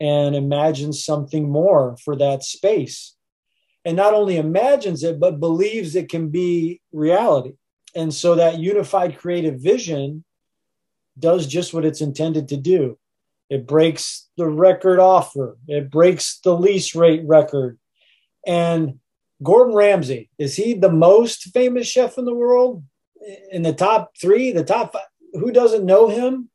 and 0.00 0.34
imagines 0.34 1.04
something 1.04 1.48
more 1.48 1.96
for 2.04 2.16
that 2.16 2.42
space. 2.42 3.14
And 3.84 3.96
not 3.96 4.14
only 4.14 4.36
imagines 4.36 5.02
it, 5.02 5.20
but 5.20 5.40
believes 5.40 5.94
it 5.94 6.08
can 6.08 6.28
be 6.28 6.80
reality. 6.92 7.52
And 7.94 8.12
so 8.12 8.34
that 8.36 8.58
unified 8.58 9.18
creative 9.18 9.60
vision 9.60 10.24
does 11.18 11.46
just 11.46 11.74
what 11.74 11.84
it's 11.84 12.00
intended 12.00 12.48
to 12.48 12.56
do. 12.56 12.98
It 13.50 13.66
breaks 13.66 14.28
the 14.36 14.48
record 14.48 14.98
offer, 14.98 15.58
it 15.68 15.90
breaks 15.90 16.40
the 16.40 16.56
lease 16.56 16.94
rate 16.94 17.22
record. 17.24 17.78
And 18.46 18.98
Gordon 19.42 19.74
Ramsay, 19.74 20.30
is 20.38 20.56
he 20.56 20.74
the 20.74 20.90
most 20.90 21.52
famous 21.52 21.86
chef 21.86 22.16
in 22.16 22.24
the 22.24 22.34
world? 22.34 22.82
In 23.50 23.62
the 23.62 23.72
top 23.72 24.12
three, 24.20 24.52
the 24.52 24.64
top 24.64 24.92
five, 24.92 25.02
who 25.34 25.52
doesn't 25.52 25.84
know 25.84 26.08
him? 26.08 26.50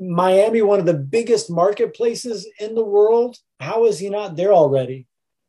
Miami, 0.00 0.62
one 0.62 0.80
of 0.80 0.86
the 0.86 0.94
biggest 0.94 1.50
marketplaces 1.50 2.48
in 2.58 2.74
the 2.74 2.84
world. 2.84 3.36
How 3.60 3.84
is 3.86 3.98
he 3.98 4.08
not 4.08 4.36
there 4.36 4.52
already? 4.52 5.06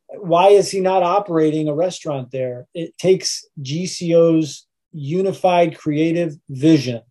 Why 0.09 0.49
is 0.49 0.69
he 0.69 0.82
not 0.82 1.03
operating 1.03 1.67
a 1.67 1.73
restaurant 1.73 2.32
there? 2.32 2.67
It 2.73 2.97
takes 2.97 3.45
GCO's 3.61 4.67
unified 4.91 5.78
creative 5.78 6.36
vision 6.49 7.01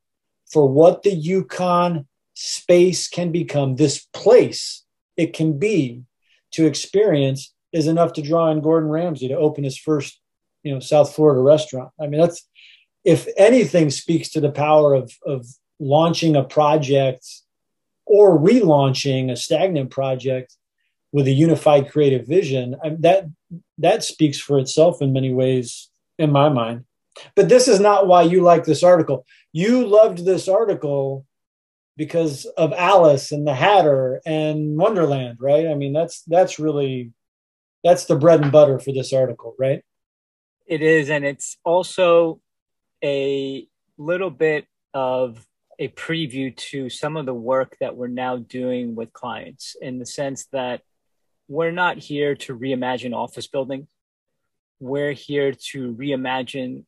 for 0.51 0.69
what 0.69 1.03
the 1.03 1.11
Yukon 1.11 2.07
space 2.35 3.09
can 3.09 3.33
become, 3.33 3.77
this 3.77 4.07
place 4.13 4.85
it 5.17 5.33
can 5.33 5.59
be 5.59 6.03
to 6.53 6.67
experience 6.67 7.53
is 7.73 7.87
enough 7.87 8.13
to 8.15 8.23
draw 8.23 8.51
in 8.51 8.61
Gordon 8.61 8.89
Ramsay 8.89 9.29
to 9.29 9.37
open 9.37 9.65
his 9.65 9.79
first, 9.79 10.21
you 10.63 10.73
know, 10.73 10.81
South 10.81 11.15
Florida 11.15 11.41
restaurant. 11.41 11.91
I 12.01 12.07
mean, 12.07 12.21
that's 12.21 12.49
if 13.05 13.29
anything 13.37 13.91
speaks 13.91 14.31
to 14.31 14.41
the 14.41 14.51
power 14.51 14.95
of 14.95 15.13
of 15.27 15.47
launching 15.79 16.37
a 16.37 16.45
project 16.45 17.27
or 18.07 18.39
relaunching 18.39 19.31
a 19.31 19.37
stagnant 19.37 19.91
project 19.91 20.57
with 21.13 21.27
a 21.29 21.33
unified 21.33 21.91
creative 21.91 22.27
vision. 22.27 22.77
I, 22.83 22.91
that 23.01 23.27
that 23.79 24.03
speaks 24.03 24.39
for 24.39 24.59
itself 24.59 25.01
in 25.01 25.13
many 25.13 25.33
ways, 25.33 25.91
in 26.19 26.33
my 26.33 26.49
mind. 26.49 26.85
But 27.37 27.49
this 27.49 27.69
is 27.69 27.79
not 27.79 28.09
why 28.09 28.23
you 28.23 28.43
like 28.43 28.65
this 28.65 28.83
article. 28.83 29.25
You 29.53 29.87
loved 29.87 30.25
this 30.25 30.49
article 30.49 31.25
because 31.97 32.47
of 32.57 32.73
Alice 32.73 33.31
and 33.31 33.47
the 33.47 33.55
Hatter 33.55 34.21
and 34.27 34.77
Wonderland, 34.77 35.39
right? 35.41 35.69
I 35.69 35.75
mean, 35.75 35.93
that's 35.93 36.23
that's 36.27 36.59
really 36.59 37.13
that's 37.85 38.07
the 38.07 38.17
bread 38.17 38.43
and 38.43 38.51
butter 38.51 38.81
for 38.81 38.93
this 38.93 39.13
article, 39.13 39.55
right? 39.59 39.85
It 40.67 40.83
is, 40.83 41.11
and 41.11 41.25
it's 41.25 41.59
also 41.65 42.41
a 43.03 43.67
little 43.99 44.31
bit 44.31 44.67
of 44.93 45.47
a 45.79 45.89
preview 45.89 46.57
to 46.57 46.89
some 46.89 47.17
of 47.17 47.27
the 47.27 47.35
work 47.35 47.77
that 47.81 47.97
we're 47.97 48.07
now 48.07 48.37
doing 48.37 48.95
with 48.95 49.13
clients 49.13 49.77
in 49.81 49.99
the 49.99 50.07
sense 50.07 50.47
that 50.53 50.83
we're 51.49 51.73
not 51.73 51.99
here 51.99 52.35
to 52.35 52.57
reimagine 52.57 53.15
office 53.15 53.47
buildings. 53.47 53.89
We're 54.81 55.13
here 55.13 55.53
to 55.71 55.95
reimagine 55.95 56.85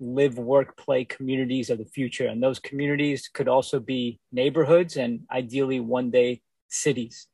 live, 0.00 0.38
work, 0.38 0.76
play 0.76 1.04
communities 1.04 1.70
of 1.70 1.78
the 1.78 1.84
future. 1.84 2.26
And 2.26 2.42
those 2.42 2.58
communities 2.58 3.28
could 3.32 3.48
also 3.48 3.80
be 3.80 4.20
neighborhoods 4.32 4.96
and 4.96 5.22
ideally 5.30 5.80
one 5.80 6.10
day 6.10 6.42
cities. 6.68 7.26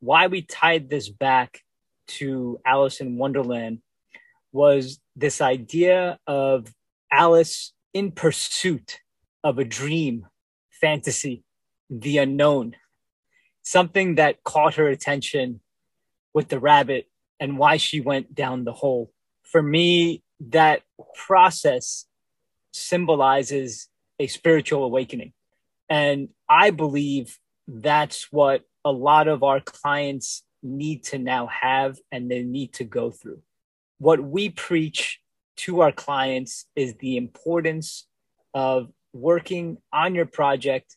Why 0.00 0.26
we 0.28 0.42
tied 0.42 0.88
this 0.88 1.08
back 1.08 1.60
to 2.08 2.58
Alice 2.64 3.00
in 3.00 3.18
Wonderland 3.18 3.80
was 4.52 4.98
this 5.14 5.40
idea 5.40 6.18
of 6.26 6.72
Alice 7.12 7.72
in 7.92 8.12
pursuit 8.12 9.00
of 9.42 9.58
a 9.58 9.64
dream, 9.64 10.26
fantasy, 10.70 11.42
the 11.88 12.18
unknown, 12.18 12.76
something 13.62 14.14
that 14.16 14.44
caught 14.44 14.74
her 14.74 14.88
attention 14.88 15.60
with 16.32 16.48
the 16.48 16.60
rabbit 16.60 17.08
and 17.38 17.58
why 17.58 17.76
she 17.76 18.00
went 18.00 18.34
down 18.34 18.64
the 18.64 18.72
hole. 18.72 19.12
For 19.42 19.62
me, 19.62 20.22
that 20.40 20.82
process 21.14 22.06
symbolizes 22.72 23.88
a 24.18 24.26
spiritual 24.26 24.84
awakening. 24.84 25.32
And 25.88 26.28
I 26.48 26.70
believe 26.70 27.38
that's 27.66 28.30
what 28.30 28.62
a 28.84 28.92
lot 28.92 29.28
of 29.28 29.42
our 29.42 29.60
clients 29.60 30.44
need 30.62 31.04
to 31.04 31.18
now 31.18 31.46
have 31.46 31.98
and 32.12 32.30
they 32.30 32.42
need 32.42 32.74
to 32.74 32.84
go 32.84 33.10
through. 33.10 33.42
What 33.98 34.22
we 34.22 34.50
preach 34.50 35.19
to 35.60 35.80
our 35.80 35.92
clients 35.92 36.64
is 36.74 36.94
the 36.94 37.16
importance 37.18 38.06
of 38.54 38.90
working 39.12 39.76
on 39.92 40.14
your 40.14 40.24
project 40.24 40.96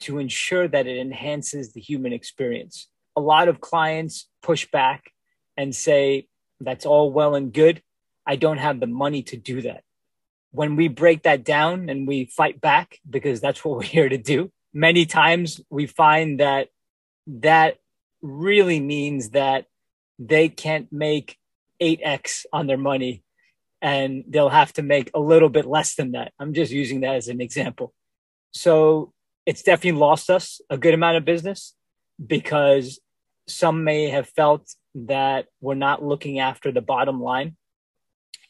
to 0.00 0.18
ensure 0.18 0.68
that 0.68 0.86
it 0.86 0.98
enhances 0.98 1.72
the 1.72 1.80
human 1.80 2.12
experience. 2.12 2.88
A 3.16 3.20
lot 3.20 3.48
of 3.48 3.60
clients 3.60 4.28
push 4.40 4.70
back 4.70 5.10
and 5.56 5.74
say, 5.74 6.28
that's 6.60 6.86
all 6.86 7.10
well 7.10 7.34
and 7.34 7.52
good. 7.52 7.82
I 8.24 8.36
don't 8.36 8.58
have 8.58 8.78
the 8.78 8.86
money 8.86 9.22
to 9.24 9.36
do 9.36 9.62
that. 9.62 9.82
When 10.52 10.76
we 10.76 10.86
break 10.86 11.24
that 11.24 11.42
down 11.42 11.88
and 11.88 12.06
we 12.06 12.26
fight 12.26 12.60
back, 12.60 13.00
because 13.08 13.40
that's 13.40 13.64
what 13.64 13.76
we're 13.76 13.82
here 13.82 14.08
to 14.08 14.18
do, 14.18 14.52
many 14.72 15.06
times 15.06 15.60
we 15.70 15.86
find 15.86 16.38
that 16.38 16.68
that 17.26 17.78
really 18.22 18.78
means 18.78 19.30
that 19.30 19.66
they 20.20 20.48
can't 20.48 20.92
make 20.92 21.36
8x 21.82 22.44
on 22.52 22.68
their 22.68 22.78
money 22.78 23.23
and 23.84 24.24
they'll 24.26 24.48
have 24.48 24.72
to 24.72 24.82
make 24.82 25.10
a 25.12 25.20
little 25.20 25.50
bit 25.50 25.66
less 25.66 25.94
than 25.94 26.12
that. 26.12 26.32
I'm 26.40 26.54
just 26.54 26.72
using 26.72 27.02
that 27.02 27.16
as 27.16 27.28
an 27.28 27.42
example. 27.42 27.92
So 28.52 29.12
it's 29.44 29.62
definitely 29.62 30.00
lost 30.00 30.30
us 30.30 30.62
a 30.70 30.78
good 30.78 30.94
amount 30.94 31.18
of 31.18 31.26
business 31.26 31.74
because 32.26 32.98
some 33.46 33.84
may 33.84 34.08
have 34.08 34.26
felt 34.26 34.74
that 34.94 35.48
we're 35.60 35.74
not 35.74 36.02
looking 36.02 36.38
after 36.38 36.72
the 36.72 36.80
bottom 36.80 37.20
line. 37.20 37.56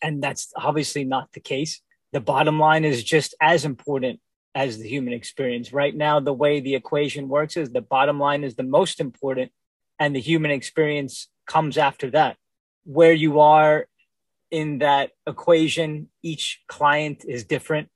And 0.00 0.22
that's 0.22 0.52
obviously 0.54 1.02
not 1.02 1.32
the 1.32 1.40
case. 1.40 1.80
The 2.12 2.20
bottom 2.20 2.60
line 2.60 2.84
is 2.84 3.02
just 3.02 3.34
as 3.40 3.64
important 3.64 4.20
as 4.54 4.78
the 4.78 4.88
human 4.88 5.14
experience. 5.14 5.72
Right 5.72 5.96
now, 5.96 6.20
the 6.20 6.32
way 6.32 6.60
the 6.60 6.76
equation 6.76 7.28
works 7.28 7.56
is 7.56 7.70
the 7.70 7.80
bottom 7.80 8.20
line 8.20 8.44
is 8.44 8.54
the 8.54 8.62
most 8.62 9.00
important, 9.00 9.50
and 9.98 10.14
the 10.14 10.20
human 10.20 10.52
experience 10.52 11.26
comes 11.48 11.76
after 11.76 12.08
that. 12.12 12.36
Where 12.84 13.12
you 13.12 13.40
are 13.40 13.88
in 14.50 14.78
that 14.78 15.10
equation, 15.26 16.08
each 16.22 16.62
client 16.68 17.24
is 17.26 17.44
different. 17.44 17.88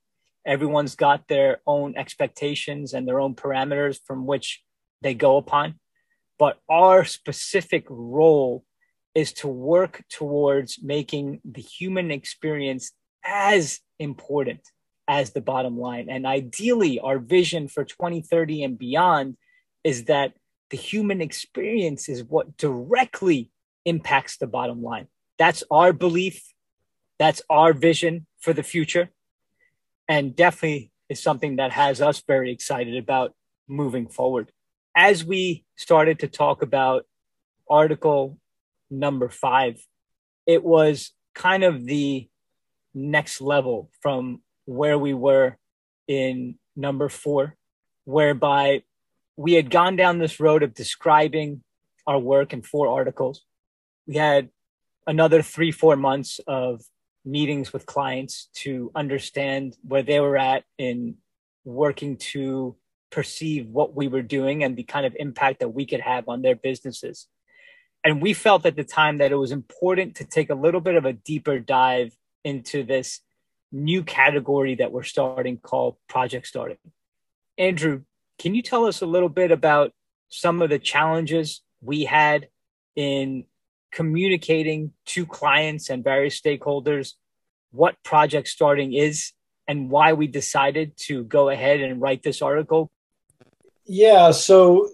Everyone's 0.46 0.96
got 0.96 1.28
their 1.28 1.58
own 1.66 1.94
expectations 1.96 2.94
and 2.94 3.06
their 3.06 3.20
own 3.20 3.34
parameters 3.34 3.98
from 4.06 4.26
which 4.26 4.62
they 5.02 5.14
go 5.14 5.36
upon. 5.36 5.74
But 6.38 6.58
our 6.68 7.04
specific 7.04 7.84
role 7.88 8.64
is 9.14 9.32
to 9.34 9.48
work 9.48 10.04
towards 10.10 10.82
making 10.82 11.40
the 11.44 11.60
human 11.60 12.10
experience 12.10 12.92
as 13.24 13.80
important 13.98 14.60
as 15.08 15.30
the 15.30 15.40
bottom 15.40 15.78
line. 15.78 16.08
And 16.08 16.26
ideally, 16.26 17.00
our 17.00 17.18
vision 17.18 17.66
for 17.66 17.84
2030 17.84 18.62
and 18.62 18.78
beyond 18.78 19.36
is 19.82 20.04
that 20.04 20.34
the 20.70 20.76
human 20.76 21.20
experience 21.20 22.08
is 22.08 22.22
what 22.22 22.56
directly 22.56 23.50
impacts 23.84 24.36
the 24.36 24.46
bottom 24.46 24.82
line. 24.82 25.08
That's 25.38 25.62
our 25.70 25.92
belief. 25.92 26.42
That's 27.18 27.42
our 27.48 27.72
vision 27.72 28.26
for 28.40 28.52
the 28.52 28.62
future. 28.62 29.10
And 30.08 30.34
definitely 30.34 30.92
is 31.08 31.22
something 31.22 31.56
that 31.56 31.72
has 31.72 32.00
us 32.00 32.22
very 32.26 32.52
excited 32.52 32.96
about 32.96 33.34
moving 33.66 34.08
forward. 34.08 34.52
As 34.94 35.24
we 35.24 35.64
started 35.76 36.20
to 36.20 36.28
talk 36.28 36.62
about 36.62 37.06
article 37.68 38.38
number 38.90 39.28
five, 39.28 39.80
it 40.46 40.64
was 40.64 41.12
kind 41.34 41.62
of 41.62 41.84
the 41.84 42.28
next 42.94 43.40
level 43.40 43.90
from 44.00 44.42
where 44.64 44.98
we 44.98 45.14
were 45.14 45.56
in 46.06 46.58
number 46.74 47.08
four, 47.08 47.54
whereby 48.04 48.82
we 49.36 49.52
had 49.52 49.70
gone 49.70 49.96
down 49.96 50.18
this 50.18 50.40
road 50.40 50.62
of 50.62 50.74
describing 50.74 51.62
our 52.06 52.18
work 52.18 52.52
in 52.52 52.62
four 52.62 52.88
articles. 52.88 53.44
We 54.06 54.16
had 54.16 54.48
another 55.08 55.42
three, 55.42 55.72
four 55.72 55.96
months 55.96 56.38
of 56.46 56.82
meetings 57.24 57.72
with 57.72 57.86
clients 57.86 58.48
to 58.54 58.92
understand 58.94 59.76
where 59.82 60.02
they 60.02 60.20
were 60.20 60.36
at 60.36 60.64
in 60.76 61.16
working 61.64 62.16
to 62.16 62.76
perceive 63.10 63.66
what 63.68 63.96
we 63.96 64.06
were 64.06 64.22
doing 64.22 64.62
and 64.62 64.76
the 64.76 64.82
kind 64.82 65.06
of 65.06 65.16
impact 65.18 65.60
that 65.60 65.70
we 65.70 65.86
could 65.86 66.00
have 66.00 66.28
on 66.28 66.42
their 66.42 66.54
businesses. 66.54 67.26
And 68.04 68.22
we 68.22 68.34
felt 68.34 68.66
at 68.66 68.76
the 68.76 68.84
time 68.84 69.18
that 69.18 69.32
it 69.32 69.36
was 69.36 69.50
important 69.50 70.16
to 70.16 70.24
take 70.24 70.50
a 70.50 70.54
little 70.54 70.80
bit 70.80 70.94
of 70.94 71.06
a 71.06 71.14
deeper 71.14 71.58
dive 71.58 72.12
into 72.44 72.84
this 72.84 73.20
new 73.72 74.02
category 74.02 74.74
that 74.76 74.92
we're 74.92 75.02
starting 75.02 75.56
called 75.56 75.96
project 76.06 76.46
starting. 76.46 76.78
Andrew, 77.56 78.02
can 78.38 78.54
you 78.54 78.62
tell 78.62 78.84
us 78.84 79.00
a 79.00 79.06
little 79.06 79.28
bit 79.30 79.50
about 79.50 79.92
some 80.28 80.60
of 80.62 80.68
the 80.68 80.78
challenges 80.78 81.62
we 81.80 82.04
had 82.04 82.48
in 82.94 83.44
communicating 83.90 84.92
to 85.06 85.26
clients 85.26 85.90
and 85.90 86.04
various 86.04 86.40
stakeholders 86.40 87.14
what 87.70 88.02
project 88.02 88.48
starting 88.48 88.94
is 88.94 89.32
and 89.66 89.90
why 89.90 90.14
we 90.14 90.26
decided 90.26 90.96
to 90.96 91.24
go 91.24 91.50
ahead 91.50 91.80
and 91.80 92.00
write 92.00 92.22
this 92.22 92.40
article? 92.40 92.90
Yeah, 93.84 94.30
so 94.30 94.88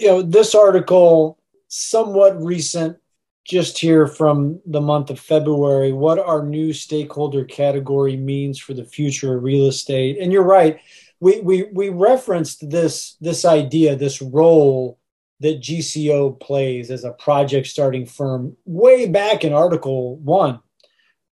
you 0.00 0.08
know, 0.08 0.22
this 0.22 0.54
article 0.54 1.38
somewhat 1.68 2.42
recent 2.42 2.96
just 3.44 3.78
here 3.78 4.06
from 4.06 4.60
the 4.66 4.80
month 4.80 5.10
of 5.10 5.20
February 5.20 5.92
what 5.92 6.18
our 6.18 6.44
new 6.44 6.72
stakeholder 6.72 7.44
category 7.44 8.16
means 8.16 8.58
for 8.58 8.74
the 8.74 8.84
future 8.84 9.36
of 9.36 9.44
real 9.44 9.66
estate. 9.66 10.18
And 10.20 10.32
you're 10.32 10.42
right, 10.42 10.80
we 11.20 11.40
we 11.40 11.64
we 11.72 11.88
referenced 11.90 12.68
this 12.68 13.16
this 13.20 13.44
idea, 13.44 13.96
this 13.96 14.20
role 14.20 14.98
that 15.40 15.60
GCO 15.60 16.38
plays 16.40 16.90
as 16.90 17.04
a 17.04 17.12
project 17.12 17.66
starting 17.66 18.06
firm 18.06 18.56
way 18.64 19.06
back 19.06 19.44
in 19.44 19.52
Article 19.52 20.16
1. 20.16 20.60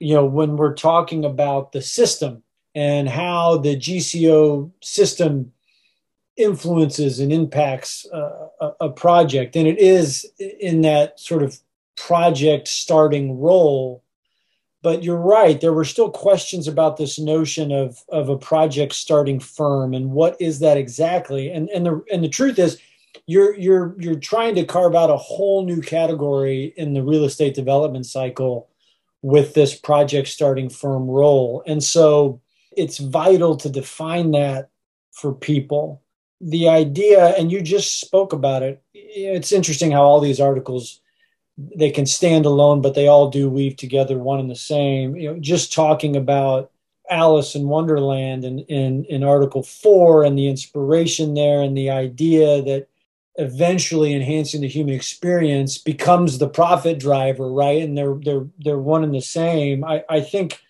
You 0.01 0.15
know, 0.15 0.27
when 0.27 0.57
we're 0.57 0.75
talking 0.75 1.25
about 1.25 1.73
the 1.73 1.81
system 1.81 2.43
and 2.75 3.09
how 3.09 3.59
the 3.59 3.77
GCO 3.77 4.71
system 4.83 5.53
influences 6.37 7.21
and 7.21 7.33
impacts 7.33 8.07
uh, 8.13 8.49
a, 8.61 8.71
a 8.83 8.91
project. 8.91 9.57
And 9.57 9.69
it 9.69 9.79
is 9.79 10.27
in 10.39 10.83
that 10.83 11.21
sort 11.21 11.43
of 11.43 11.59
project 11.97 12.69
starting 12.69 13.39
role. 13.39 14.03
But 14.83 15.03
you're 15.03 15.17
right, 15.17 15.61
there 15.61 15.73
were 15.73 15.85
still 15.85 16.11
questions 16.11 16.69
about 16.69 16.97
this 16.97 17.19
notion 17.19 17.73
of, 17.73 18.03
of 18.11 18.29
a 18.29 18.37
project 18.37 18.93
starting 18.93 19.41
firm 19.41 19.95
and 19.95 20.11
what 20.11 20.37
is 20.41 20.59
that 20.59 20.77
exactly? 20.77 21.51
And, 21.51 21.71
and, 21.71 21.87
the, 21.87 22.05
and 22.13 22.23
the 22.23 22.29
truth 22.29 22.59
is, 22.59 22.79
you're 23.27 23.57
you're 23.57 23.95
you're 23.99 24.19
trying 24.19 24.55
to 24.57 24.65
carve 24.65 24.95
out 24.95 25.11
a 25.11 25.17
whole 25.17 25.65
new 25.65 25.81
category 25.81 26.75
in 26.77 26.93
the 26.93 27.03
real 27.03 27.25
estate 27.25 27.55
development 27.55 28.07
cycle 28.07 28.69
with 29.23 29.55
this 29.55 29.75
project 29.75 30.29
starting 30.29 30.69
firm 30.69 31.09
role. 31.09 31.63
And 31.67 31.83
so 31.83 32.43
it's 32.77 32.99
vital 32.99 33.57
to 33.57 33.71
define 33.71 34.33
that 34.33 34.69
for 35.13 35.33
people. 35.33 36.03
The 36.41 36.69
idea 36.69 37.29
and 37.39 37.51
you 37.51 37.63
just 37.63 38.01
spoke 38.01 38.35
about 38.35 38.63
it 38.63 38.83
it's 38.93 39.53
interesting 39.53 39.93
how 39.93 40.03
all 40.03 40.21
these 40.21 40.41
articles 40.41 41.01
they 41.57 41.91
can 41.91 42.05
stand 42.05 42.45
alone 42.45 42.83
but 42.83 42.95
they 42.95 43.07
all 43.07 43.31
do 43.31 43.49
weave 43.49 43.77
together 43.77 44.19
one 44.19 44.41
and 44.41 44.51
the 44.51 44.57
same. 44.57 45.17
You 45.17 45.33
know 45.33 45.39
just 45.39 45.73
talking 45.73 46.17
about 46.17 46.71
alice 47.11 47.55
in 47.55 47.69
wonderland 47.69 48.45
in, 48.45 48.61
in, 48.61 49.05
in 49.05 49.23
article 49.25 49.63
four 49.63 50.25
and 50.25 50.37
the 50.39 50.49
inspiration 50.49 51.35
there 51.35 51.63
and 51.63 51.77
the 51.77 51.91
idea 51.91 52.63
that 52.63 52.89
eventually 53.37 54.15
enhancing 54.15 54.61
the 54.61 54.69
human 54.69 54.95
experience 54.95 55.79
becomes 55.79 56.39
the 56.39 56.49
profit 56.49 56.99
driver 56.99 57.51
right? 57.51 57.83
And 57.83 57.97
they're 57.97 58.15
they're 58.15 58.47
they're 58.59 58.79
one 58.79 59.05
and 59.05 59.15
the 59.15 59.21
same. 59.21 59.85
I 59.85 60.05
i 60.09 60.21
think 60.21 60.61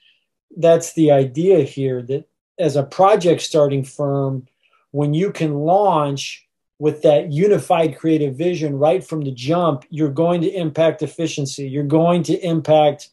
that's 0.56 0.92
the 0.92 1.10
idea 1.10 1.62
here 1.62 2.02
that 2.02 2.28
as 2.58 2.76
a 2.76 2.84
project 2.84 3.42
starting 3.42 3.84
firm 3.84 4.46
when 4.92 5.12
you 5.12 5.32
can 5.32 5.54
launch 5.54 6.46
with 6.78 7.02
that 7.02 7.32
unified 7.32 7.96
creative 7.96 8.36
vision 8.36 8.78
right 8.78 9.04
from 9.04 9.22
the 9.22 9.32
jump 9.32 9.84
you're 9.90 10.10
going 10.10 10.40
to 10.40 10.48
impact 10.48 11.02
efficiency 11.02 11.68
you're 11.68 11.82
going 11.84 12.22
to 12.22 12.34
impact 12.46 13.10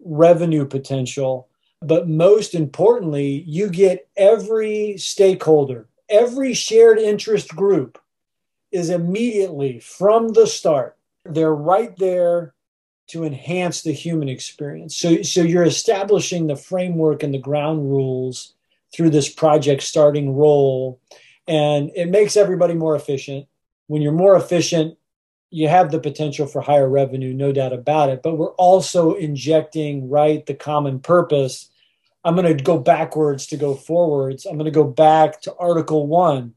revenue 0.00 0.66
potential. 0.66 1.48
But 1.80 2.08
most 2.08 2.54
importantly 2.54 3.44
you 3.46 3.70
get 3.70 4.08
every 4.16 4.98
stakeholder 4.98 5.88
every 6.08 6.52
shared 6.52 6.98
interest 6.98 7.48
group 7.56 7.98
is 8.74 8.90
immediately 8.90 9.78
from 9.78 10.28
the 10.30 10.48
start, 10.48 10.98
they're 11.24 11.54
right 11.54 11.96
there 11.96 12.54
to 13.06 13.22
enhance 13.22 13.82
the 13.82 13.92
human 13.92 14.28
experience. 14.28 14.96
So, 14.96 15.22
so 15.22 15.42
you're 15.42 15.62
establishing 15.62 16.48
the 16.48 16.56
framework 16.56 17.22
and 17.22 17.32
the 17.32 17.38
ground 17.38 17.88
rules 17.88 18.54
through 18.92 19.10
this 19.10 19.32
project 19.32 19.82
starting 19.82 20.34
role. 20.34 21.00
And 21.46 21.92
it 21.94 22.08
makes 22.08 22.36
everybody 22.36 22.74
more 22.74 22.96
efficient. 22.96 23.46
When 23.86 24.02
you're 24.02 24.12
more 24.12 24.34
efficient, 24.34 24.98
you 25.50 25.68
have 25.68 25.92
the 25.92 26.00
potential 26.00 26.46
for 26.46 26.60
higher 26.60 26.88
revenue, 26.88 27.32
no 27.32 27.52
doubt 27.52 27.72
about 27.72 28.08
it. 28.08 28.22
But 28.24 28.38
we're 28.38 28.54
also 28.54 29.14
injecting, 29.14 30.10
right, 30.10 30.44
the 30.44 30.54
common 30.54 30.98
purpose. 30.98 31.70
I'm 32.24 32.34
going 32.34 32.56
to 32.56 32.64
go 32.64 32.78
backwards 32.78 33.46
to 33.48 33.56
go 33.56 33.74
forwards. 33.74 34.46
I'm 34.46 34.54
going 34.54 34.64
to 34.64 34.72
go 34.72 34.82
back 34.82 35.42
to 35.42 35.54
Article 35.54 36.08
One 36.08 36.54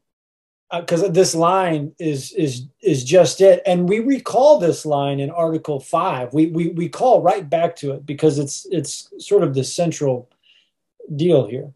because 0.72 1.04
uh, 1.04 1.08
this 1.10 1.34
line 1.34 1.94
is 2.00 2.34
is 2.34 2.68
is 2.82 3.04
just 3.04 3.42
it. 3.42 3.62
And 3.66 3.88
we 3.88 4.00
recall 4.00 4.60
this 4.60 4.86
line 4.86 5.20
in 5.20 5.30
article 5.30 5.80
5 5.80 6.34
we, 6.34 6.48
we 6.48 6.70
we 6.70 6.90
call 6.90 7.22
right 7.22 7.50
back 7.50 7.76
to 7.78 7.94
it 7.94 8.06
because 8.06 8.38
it's 8.40 8.68
it's 8.72 9.10
sort 9.18 9.44
of 9.44 9.54
the 9.54 9.64
central 9.64 10.30
deal 11.16 11.48
here. 11.48 11.72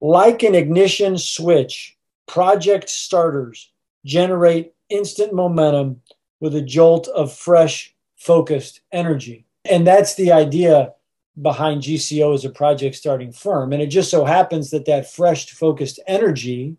Like 0.00 0.42
an 0.42 0.54
ignition 0.54 1.16
switch 1.16 1.96
project 2.26 2.90
starters 2.90 3.70
generate 4.04 4.74
instant 4.90 5.32
momentum 5.32 6.02
with 6.40 6.54
a 6.54 6.62
jolt 6.62 7.08
of 7.08 7.32
fresh 7.32 7.94
focused 8.16 8.80
energy. 8.92 9.46
And 9.64 9.86
that's 9.86 10.14
the 10.14 10.32
idea 10.32 10.92
behind 11.40 11.82
gco 11.82 12.34
as 12.34 12.44
a 12.44 12.50
project 12.50 12.94
starting 12.96 13.32
firm. 13.32 13.72
And 13.72 13.82
it 13.82 13.88
just 13.88 14.10
so 14.10 14.24
happens 14.24 14.70
that 14.70 14.86
that 14.86 15.10
fresh 15.10 15.50
focused 15.50 16.00
energy 16.06 16.76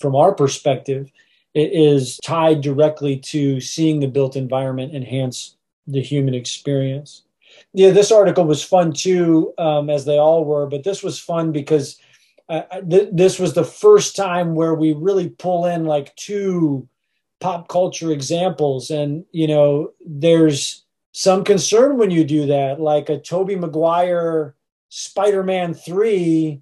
from 0.00 0.16
our 0.16 0.34
perspective, 0.34 1.10
it 1.54 1.72
is 1.72 2.18
tied 2.24 2.60
directly 2.60 3.18
to 3.18 3.60
seeing 3.60 4.00
the 4.00 4.08
built 4.08 4.36
environment 4.36 4.94
enhance 4.94 5.56
the 5.86 6.00
human 6.00 6.34
experience. 6.34 7.22
Yeah, 7.72 7.90
this 7.90 8.12
article 8.12 8.44
was 8.44 8.62
fun 8.62 8.92
too, 8.92 9.52
um, 9.58 9.90
as 9.90 10.04
they 10.04 10.18
all 10.18 10.44
were, 10.44 10.66
but 10.66 10.84
this 10.84 11.02
was 11.02 11.18
fun 11.18 11.52
because 11.52 11.98
uh, 12.48 12.62
th- 12.88 13.10
this 13.12 13.38
was 13.38 13.54
the 13.54 13.64
first 13.64 14.16
time 14.16 14.54
where 14.54 14.74
we 14.74 14.92
really 14.92 15.28
pull 15.28 15.66
in 15.66 15.84
like 15.84 16.14
two 16.16 16.88
pop 17.40 17.68
culture 17.68 18.12
examples. 18.12 18.90
And, 18.90 19.24
you 19.32 19.46
know, 19.46 19.92
there's 20.04 20.84
some 21.12 21.42
concern 21.44 21.96
when 21.96 22.10
you 22.10 22.24
do 22.24 22.46
that, 22.46 22.80
like 22.80 23.08
a 23.08 23.18
Tobey 23.18 23.56
Maguire 23.56 24.54
Spider 24.88 25.42
Man 25.42 25.74
3 25.74 26.60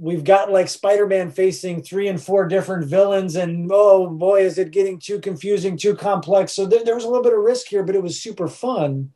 we've 0.00 0.24
got 0.24 0.50
like 0.50 0.68
Spider-Man 0.68 1.30
facing 1.30 1.82
three 1.82 2.08
and 2.08 2.20
four 2.20 2.48
different 2.48 2.86
villains, 2.86 3.36
and 3.36 3.68
oh 3.70 4.08
boy, 4.08 4.40
is 4.40 4.56
it 4.56 4.70
getting 4.70 4.98
too 4.98 5.20
confusing, 5.20 5.76
too 5.76 5.94
complex. 5.94 6.54
So 6.54 6.66
th- 6.66 6.84
there 6.84 6.94
was 6.94 7.04
a 7.04 7.08
little 7.08 7.22
bit 7.22 7.34
of 7.34 7.40
risk 7.40 7.68
here, 7.68 7.84
but 7.84 7.94
it 7.94 8.02
was 8.02 8.20
super 8.20 8.48
fun 8.48 9.12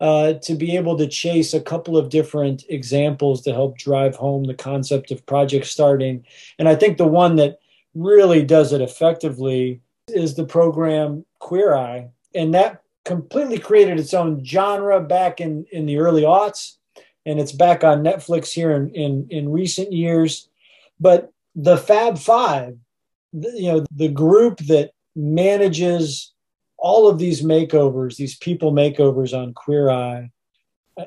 uh, 0.00 0.34
to 0.44 0.54
be 0.54 0.76
able 0.76 0.96
to 0.96 1.06
chase 1.06 1.52
a 1.52 1.60
couple 1.60 1.98
of 1.98 2.08
different 2.08 2.64
examples 2.70 3.42
to 3.42 3.52
help 3.52 3.76
drive 3.76 4.16
home 4.16 4.44
the 4.44 4.54
concept 4.54 5.10
of 5.10 5.24
project 5.26 5.66
starting. 5.66 6.24
And 6.58 6.66
I 6.66 6.76
think 6.76 6.96
the 6.96 7.06
one 7.06 7.36
that 7.36 7.58
really 7.94 8.42
does 8.42 8.72
it 8.72 8.80
effectively 8.80 9.82
is 10.08 10.34
the 10.34 10.46
program 10.46 11.26
Queer 11.40 11.74
Eye, 11.74 12.08
and 12.34 12.54
that 12.54 12.82
completely 13.04 13.58
created 13.58 14.00
its 14.00 14.14
own 14.14 14.42
genre 14.44 14.98
back 15.00 15.42
in 15.42 15.66
in 15.72 15.84
the 15.84 15.98
early 15.98 16.22
aughts 16.22 16.76
and 17.24 17.38
it's 17.38 17.52
back 17.52 17.84
on 17.84 18.02
Netflix 18.02 18.52
here 18.52 18.72
in, 18.72 18.90
in, 18.90 19.26
in 19.30 19.52
recent 19.52 19.92
years. 19.92 20.48
But 20.98 21.32
the 21.54 21.76
Fab 21.76 22.18
Five, 22.18 22.76
you 23.32 23.72
know, 23.72 23.86
the 23.94 24.08
group 24.08 24.58
that 24.66 24.90
manages 25.14 26.32
all 26.78 27.08
of 27.08 27.18
these 27.18 27.42
makeovers, 27.42 28.16
these 28.16 28.36
people 28.36 28.72
makeovers 28.72 29.32
on 29.32 29.54
Queer 29.54 29.88
Eye, 29.88 30.30
uh, 30.96 31.04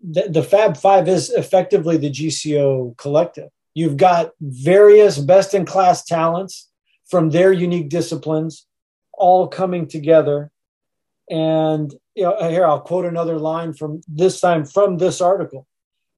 the, 0.00 0.28
the 0.28 0.42
Fab 0.42 0.76
Five 0.76 1.08
is 1.08 1.30
effectively 1.30 1.96
the 1.96 2.10
GCO 2.10 2.96
collective. 2.96 3.50
You've 3.74 3.96
got 3.96 4.30
various 4.40 5.18
best 5.18 5.54
in 5.54 5.64
class 5.64 6.04
talents 6.04 6.68
from 7.06 7.30
their 7.30 7.52
unique 7.52 7.88
disciplines 7.88 8.66
all 9.12 9.48
coming 9.48 9.88
together. 9.88 10.51
And 11.30 11.94
you 12.14 12.24
know, 12.24 12.48
here 12.48 12.66
I'll 12.66 12.80
quote 12.80 13.04
another 13.04 13.38
line 13.38 13.72
from 13.72 14.00
this 14.08 14.40
time 14.40 14.64
from 14.64 14.98
this 14.98 15.20
article. 15.20 15.66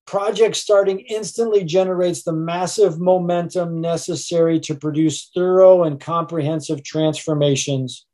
Project 0.06 0.56
starting 0.56 1.00
instantly 1.00 1.64
generates 1.64 2.24
the 2.24 2.32
massive 2.32 3.00
momentum 3.00 3.80
necessary 3.80 4.60
to 4.60 4.74
produce 4.74 5.30
thorough 5.34 5.84
and 5.84 5.98
comprehensive 5.98 6.84
transformations, 6.84 8.04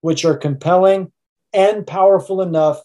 which 0.00 0.24
are 0.24 0.36
compelling 0.36 1.12
and 1.52 1.86
powerful 1.86 2.42
enough 2.42 2.80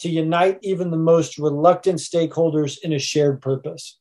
to 0.00 0.08
unite 0.08 0.58
even 0.62 0.90
the 0.90 0.96
most 0.96 1.38
reluctant 1.38 2.00
stakeholders 2.00 2.76
in 2.82 2.92
a 2.92 2.98
shared 2.98 3.40
purpose. 3.40 3.98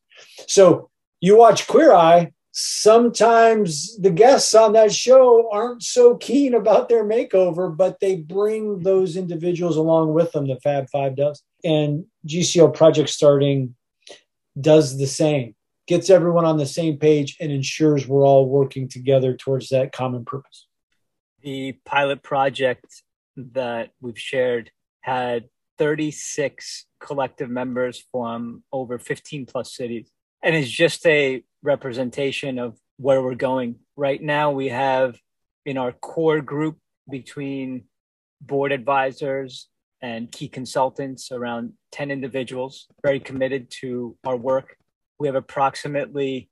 So 0.48 0.90
you 1.20 1.38
watch 1.38 1.68
Queer 1.68 1.94
Eye, 1.94 2.32
sometimes 2.52 3.98
the 3.98 4.10
guests 4.12 4.54
on 4.54 4.74
that 4.74 4.94
show 4.94 5.50
aren't 5.52 5.84
so 5.84 6.18
keen 6.18 6.54
about 6.54 6.90
their 6.90 7.06
makeover, 7.06 7.76
but 7.76 8.00
they 8.00 8.16
bring 8.16 8.80
those 8.80 9.16
individuals 9.16 9.78
along 9.78 10.14
with 10.14 10.32
them, 10.32 10.48
the 10.48 10.60
Fab 10.60 10.90
Five 10.90 11.16
does. 11.16 11.42
And 11.64 12.06
GCO 12.28 12.74
Project 12.74 13.10
Starting 13.10 13.76
does 14.60 14.98
the 14.98 15.08
same, 15.08 15.56
gets 15.88 16.10
everyone 16.10 16.46
on 16.46 16.58
the 16.58 16.66
same 16.66 16.98
page 16.98 17.38
and 17.40 17.52
ensures 17.52 18.08
we're 18.08 18.26
all 18.26 18.48
working 18.48 18.90
together 18.90 19.36
towards 19.36 19.70
that 19.70 19.94
common 19.94 20.26
purpose. 20.26 20.68
The 21.42 21.74
pilot 21.86 22.22
project 22.22 23.02
that 23.38 23.92
we've 24.02 24.20
shared 24.20 24.72
had 25.00 25.46
36 25.78 26.86
collective 27.00 27.50
members 27.50 28.04
from 28.12 28.64
over 28.72 29.00
15 29.00 29.46
plus 29.46 29.74
cities. 29.74 30.12
And 30.44 30.56
it's 30.56 30.70
just 30.70 31.06
a 31.08 31.44
representation 31.64 32.60
of 32.60 32.78
where 32.98 33.22
we're 33.22 33.36
going. 33.36 33.76
Right 33.96 34.22
now, 34.22 34.52
we 34.52 34.70
have 34.70 35.20
in 35.66 35.78
our 35.78 35.92
core 35.92 36.42
group 36.42 36.78
between 37.10 37.86
board 38.42 38.72
advisors 38.72 39.68
and 40.02 40.32
key 40.32 40.48
consultants 40.48 41.32
around 41.32 41.74
10 41.92 42.10
individuals 42.10 42.88
very 43.04 43.20
committed 43.20 43.70
to 43.82 44.18
our 44.26 44.36
work. 44.36 44.76
We 45.20 45.28
have 45.28 45.36
approximately 45.36 46.50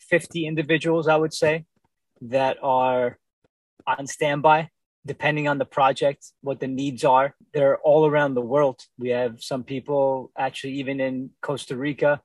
50 0.00 0.46
individuals, 0.46 1.08
I 1.08 1.16
would 1.16 1.34
say, 1.34 1.64
that 2.20 2.58
are 2.62 3.18
on 3.86 4.06
standby 4.06 4.70
depending 5.04 5.48
on 5.48 5.58
the 5.58 5.64
project, 5.64 6.26
what 6.42 6.60
the 6.60 6.68
needs 6.68 7.04
are. 7.04 7.34
They're 7.52 7.78
all 7.78 8.06
around 8.06 8.34
the 8.34 8.40
world. 8.40 8.80
We 8.98 9.08
have 9.10 9.42
some 9.42 9.64
people 9.64 10.30
actually 10.38 10.74
even 10.74 11.00
in 11.00 11.30
Costa 11.40 11.76
Rica 11.76 12.20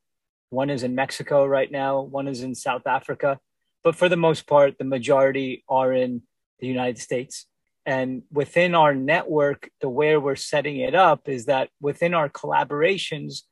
one 0.50 0.70
is 0.70 0.84
in 0.84 0.96
Mexico 0.96 1.46
right 1.46 1.72
now, 1.72 2.02
one 2.02 2.28
is 2.28 2.42
in 2.42 2.56
South 2.56 2.88
Africa. 2.88 3.40
But 3.84 3.96
for 3.96 4.10
the 4.10 4.18
most 4.18 4.48
part, 4.48 4.78
the 4.78 4.86
majority 4.86 5.64
are 5.70 5.94
in 5.94 6.24
the 6.60 6.68
United 6.68 7.00
States. 7.00 7.46
And 7.86 8.24
within 8.32 8.76
our 8.76 8.94
network, 8.94 9.70
the 9.80 9.90
way 9.90 10.18
we're 10.18 10.36
setting 10.36 10.78
it 10.78 10.94
up 10.94 11.30
is 11.30 11.46
that 11.46 11.70
within 11.80 12.14
our 12.14 12.30
collaborations, 12.30 13.44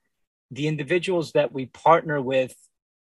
the 0.52 0.68
individuals 0.68 1.32
that 1.32 1.54
we 1.54 1.68
partner 1.68 2.22
with 2.22 2.54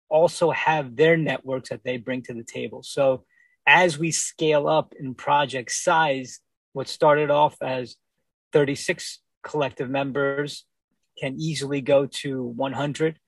also 0.08 0.50
have 0.50 0.96
their 0.96 1.16
networks 1.16 1.68
that 1.68 1.84
they 1.84 1.96
bring 1.98 2.22
to 2.22 2.34
the 2.34 2.42
table. 2.42 2.82
So 2.82 3.24
as 3.66 3.98
we 3.98 4.10
scale 4.10 4.66
up 4.66 4.94
in 4.98 5.14
project 5.14 5.70
size, 5.70 6.40
what 6.72 6.88
started 6.88 7.30
off 7.30 7.56
as 7.62 7.96
36 8.52 9.20
collective 9.42 9.88
members 9.88 10.64
can 11.18 11.36
easily 11.38 11.80
go 11.80 12.06
to 12.06 12.42
100 12.42 13.18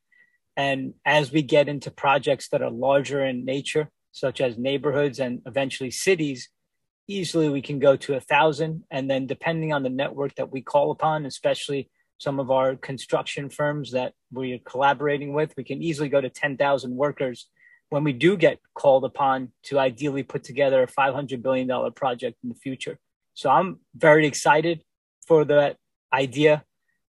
and 0.56 0.94
as 1.04 1.32
we 1.32 1.42
get 1.42 1.68
into 1.68 1.90
projects 1.90 2.48
that 2.48 2.62
are 2.62 2.70
larger 2.70 3.24
in 3.24 3.44
nature, 3.44 3.88
such 4.12 4.40
as 4.40 4.58
neighborhoods 4.58 5.18
and 5.18 5.40
eventually 5.46 5.90
cities, 5.90 6.50
easily 7.08 7.48
we 7.48 7.62
can 7.62 7.78
go 7.78 7.96
to 7.96 8.14
a 8.14 8.20
thousand. 8.20 8.84
And 8.90 9.10
then 9.10 9.26
depending 9.26 9.72
on 9.72 9.82
the 9.82 9.88
network 9.90 10.34
that 10.36 10.52
we 10.52 10.60
call 10.60 10.90
upon, 10.90 11.24
especially 11.24 11.90
some 12.18 12.38
of 12.38 12.50
our 12.50 12.76
construction 12.76 13.48
firms 13.48 13.92
that 13.92 14.12
we're 14.30 14.58
collaborating 14.58 15.32
with, 15.32 15.54
we 15.56 15.64
can 15.64 15.82
easily 15.82 16.08
go 16.08 16.20
to 16.20 16.28
10,000 16.28 16.94
workers 16.94 17.48
when 17.88 18.04
we 18.04 18.12
do 18.12 18.36
get 18.36 18.58
called 18.74 19.04
upon 19.04 19.52
to 19.64 19.78
ideally 19.78 20.22
put 20.22 20.44
together 20.44 20.82
a 20.82 20.86
$500 20.86 21.42
billion 21.42 21.92
project 21.92 22.38
in 22.42 22.48
the 22.48 22.54
future. 22.54 22.98
So 23.34 23.50
I'm 23.50 23.80
very 23.94 24.26
excited 24.26 24.82
for 25.26 25.44
that 25.46 25.76
idea. 26.12 26.64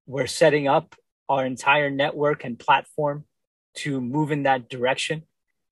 We're 0.08 0.28
setting 0.28 0.68
up 0.68 0.96
our 1.30 1.46
entire 1.46 1.90
network 1.90 2.44
and 2.44 2.58
platform 2.58 3.26
to 3.76 4.02
move 4.02 4.32
in 4.32 4.44
that 4.44 4.70
direction 4.70 5.24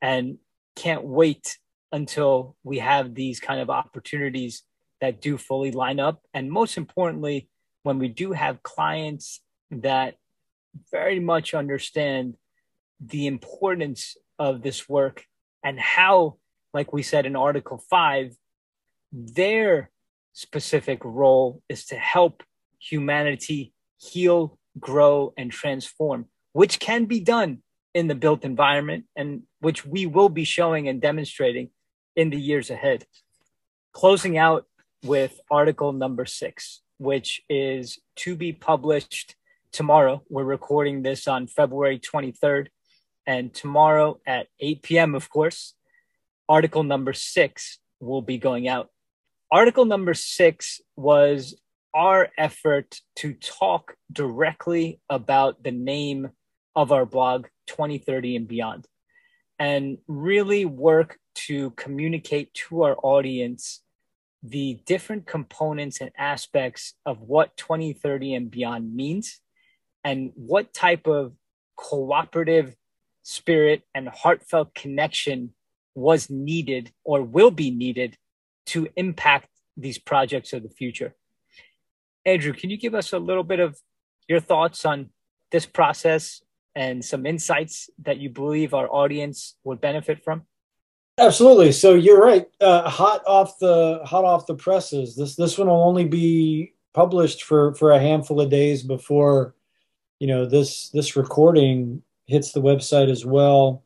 and 0.01 0.37
can't 0.75 1.03
wait 1.03 1.57
until 1.91 2.55
we 2.63 2.79
have 2.79 3.13
these 3.13 3.39
kind 3.39 3.59
of 3.59 3.69
opportunities 3.69 4.63
that 5.01 5.21
do 5.21 5.37
fully 5.37 5.71
line 5.71 5.99
up. 5.99 6.21
And 6.33 6.51
most 6.51 6.77
importantly, 6.77 7.49
when 7.83 7.99
we 7.99 8.07
do 8.07 8.31
have 8.31 8.63
clients 8.63 9.41
that 9.71 10.15
very 10.91 11.19
much 11.19 11.53
understand 11.53 12.35
the 12.99 13.27
importance 13.27 14.15
of 14.39 14.61
this 14.61 14.87
work 14.87 15.25
and 15.63 15.79
how, 15.79 16.37
like 16.73 16.93
we 16.93 17.03
said 17.03 17.25
in 17.25 17.35
Article 17.35 17.83
5, 17.89 18.35
their 19.11 19.89
specific 20.33 20.99
role 21.03 21.61
is 21.67 21.85
to 21.87 21.95
help 21.95 22.43
humanity 22.79 23.73
heal, 23.97 24.57
grow, 24.79 25.33
and 25.37 25.51
transform, 25.51 26.27
which 26.53 26.79
can 26.79 27.05
be 27.05 27.19
done 27.19 27.61
in 27.93 28.07
the 28.07 28.15
built 28.15 28.45
environment 28.45 29.05
and 29.15 29.43
which 29.59 29.85
we 29.85 30.05
will 30.05 30.29
be 30.29 30.43
showing 30.43 30.87
and 30.87 31.01
demonstrating 31.01 31.69
in 32.15 32.29
the 32.29 32.39
years 32.39 32.69
ahead. 32.69 33.05
Closing 33.93 34.37
out 34.37 34.65
with 35.03 35.39
article 35.49 35.91
number 35.91 36.25
six, 36.25 36.81
which 36.97 37.41
is 37.49 37.99
to 38.15 38.35
be 38.35 38.53
published 38.53 39.35
tomorrow. 39.71 40.21
We're 40.29 40.43
recording 40.43 41.01
this 41.01 41.27
on 41.27 41.47
February 41.47 41.99
23rd, 41.99 42.67
and 43.25 43.53
tomorrow 43.53 44.19
at 44.25 44.47
8 44.59 44.81
p.m., 44.81 45.15
of 45.15 45.29
course, 45.29 45.73
article 46.47 46.83
number 46.83 47.13
six 47.13 47.79
will 47.99 48.21
be 48.21 48.37
going 48.37 48.67
out. 48.67 48.89
Article 49.51 49.85
number 49.85 50.13
six 50.13 50.81
was 50.95 51.59
our 51.93 52.29
effort 52.37 53.01
to 53.17 53.33
talk 53.33 53.95
directly 54.11 55.01
about 55.09 55.63
the 55.63 55.71
name 55.71 56.29
of 56.75 56.91
our 56.91 57.05
blog, 57.05 57.47
2030 57.71 58.35
and 58.35 58.47
beyond, 58.47 58.85
and 59.57 59.97
really 60.07 60.65
work 60.65 61.17
to 61.33 61.71
communicate 61.71 62.53
to 62.53 62.83
our 62.83 62.97
audience 63.01 63.81
the 64.43 64.79
different 64.85 65.25
components 65.25 66.01
and 66.01 66.11
aspects 66.17 66.95
of 67.05 67.21
what 67.21 67.55
2030 67.57 68.33
and 68.33 68.51
beyond 68.51 68.93
means 68.93 69.39
and 70.03 70.31
what 70.35 70.73
type 70.73 71.07
of 71.07 71.33
cooperative 71.77 72.75
spirit 73.23 73.83
and 73.95 74.09
heartfelt 74.09 74.73
connection 74.73 75.53
was 75.95 76.29
needed 76.29 76.91
or 77.03 77.21
will 77.21 77.51
be 77.51 77.71
needed 77.71 78.17
to 78.65 78.87
impact 78.95 79.47
these 79.77 79.99
projects 79.99 80.53
of 80.53 80.63
the 80.63 80.69
future. 80.69 81.15
Andrew, 82.25 82.53
can 82.53 82.69
you 82.69 82.77
give 82.77 82.95
us 82.95 83.13
a 83.13 83.19
little 83.19 83.43
bit 83.43 83.59
of 83.59 83.79
your 84.27 84.39
thoughts 84.39 84.85
on 84.85 85.09
this 85.51 85.65
process 85.65 86.41
and 86.75 87.03
some 87.03 87.25
insights 87.25 87.89
that 88.03 88.17
you 88.17 88.29
believe 88.29 88.73
our 88.73 88.87
audience 88.89 89.55
would 89.63 89.81
benefit 89.81 90.23
from? 90.23 90.43
Absolutely. 91.17 91.71
So 91.71 91.93
you're 91.93 92.21
right. 92.21 92.47
Uh, 92.59 92.89
hot 92.89 93.21
off 93.27 93.59
the 93.59 94.01
hot 94.05 94.23
off 94.23 94.47
the 94.47 94.55
presses. 94.55 95.15
This 95.15 95.35
this 95.35 95.57
one 95.57 95.67
will 95.67 95.83
only 95.83 96.05
be 96.05 96.73
published 96.93 97.43
for 97.43 97.73
for 97.75 97.91
a 97.91 97.99
handful 97.99 98.41
of 98.41 98.49
days 98.49 98.83
before 98.83 99.53
you 100.19 100.27
know 100.27 100.45
this 100.45 100.89
this 100.89 101.15
recording 101.15 102.01
hits 102.27 102.53
the 102.53 102.61
website 102.61 103.09
as 103.09 103.25
well. 103.25 103.83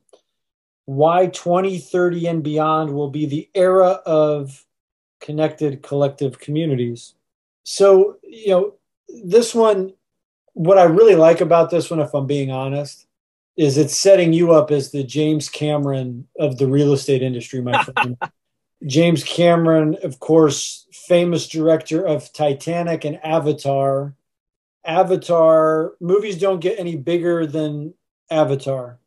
Why 0.85 1.27
2030 1.27 2.27
and 2.27 2.43
beyond 2.43 2.91
will 2.91 3.09
be 3.09 3.25
the 3.25 3.49
era 3.55 4.01
of 4.05 4.65
connected 5.19 5.81
collective 5.81 6.39
communities. 6.39 7.15
So, 7.63 8.17
you 8.23 8.49
know, 8.49 8.73
this 9.23 9.55
one, 9.55 9.93
what 10.55 10.77
I 10.77 10.83
really 10.83 11.15
like 11.15 11.41
about 11.41 11.69
this 11.69 11.91
one, 11.91 11.99
if 11.99 12.13
I'm 12.13 12.25
being 12.25 12.49
honest, 12.49 13.05
is 13.57 13.77
it's 13.77 13.97
setting 13.97 14.33
you 14.33 14.53
up 14.53 14.71
as 14.71 14.89
the 14.89 15.03
James 15.03 15.49
Cameron 15.49 16.27
of 16.39 16.57
the 16.57 16.67
real 16.67 16.93
estate 16.93 17.21
industry, 17.21 17.61
my 17.61 17.83
friend. 17.95 18.17
James 18.85 19.23
Cameron, 19.23 19.97
of 20.01 20.19
course, 20.19 20.87
famous 20.91 21.47
director 21.47 22.05
of 22.05 22.31
Titanic 22.31 23.03
and 23.03 23.23
Avatar. 23.23 24.13
Avatar 24.85 25.93
movies 25.99 26.37
don't 26.37 26.61
get 26.61 26.79
any 26.79 26.95
bigger 26.95 27.45
than 27.45 27.93
Avatar. 28.31 28.97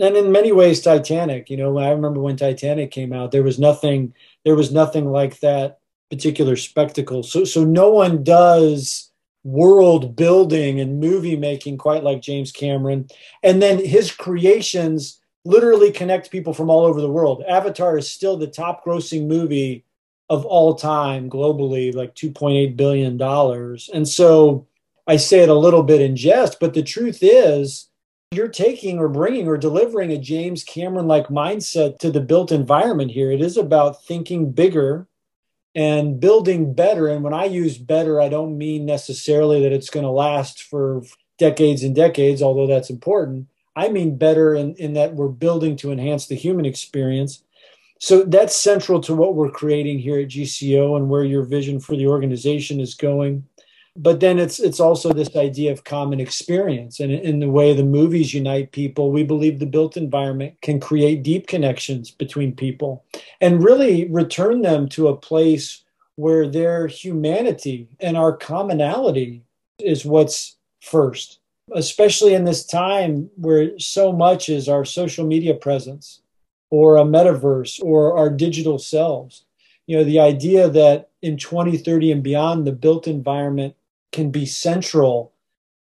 And 0.00 0.16
in 0.16 0.32
many 0.32 0.52
ways, 0.52 0.80
Titanic, 0.80 1.50
you 1.50 1.56
know, 1.58 1.78
I 1.78 1.90
remember 1.90 2.20
when 2.20 2.36
Titanic 2.36 2.90
came 2.90 3.12
out, 3.12 3.30
there 3.30 3.42
was 3.42 3.58
nothing, 3.58 4.14
there 4.44 4.56
was 4.56 4.72
nothing 4.72 5.10
like 5.10 5.40
that 5.40 5.80
particular 6.10 6.56
spectacle. 6.56 7.22
So, 7.22 7.44
so 7.44 7.64
no 7.64 7.90
one 7.90 8.24
does 8.24 9.10
world 9.44 10.16
building 10.16 10.80
and 10.80 10.98
movie 11.00 11.36
making 11.36 11.78
quite 11.78 12.02
like 12.02 12.22
James 12.22 12.50
Cameron. 12.50 13.06
And 13.42 13.62
then 13.62 13.84
his 13.84 14.10
creations 14.10 15.20
literally 15.44 15.92
connect 15.92 16.30
people 16.30 16.54
from 16.54 16.70
all 16.70 16.84
over 16.84 17.00
the 17.00 17.10
world. 17.10 17.44
Avatar 17.46 17.98
is 17.98 18.10
still 18.10 18.36
the 18.36 18.46
top 18.46 18.84
grossing 18.84 19.26
movie 19.26 19.84
of 20.30 20.46
all 20.46 20.74
time 20.74 21.28
globally, 21.28 21.94
like 21.94 22.14
$2.8 22.14 22.76
billion. 22.76 23.20
And 23.92 24.08
so 24.08 24.66
I 25.06 25.16
say 25.16 25.40
it 25.40 25.50
a 25.50 25.54
little 25.54 25.82
bit 25.82 26.00
in 26.00 26.16
jest, 26.16 26.58
but 26.58 26.72
the 26.72 26.82
truth 26.82 27.18
is, 27.20 27.90
you're 28.32 28.48
taking 28.48 28.98
or 28.98 29.08
bringing 29.08 29.46
or 29.46 29.58
delivering 29.58 30.10
a 30.10 30.18
James 30.18 30.64
Cameron 30.64 31.06
like 31.06 31.28
mindset 31.28 31.98
to 31.98 32.10
the 32.10 32.22
built 32.22 32.50
environment 32.50 33.10
here. 33.10 33.30
It 33.30 33.42
is 33.42 33.56
about 33.56 34.04
thinking 34.04 34.50
bigger 34.50 35.06
and 35.74 36.20
building 36.20 36.74
better. 36.74 37.08
And 37.08 37.24
when 37.24 37.34
I 37.34 37.44
use 37.46 37.78
better, 37.78 38.20
I 38.20 38.28
don't 38.28 38.56
mean 38.56 38.86
necessarily 38.86 39.62
that 39.62 39.72
it's 39.72 39.90
going 39.90 40.04
to 40.04 40.10
last 40.10 40.62
for 40.62 41.02
decades 41.38 41.82
and 41.82 41.94
decades, 41.94 42.42
although 42.42 42.66
that's 42.66 42.90
important. 42.90 43.48
I 43.76 43.88
mean 43.88 44.16
better 44.16 44.54
in, 44.54 44.74
in 44.76 44.92
that 44.94 45.14
we're 45.14 45.28
building 45.28 45.76
to 45.78 45.90
enhance 45.90 46.26
the 46.26 46.36
human 46.36 46.64
experience. 46.64 47.42
So 47.98 48.22
that's 48.22 48.54
central 48.54 49.00
to 49.02 49.14
what 49.14 49.34
we're 49.34 49.50
creating 49.50 49.98
here 49.98 50.18
at 50.20 50.28
GCO 50.28 50.96
and 50.96 51.08
where 51.08 51.24
your 51.24 51.42
vision 51.42 51.80
for 51.80 51.96
the 51.96 52.06
organization 52.06 52.78
is 52.78 52.94
going 52.94 53.44
but 53.96 54.20
then 54.20 54.38
it's 54.38 54.58
it's 54.58 54.80
also 54.80 55.12
this 55.12 55.36
idea 55.36 55.70
of 55.70 55.84
common 55.84 56.20
experience. 56.20 57.00
And 57.00 57.12
in 57.12 57.38
the 57.38 57.50
way 57.50 57.72
the 57.74 57.84
movies 57.84 58.34
unite 58.34 58.72
people 58.72 59.10
we 59.12 59.22
believe 59.22 59.58
the 59.58 59.66
built 59.66 59.96
environment 59.96 60.60
can 60.62 60.80
create 60.80 61.22
deep 61.22 61.46
connections 61.46 62.10
between 62.10 62.56
people 62.56 63.04
and 63.40 63.62
really 63.62 64.08
return 64.08 64.62
them 64.62 64.88
to 64.90 65.08
a 65.08 65.16
place 65.16 65.82
where 66.16 66.48
their 66.48 66.86
humanity 66.86 67.88
and 68.00 68.16
our 68.16 68.36
commonality 68.36 69.42
is 69.78 70.04
what's 70.04 70.56
first 70.80 71.38
especially 71.72 72.34
in 72.34 72.44
this 72.44 72.64
time 72.64 73.30
where 73.36 73.78
so 73.78 74.12
much 74.12 74.48
is 74.48 74.68
our 74.68 74.84
social 74.84 75.26
media 75.26 75.54
presence 75.54 76.20
or 76.70 76.96
a 76.96 77.04
metaverse 77.04 77.82
or 77.82 78.16
our 78.16 78.28
digital 78.28 78.78
selves. 78.78 79.44
You 79.86 79.98
know 79.98 80.04
the 80.04 80.20
idea 80.20 80.68
that 80.68 81.10
in 81.22 81.36
2030 81.36 82.12
and 82.12 82.22
beyond 82.22 82.66
the 82.66 82.72
built 82.72 83.06
environment 83.06 83.74
can 84.14 84.30
be 84.30 84.46
central 84.46 85.32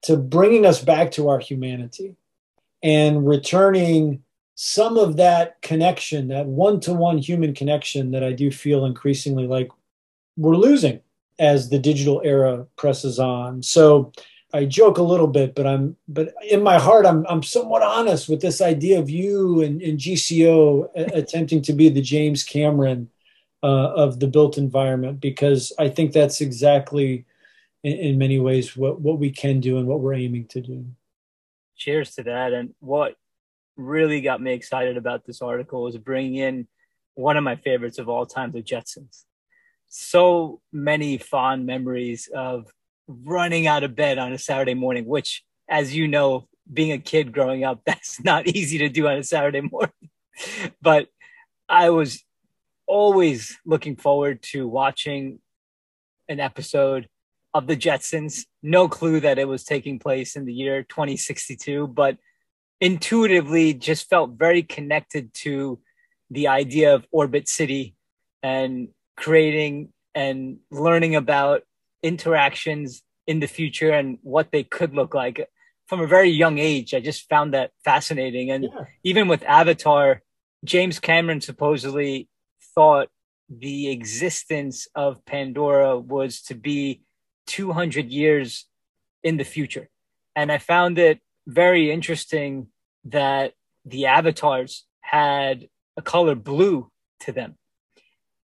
to 0.04 0.16
bringing 0.16 0.66
us 0.66 0.82
back 0.82 1.12
to 1.12 1.28
our 1.28 1.40
humanity 1.40 2.16
and 2.82 3.28
returning 3.28 4.24
some 4.56 4.98
of 4.98 5.18
that 5.18 5.62
connection, 5.62 6.30
that 6.30 6.46
one 6.46 6.80
to 6.82 6.94
one 6.94 7.18
human 7.18 7.54
connection 7.54 8.12
that 8.12 8.24
I 8.24 8.32
do 8.32 8.52
feel 8.52 8.86
increasingly 8.86 9.48
like 9.48 9.70
we're 10.38 10.56
losing 10.56 11.02
as 11.40 11.70
the 11.70 11.80
digital 11.80 12.22
era 12.24 12.66
presses 12.78 13.20
on. 13.20 13.64
So 13.64 14.12
I 14.54 14.66
joke 14.66 14.98
a 14.98 15.04
little 15.04 15.28
bit, 15.28 15.56
but 15.56 15.66
I'm 15.66 15.96
but 16.08 16.34
in 16.48 16.62
my 16.62 16.78
heart 16.78 17.06
I'm 17.06 17.26
I'm 17.28 17.44
somewhat 17.44 17.84
honest 17.84 18.30
with 18.30 18.42
this 18.42 18.62
idea 18.62 19.00
of 19.00 19.10
you 19.10 19.62
and, 19.62 19.82
and 19.82 20.00
GCO 20.00 20.90
attempting 20.96 21.62
to 21.64 21.74
be 21.74 21.90
the 21.90 22.02
James 22.02 22.44
Cameron 22.44 23.10
uh, 23.64 23.94
of 23.96 24.20
the 24.20 24.28
built 24.28 24.58
environment 24.58 25.20
because 25.20 25.74
I 25.80 25.90
think 25.90 26.12
that's 26.12 26.42
exactly 26.42 27.26
in, 27.84 27.94
in 27.94 28.18
many 28.18 28.40
ways 28.40 28.76
what, 28.76 29.02
what 29.02 29.20
we 29.20 29.32
can 29.32 29.60
do 29.60 29.78
and 29.78 29.88
what 29.88 30.00
we're 30.00 30.14
aiming 30.14 30.48
to 30.48 30.62
do. 30.62 30.86
Cheers 31.78 32.16
to 32.16 32.24
that. 32.24 32.54
And 32.54 32.74
what 32.80 33.16
really 33.78 34.22
got 34.22 34.42
me 34.42 34.54
excited 34.54 34.98
about 34.98 35.26
this 35.26 35.42
article 35.42 35.84
was 35.84 35.98
bringing 35.98 36.36
in 36.36 36.68
one 37.16 37.38
of 37.38 37.44
my 37.44 37.56
favorites 37.56 37.98
of 37.98 38.10
all 38.10 38.26
time, 38.26 38.52
the 38.52 38.62
Jetsons. 38.62 39.24
So 39.88 40.62
many 40.72 41.18
fond 41.18 41.66
memories 41.66 42.30
of 42.34 42.68
running 43.08 43.66
out 43.66 43.84
of 43.84 43.96
bed 43.96 44.18
on 44.18 44.34
a 44.34 44.38
Saturday 44.38 44.76
morning, 44.76 45.06
which, 45.06 45.44
as 45.68 45.96
you 45.96 46.08
know, 46.08 46.48
being 46.72 46.92
a 46.92 47.00
kid 47.00 47.32
growing 47.32 47.64
up, 47.64 47.82
that's 47.86 48.24
not 48.24 48.48
easy 48.48 48.78
to 48.80 48.90
do 48.90 49.08
on 49.08 49.18
a 49.18 49.24
Saturday 49.24 49.62
morning. 49.62 49.94
but 50.82 51.08
I 51.68 51.90
was 51.90 52.24
always 52.88 53.58
looking 53.66 53.96
forward 53.96 54.42
to 54.42 54.68
watching 54.68 55.40
an 56.28 56.40
episode 56.40 57.08
of 57.54 57.68
the 57.68 57.78
Jetsons. 57.78 58.46
No 58.62 58.88
clue 58.88 59.20
that 59.20 59.40
it 59.40 59.48
was 59.48 59.64
taking 59.64 60.00
place 60.00 60.36
in 60.36 60.46
the 60.46 60.54
year 60.54 60.84
2062, 60.84 61.88
but 61.88 62.18
intuitively 62.82 63.74
just 63.74 64.10
felt 64.10 64.32
very 64.32 64.64
connected 64.64 65.34
to 65.34 65.80
the 66.30 66.48
idea 66.48 66.94
of 66.94 67.06
Orbit 67.12 67.48
City 67.48 67.96
and 68.44 68.90
creating 69.18 69.92
and 70.16 70.58
learning 70.72 71.16
about 71.16 71.64
interactions 72.04 73.02
in 73.28 73.40
the 73.40 73.48
future 73.48 73.92
and 73.92 74.18
what 74.22 74.52
they 74.52 74.64
could 74.64 74.94
look 74.94 75.14
like 75.14 75.50
from 75.88 76.02
a 76.02 76.08
very 76.08 76.30
young 76.30 76.58
age. 76.58 76.94
I 76.94 77.00
just 77.00 77.28
found 77.30 77.54
that 77.54 77.72
fascinating. 77.84 78.52
And 78.52 78.66
yeah. 78.66 78.86
even 79.04 79.28
with 79.28 79.44
Avatar, 79.44 80.22
James 80.64 81.00
Cameron 81.00 81.42
supposedly 81.42 82.30
thought 82.76 83.10
the 83.50 83.90
existence 83.90 84.88
of 84.94 85.26
Pandora 85.26 85.98
was 85.98 86.42
to 86.44 86.56
be 86.56 87.02
200 87.50 88.12
years 88.12 88.66
in 89.24 89.38
the 89.38 89.44
future. 89.44 89.90
And 90.36 90.52
I 90.52 90.60
found 90.60 90.98
it 90.98 91.20
very 91.48 91.92
interesting 91.92 92.68
that 93.06 93.54
the 93.84 94.06
avatars 94.06 94.86
had 95.02 95.68
a 95.98 96.02
color 96.02 96.36
blue 96.36 96.92
to 97.22 97.32
them. 97.32 97.56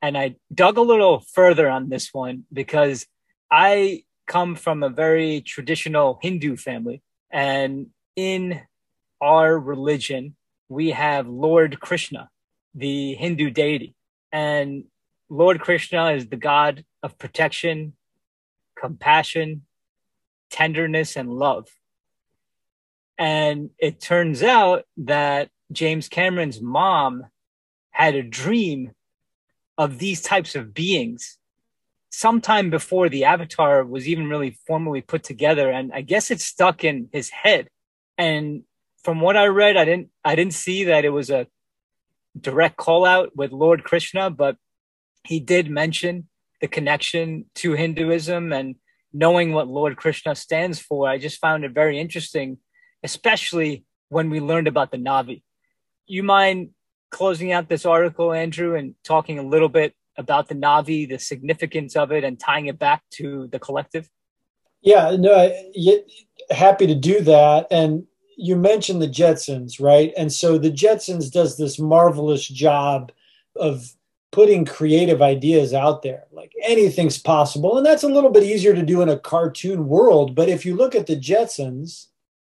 And 0.01 0.17
I 0.17 0.35
dug 0.53 0.77
a 0.77 0.81
little 0.81 1.19
further 1.19 1.69
on 1.69 1.89
this 1.89 2.09
one 2.13 2.45
because 2.51 3.05
I 3.51 4.03
come 4.27 4.55
from 4.55 4.83
a 4.83 4.89
very 4.89 5.41
traditional 5.41 6.19
Hindu 6.21 6.57
family. 6.57 7.01
And 7.31 7.87
in 8.15 8.61
our 9.21 9.57
religion, 9.57 10.35
we 10.67 10.91
have 10.91 11.27
Lord 11.27 11.79
Krishna, 11.79 12.29
the 12.73 13.13
Hindu 13.13 13.51
deity. 13.51 13.95
And 14.31 14.85
Lord 15.29 15.59
Krishna 15.59 16.11
is 16.11 16.27
the 16.27 16.37
god 16.37 16.83
of 17.03 17.17
protection, 17.17 17.93
compassion, 18.79 19.63
tenderness, 20.49 21.15
and 21.15 21.29
love. 21.29 21.67
And 23.17 23.69
it 23.77 24.01
turns 24.01 24.43
out 24.43 24.83
that 24.97 25.49
James 25.71 26.09
Cameron's 26.09 26.61
mom 26.61 27.25
had 27.91 28.15
a 28.15 28.23
dream 28.23 28.91
of 29.77 29.99
these 29.99 30.21
types 30.21 30.55
of 30.55 30.73
beings 30.73 31.37
sometime 32.09 32.69
before 32.69 33.09
the 33.09 33.25
avatar 33.25 33.83
was 33.83 34.07
even 34.07 34.27
really 34.27 34.57
formally 34.65 35.01
put 35.01 35.21
together 35.21 35.69
and 35.69 35.91
i 35.93 35.99
guess 35.99 36.31
it 36.31 36.39
stuck 36.39 36.83
in 36.83 37.09
his 37.11 37.29
head 37.29 37.67
and 38.17 38.63
from 39.03 39.19
what 39.19 39.35
i 39.35 39.45
read 39.45 39.75
i 39.75 39.83
didn't 39.83 40.09
i 40.23 40.33
didn't 40.33 40.53
see 40.53 40.85
that 40.85 41.03
it 41.03 41.09
was 41.09 41.29
a 41.29 41.45
direct 42.39 42.77
call 42.77 43.05
out 43.05 43.35
with 43.35 43.51
lord 43.51 43.83
krishna 43.83 44.29
but 44.29 44.55
he 45.25 45.41
did 45.41 45.69
mention 45.69 46.27
the 46.65 46.75
connection 46.77 47.45
to 47.55 47.73
hinduism 47.73 48.51
and 48.51 48.75
knowing 49.13 49.53
what 49.53 49.67
lord 49.67 49.95
krishna 49.95 50.35
stands 50.35 50.79
for 50.79 51.07
i 51.07 51.17
just 51.17 51.39
found 51.39 51.63
it 51.63 51.71
very 51.71 51.99
interesting 51.99 52.57
especially 53.03 53.85
when 54.09 54.29
we 54.29 54.39
learned 54.39 54.67
about 54.67 54.91
the 54.91 54.97
navi 54.97 55.43
you 56.07 56.23
mind 56.23 56.69
closing 57.11 57.51
out 57.51 57.69
this 57.69 57.85
article 57.85 58.33
andrew 58.33 58.75
and 58.75 58.95
talking 59.03 59.37
a 59.39 59.43
little 59.53 59.69
bit 59.69 59.93
about 60.17 60.47
the 60.47 60.55
Navi, 60.55 61.07
the 61.07 61.19
significance 61.19 61.95
of 61.95 62.11
it, 62.11 62.23
and 62.23 62.39
tying 62.39 62.67
it 62.67 62.79
back 62.79 63.03
to 63.11 63.47
the 63.51 63.59
collective? 63.59 64.09
Yeah, 64.81 65.15
no, 65.17 65.51
happy 66.51 66.87
to 66.87 66.95
do 66.95 67.21
that. 67.21 67.67
And 67.71 68.05
you 68.37 68.55
mentioned 68.55 69.01
the 69.01 69.07
Jetsons, 69.07 69.81
right? 69.81 70.13
And 70.17 70.31
so 70.31 70.57
the 70.57 70.71
Jetsons 70.71 71.31
does 71.31 71.57
this 71.57 71.79
marvelous 71.79 72.47
job 72.47 73.11
of 73.55 73.93
putting 74.35 74.65
creative 74.65 75.21
ideas 75.21 75.73
out 75.73 76.01
there. 76.01 76.25
Like 76.29 76.51
anything's 76.61 77.17
possible. 77.17 77.77
And 77.77 77.85
that's 77.85 78.03
a 78.03 78.09
little 78.09 78.29
bit 78.29 78.43
easier 78.43 78.75
to 78.75 78.83
do 78.83 79.01
in 79.01 79.07
a 79.07 79.17
cartoon 79.17 79.87
world. 79.87 80.35
But 80.35 80.49
if 80.49 80.65
you 80.65 80.75
look 80.75 80.93
at 80.93 81.07
the 81.07 81.15
Jetsons, 81.15 82.07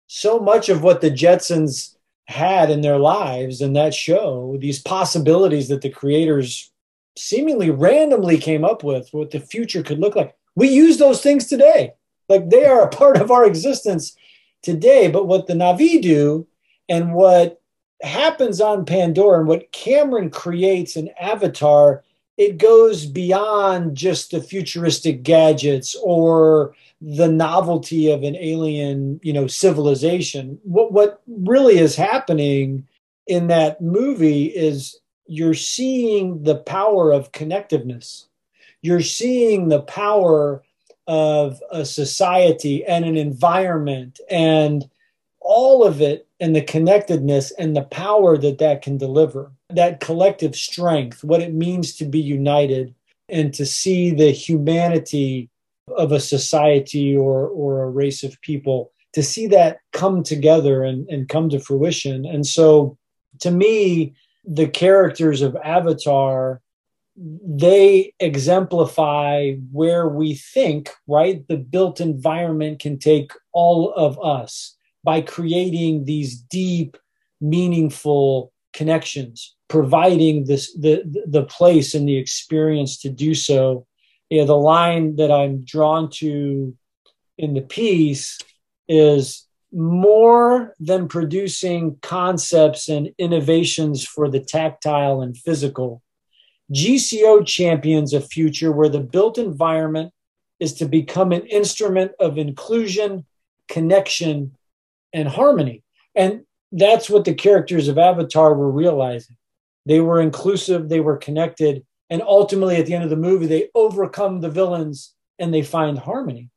so 0.05 0.39
much 0.39 0.69
of 0.69 0.83
what 0.83 1.01
the 1.01 1.09
Jetsons 1.09 1.95
had 2.27 2.69
in 2.69 2.81
their 2.81 2.99
lives 2.99 3.61
in 3.61 3.73
that 3.73 3.95
show, 3.95 4.57
these 4.59 4.79
possibilities 4.79 5.69
that 5.69 5.81
the 5.81 5.89
creators 5.89 6.71
seemingly 7.17 7.71
randomly 7.71 8.37
came 8.37 8.63
up 8.63 8.83
with 8.83 9.09
what 9.11 9.31
the 9.31 9.39
future 9.39 9.81
could 9.81 9.99
look 9.99 10.15
like. 10.15 10.35
We 10.53 10.69
use 10.69 10.99
those 10.99 11.23
things 11.23 11.47
today. 11.47 11.93
Like 12.29 12.51
they 12.51 12.65
are 12.65 12.83
a 12.83 12.89
part 12.89 13.17
of 13.17 13.31
our 13.31 13.43
existence 13.43 14.15
today. 14.61 15.07
But 15.07 15.25
what 15.25 15.47
the 15.47 15.53
Navi 15.53 15.99
do 15.99 16.47
and 16.87 17.15
what 17.15 17.59
happens 18.03 18.61
on 18.61 18.85
Pandora 18.85 19.39
and 19.39 19.47
what 19.47 19.71
Cameron 19.71 20.29
creates 20.29 20.95
in 20.95 21.09
Avatar, 21.19 22.03
it 22.37 22.57
goes 22.57 23.05
beyond 23.05 23.95
just 23.95 24.31
the 24.31 24.41
futuristic 24.41 25.23
gadgets 25.23 25.95
or 26.03 26.73
the 27.01 27.27
novelty 27.27 28.11
of 28.11 28.23
an 28.23 28.35
alien, 28.35 29.19
you 29.23 29.33
know, 29.33 29.47
civilization. 29.47 30.59
What 30.63 30.91
what 30.91 31.21
really 31.27 31.79
is 31.79 31.95
happening 31.95 32.87
in 33.27 33.47
that 33.47 33.81
movie 33.81 34.45
is 34.45 34.99
you're 35.27 35.53
seeing 35.53 36.43
the 36.43 36.57
power 36.57 37.11
of 37.11 37.31
connectiveness. 37.31 38.25
You're 38.81 39.01
seeing 39.01 39.67
the 39.67 39.81
power 39.81 40.63
of 41.07 41.61
a 41.71 41.85
society 41.85 42.85
and 42.85 43.05
an 43.05 43.17
environment 43.17 44.19
and 44.29 44.89
all 45.39 45.83
of 45.83 46.01
it 46.01 46.27
and 46.41 46.55
the 46.55 46.61
connectedness 46.61 47.51
and 47.51 47.75
the 47.75 47.83
power 47.83 48.37
that 48.37 48.57
that 48.57 48.81
can 48.81 48.97
deliver 48.97 49.51
that 49.69 50.01
collective 50.01 50.55
strength 50.55 51.23
what 51.23 51.41
it 51.41 51.53
means 51.53 51.95
to 51.95 52.05
be 52.05 52.19
united 52.19 52.93
and 53.29 53.53
to 53.53 53.65
see 53.65 54.11
the 54.11 54.31
humanity 54.31 55.49
of 55.97 56.11
a 56.11 56.19
society 56.19 57.15
or 57.15 57.47
or 57.47 57.83
a 57.83 57.89
race 57.89 58.23
of 58.23 58.41
people 58.41 58.91
to 59.13 59.21
see 59.21 59.45
that 59.45 59.79
come 59.91 60.23
together 60.23 60.83
and, 60.83 61.07
and 61.09 61.29
come 61.29 61.47
to 61.49 61.59
fruition 61.59 62.25
and 62.25 62.45
so 62.45 62.97
to 63.39 63.51
me 63.51 64.13
the 64.45 64.67
characters 64.67 65.41
of 65.41 65.55
Avatar, 65.63 66.61
they 67.15 68.13
exemplify 68.19 69.53
where 69.71 70.07
we 70.07 70.35
think, 70.35 70.89
right? 71.07 71.47
The 71.47 71.57
built 71.57 72.01
environment 72.01 72.79
can 72.79 72.97
take 72.97 73.31
all 73.51 73.93
of 73.93 74.19
us 74.23 74.75
by 75.03 75.21
creating 75.21 76.05
these 76.05 76.37
deep, 76.37 76.97
meaningful 77.39 78.51
connections, 78.73 79.55
providing 79.67 80.45
this 80.45 80.73
the 80.73 81.03
the 81.27 81.43
place 81.43 81.93
and 81.93 82.07
the 82.07 82.17
experience 82.17 82.99
to 82.99 83.09
do 83.09 83.33
so. 83.33 83.85
Yeah, 84.29 84.45
the 84.45 84.55
line 84.55 85.17
that 85.17 85.31
I'm 85.31 85.63
drawn 85.65 86.09
to 86.21 86.75
in 87.37 87.53
the 87.53 87.61
piece 87.61 88.39
is 88.87 89.47
more 89.73 90.75
than 90.79 91.07
producing 91.07 91.97
concepts 92.01 92.89
and 92.89 93.09
innovations 93.17 94.05
for 94.05 94.29
the 94.29 94.39
tactile 94.39 95.21
and 95.21 95.37
physical. 95.37 96.01
GCO 96.73 97.45
champions 97.45 98.13
a 98.13 98.21
future 98.21 98.71
where 98.71 98.89
the 98.89 98.99
built 98.99 99.37
environment 99.37 100.13
is 100.59 100.73
to 100.75 100.85
become 100.85 101.31
an 101.31 101.45
instrument 101.47 102.11
of 102.19 102.37
inclusion, 102.37 103.25
connection, 103.67 104.55
and 105.13 105.27
harmony. 105.27 105.83
And 106.15 106.41
that's 106.71 107.09
what 107.09 107.25
the 107.25 107.33
characters 107.33 107.87
of 107.87 107.97
Avatar 107.97 108.53
were 108.53 108.71
realizing. 108.71 109.37
They 109.85 109.99
were 109.99 110.21
inclusive, 110.21 110.89
they 110.89 110.99
were 110.99 111.17
connected, 111.17 111.85
and 112.09 112.21
ultimately 112.21 112.75
at 112.77 112.85
the 112.85 112.93
end 112.93 113.03
of 113.03 113.09
the 113.09 113.15
movie, 113.15 113.47
they 113.47 113.69
overcome 113.73 114.41
the 114.41 114.49
villains 114.49 115.13
and 115.39 115.53
they 115.53 115.63
find 115.63 115.97
harmony 115.97 116.49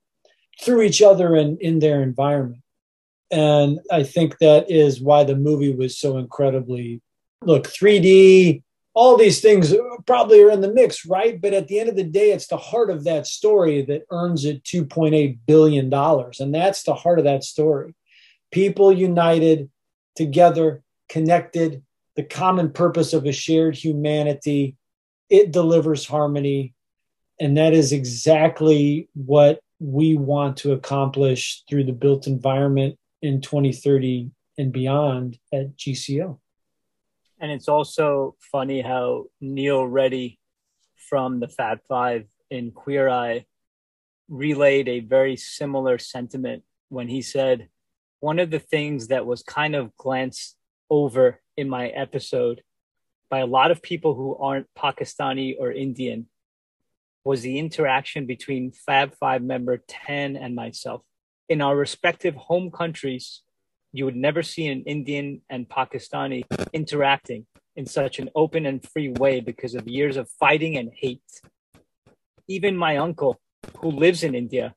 through 0.62 0.82
each 0.82 1.02
other 1.02 1.34
and 1.34 1.60
in 1.60 1.78
their 1.78 2.02
environment 2.02 2.62
and 3.34 3.80
I 3.90 4.04
think 4.04 4.38
that 4.38 4.70
is 4.70 5.00
why 5.00 5.24
the 5.24 5.34
movie 5.34 5.74
was 5.74 5.98
so 5.98 6.18
incredibly 6.18 7.00
look 7.42 7.66
3D. 7.66 8.62
All 8.94 9.16
these 9.16 9.40
things 9.40 9.74
probably 10.06 10.40
are 10.42 10.52
in 10.52 10.60
the 10.60 10.72
mix, 10.72 11.04
right? 11.04 11.40
But 11.40 11.52
at 11.52 11.66
the 11.66 11.80
end 11.80 11.88
of 11.88 11.96
the 11.96 12.04
day, 12.04 12.30
it's 12.30 12.46
the 12.46 12.56
heart 12.56 12.90
of 12.90 13.02
that 13.04 13.26
story 13.26 13.82
that 13.86 14.04
earns 14.12 14.44
it 14.44 14.62
$2.8 14.62 15.38
billion. 15.46 15.92
And 15.92 16.54
that's 16.54 16.84
the 16.84 16.94
heart 16.94 17.18
of 17.18 17.24
that 17.24 17.42
story. 17.42 17.96
People 18.54 18.92
united 18.92 19.68
together, 20.14 20.84
connected, 21.08 21.82
the 22.14 22.22
common 22.22 22.70
purpose 22.70 23.12
of 23.12 23.26
a 23.26 23.32
shared 23.32 23.74
humanity. 23.74 24.76
It 25.28 25.50
delivers 25.50 26.06
harmony. 26.06 26.72
And 27.40 27.56
that 27.56 27.72
is 27.72 27.92
exactly 27.92 29.08
what 29.14 29.58
we 29.80 30.16
want 30.16 30.56
to 30.58 30.70
accomplish 30.70 31.64
through 31.68 31.82
the 31.82 31.92
built 31.92 32.28
environment 32.28 32.96
in 33.22 33.40
2030 33.40 34.30
and 34.56 34.72
beyond 34.72 35.36
at 35.52 35.76
GCO. 35.76 36.38
And 37.40 37.50
it's 37.50 37.66
also 37.66 38.36
funny 38.38 38.82
how 38.82 39.24
Neal 39.40 39.84
Reddy 39.84 40.38
from 41.08 41.40
the 41.40 41.48
Fab 41.48 41.80
Five 41.88 42.28
in 42.52 42.70
Queer 42.70 43.08
Eye 43.08 43.46
relayed 44.28 44.88
a 44.88 45.00
very 45.00 45.36
similar 45.36 45.98
sentiment 45.98 46.62
when 46.88 47.08
he 47.08 47.20
said, 47.20 47.68
One 48.24 48.38
of 48.38 48.48
the 48.48 48.58
things 48.58 49.08
that 49.08 49.26
was 49.26 49.42
kind 49.42 49.76
of 49.76 49.94
glanced 49.98 50.56
over 50.88 51.42
in 51.58 51.68
my 51.68 51.88
episode 51.88 52.62
by 53.28 53.40
a 53.40 53.46
lot 53.58 53.70
of 53.70 53.82
people 53.82 54.14
who 54.14 54.34
aren't 54.36 54.66
Pakistani 54.74 55.56
or 55.60 55.70
Indian 55.70 56.26
was 57.22 57.42
the 57.42 57.58
interaction 57.58 58.24
between 58.24 58.72
Fab 58.72 59.14
Five 59.14 59.42
member 59.42 59.76
Tan 59.86 60.36
and 60.36 60.54
myself 60.54 61.02
in 61.50 61.60
our 61.60 61.76
respective 61.76 62.34
home 62.34 62.70
countries, 62.70 63.42
you 63.92 64.06
would 64.06 64.16
never 64.16 64.42
see 64.42 64.68
an 64.68 64.84
Indian 64.84 65.42
and 65.50 65.68
Pakistani 65.68 66.44
interacting 66.72 67.44
in 67.76 67.84
such 67.84 68.18
an 68.18 68.30
open 68.34 68.64
and 68.64 68.88
free 68.88 69.10
way 69.10 69.40
because 69.40 69.74
of 69.74 69.86
years 69.86 70.16
of 70.16 70.30
fighting 70.40 70.78
and 70.78 70.90
hate. 70.96 71.30
Even 72.48 72.74
my 72.74 72.96
uncle, 72.96 73.38
who 73.80 73.90
lives 73.90 74.22
in 74.24 74.34
India, 74.34 74.74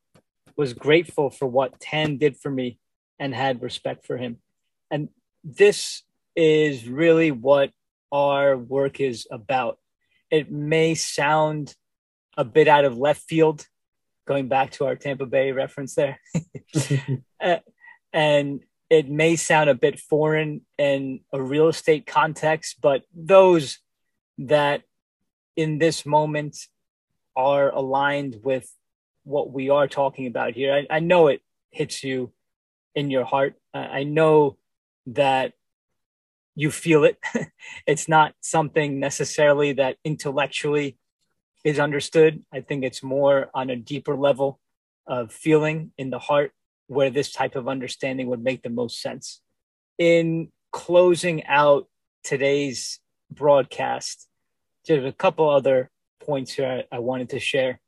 was 0.57 0.73
grateful 0.73 1.29
for 1.29 1.47
what 1.47 1.79
Tan 1.79 2.17
did 2.17 2.35
for 2.35 2.51
me 2.51 2.79
and 3.19 3.33
had 3.33 3.61
respect 3.61 4.05
for 4.05 4.17
him. 4.17 4.37
And 4.91 5.09
this 5.43 6.03
is 6.35 6.87
really 6.87 7.31
what 7.31 7.71
our 8.11 8.57
work 8.57 8.99
is 8.99 9.27
about. 9.31 9.79
It 10.29 10.51
may 10.51 10.95
sound 10.95 11.75
a 12.37 12.43
bit 12.43 12.67
out 12.67 12.85
of 12.85 12.97
left 12.97 13.21
field 13.21 13.67
going 14.27 14.47
back 14.47 14.71
to 14.71 14.85
our 14.85 14.95
Tampa 14.95 15.25
Bay 15.25 15.51
reference 15.51 15.95
there. 15.95 16.19
uh, 17.41 17.57
and 18.13 18.61
it 18.89 19.09
may 19.09 19.35
sound 19.35 19.69
a 19.69 19.75
bit 19.75 19.99
foreign 19.99 20.61
in 20.77 21.21
a 21.33 21.41
real 21.41 21.67
estate 21.67 22.05
context, 22.05 22.77
but 22.81 23.03
those 23.13 23.79
that 24.37 24.83
in 25.55 25.79
this 25.79 26.05
moment 26.05 26.57
are 27.35 27.69
aligned 27.71 28.37
with 28.43 28.71
what 29.23 29.51
we 29.51 29.69
are 29.69 29.87
talking 29.87 30.27
about 30.27 30.53
here, 30.53 30.73
I, 30.73 30.97
I 30.97 30.99
know 30.99 31.27
it 31.27 31.41
hits 31.71 32.03
you 32.03 32.31
in 32.97 33.11
your 33.11 33.25
heart. 33.25 33.53
I 33.75 34.03
know 34.03 34.57
that 35.05 35.53
you 36.55 36.71
feel 36.71 37.03
it. 37.03 37.19
it's 37.87 38.09
not 38.09 38.33
something 38.41 38.99
necessarily 38.99 39.73
that 39.73 39.97
intellectually 40.03 40.97
is 41.63 41.77
understood. 41.77 42.43
I 42.51 42.61
think 42.61 42.83
it's 42.83 43.03
more 43.03 43.51
on 43.53 43.69
a 43.69 43.75
deeper 43.75 44.17
level 44.17 44.59
of 45.05 45.31
feeling 45.31 45.91
in 45.99 46.09
the 46.09 46.17
heart 46.17 46.53
where 46.87 47.11
this 47.11 47.31
type 47.31 47.55
of 47.55 47.67
understanding 47.67 48.27
would 48.29 48.43
make 48.43 48.63
the 48.63 48.71
most 48.71 48.99
sense. 48.99 49.41
In 49.99 50.51
closing 50.71 51.45
out 51.45 51.87
today's 52.23 52.99
broadcast, 53.29 54.27
there's 54.87 55.05
a 55.05 55.11
couple 55.11 55.47
other 55.47 55.91
points 56.19 56.53
here 56.53 56.85
I, 56.91 56.95
I 56.95 56.99
wanted 56.99 57.29
to 57.29 57.39
share. 57.39 57.79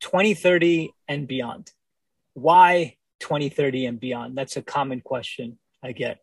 2030 0.00 0.90
and 1.06 1.28
beyond. 1.28 1.70
Why 2.34 2.96
2030 3.20 3.86
and 3.86 4.00
beyond? 4.00 4.36
That's 4.36 4.56
a 4.56 4.62
common 4.62 5.00
question 5.00 5.58
I 5.82 5.92
get. 5.92 6.18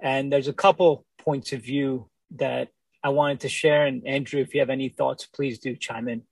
And 0.00 0.32
there's 0.32 0.48
a 0.48 0.52
couple 0.52 1.04
points 1.18 1.52
of 1.52 1.62
view 1.62 2.08
that 2.36 2.68
I 3.02 3.10
wanted 3.10 3.40
to 3.40 3.48
share. 3.48 3.86
And 3.86 4.06
Andrew, 4.06 4.40
if 4.40 4.54
you 4.54 4.60
have 4.60 4.70
any 4.70 4.88
thoughts, 4.88 5.26
please 5.26 5.58
do 5.58 5.76
chime 5.76 6.08
in. 6.08 6.22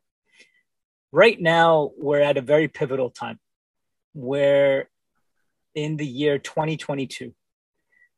Right 1.13 1.41
now, 1.41 1.93
we're 1.97 2.21
at 2.21 2.37
a 2.37 2.43
very 2.43 2.69
pivotal 2.69 3.11
time 3.11 3.39
where 4.13 4.91
in 5.75 5.97
the 5.97 6.07
year 6.07 6.39
2022, 6.39 7.35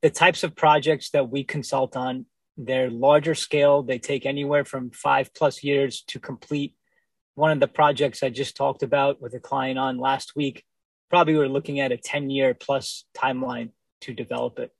the 0.02 0.10
types 0.10 0.42
of 0.42 0.56
projects 0.56 1.10
that 1.10 1.30
we 1.30 1.44
consult 1.44 1.96
on, 1.96 2.26
they're 2.56 2.90
larger 2.90 3.34
scale. 3.34 3.82
They 3.82 3.98
take 3.98 4.26
anywhere 4.26 4.64
from 4.64 4.90
five 4.90 5.32
plus 5.34 5.62
years 5.62 6.02
to 6.08 6.18
complete. 6.18 6.74
One 7.34 7.50
of 7.50 7.60
the 7.60 7.68
projects 7.68 8.22
I 8.22 8.30
just 8.30 8.56
talked 8.56 8.82
about 8.82 9.20
with 9.20 9.34
a 9.34 9.40
client 9.40 9.78
on 9.78 9.98
last 9.98 10.34
week, 10.34 10.64
probably 11.10 11.36
we're 11.36 11.48
looking 11.48 11.80
at 11.80 11.92
a 11.92 11.96
10 11.96 12.30
year 12.30 12.54
plus 12.54 13.04
timeline 13.16 13.70
to 14.02 14.14
develop 14.14 14.58
it. 14.58 14.70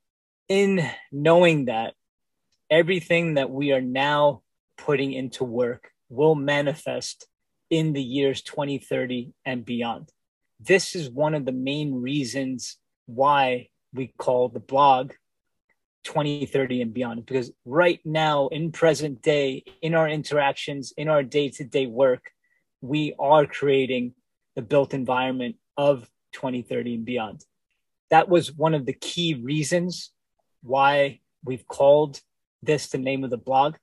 In 0.47 0.89
knowing 1.11 1.65
that, 1.65 1.93
everything 2.69 3.35
that 3.35 3.49
we 3.51 3.73
are 3.73 3.81
now 3.81 4.41
putting 4.77 5.11
into 5.13 5.43
work 5.43 5.89
will 6.09 6.35
manifest 6.35 7.27
in 7.69 7.93
the 7.93 8.01
years 8.01 8.41
2030 8.41 9.33
and 9.45 9.65
beyond. 9.65 10.09
This 10.59 10.95
is 10.95 11.09
one 11.09 11.35
of 11.35 11.45
the 11.45 11.51
main 11.51 11.93
reasons 11.93 12.77
why 13.05 13.69
we 13.93 14.13
call 14.17 14.49
the 14.49 14.59
blog 14.59 15.11
2030 16.03 16.81
and 16.81 16.93
beyond 16.93 17.23
because 17.25 17.51
right 17.63 17.99
now 18.03 18.47
in 18.47 18.71
present 18.71 19.21
day 19.21 19.63
in 19.83 19.93
our 19.93 20.09
interactions 20.09 20.93
in 20.97 21.07
our 21.07 21.21
day-to-day 21.21 21.85
work 21.85 22.31
we 22.81 23.13
are 23.19 23.45
creating 23.45 24.13
the 24.55 24.63
built 24.63 24.95
environment 24.95 25.57
of 25.77 26.09
2030 26.31 26.95
and 26.95 27.05
beyond. 27.05 27.45
That 28.09 28.29
was 28.29 28.51
one 28.51 28.73
of 28.73 28.85
the 28.85 28.93
key 28.93 29.35
reasons 29.35 30.11
why 30.63 31.19
we've 31.43 31.67
called 31.67 32.21
this 32.61 32.87
the 32.87 32.97
name 32.97 33.23
of 33.23 33.29
the 33.29 33.37
blog. 33.37 33.75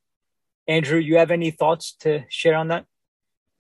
Andrew 0.67 0.99
you 0.99 1.19
have 1.19 1.31
any 1.31 1.51
thoughts 1.51 1.93
to 2.01 2.25
share 2.29 2.55
on 2.55 2.69
that? 2.69 2.85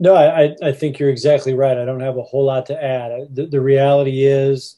No 0.00 0.14
i 0.14 0.54
i 0.62 0.72
think 0.72 0.98
you're 0.98 1.10
exactly 1.10 1.54
right. 1.54 1.78
I 1.78 1.84
don't 1.84 2.00
have 2.00 2.18
a 2.18 2.22
whole 2.22 2.44
lot 2.44 2.66
to 2.66 2.82
add. 2.82 3.34
The, 3.34 3.46
the 3.46 3.60
reality 3.60 4.24
is 4.24 4.76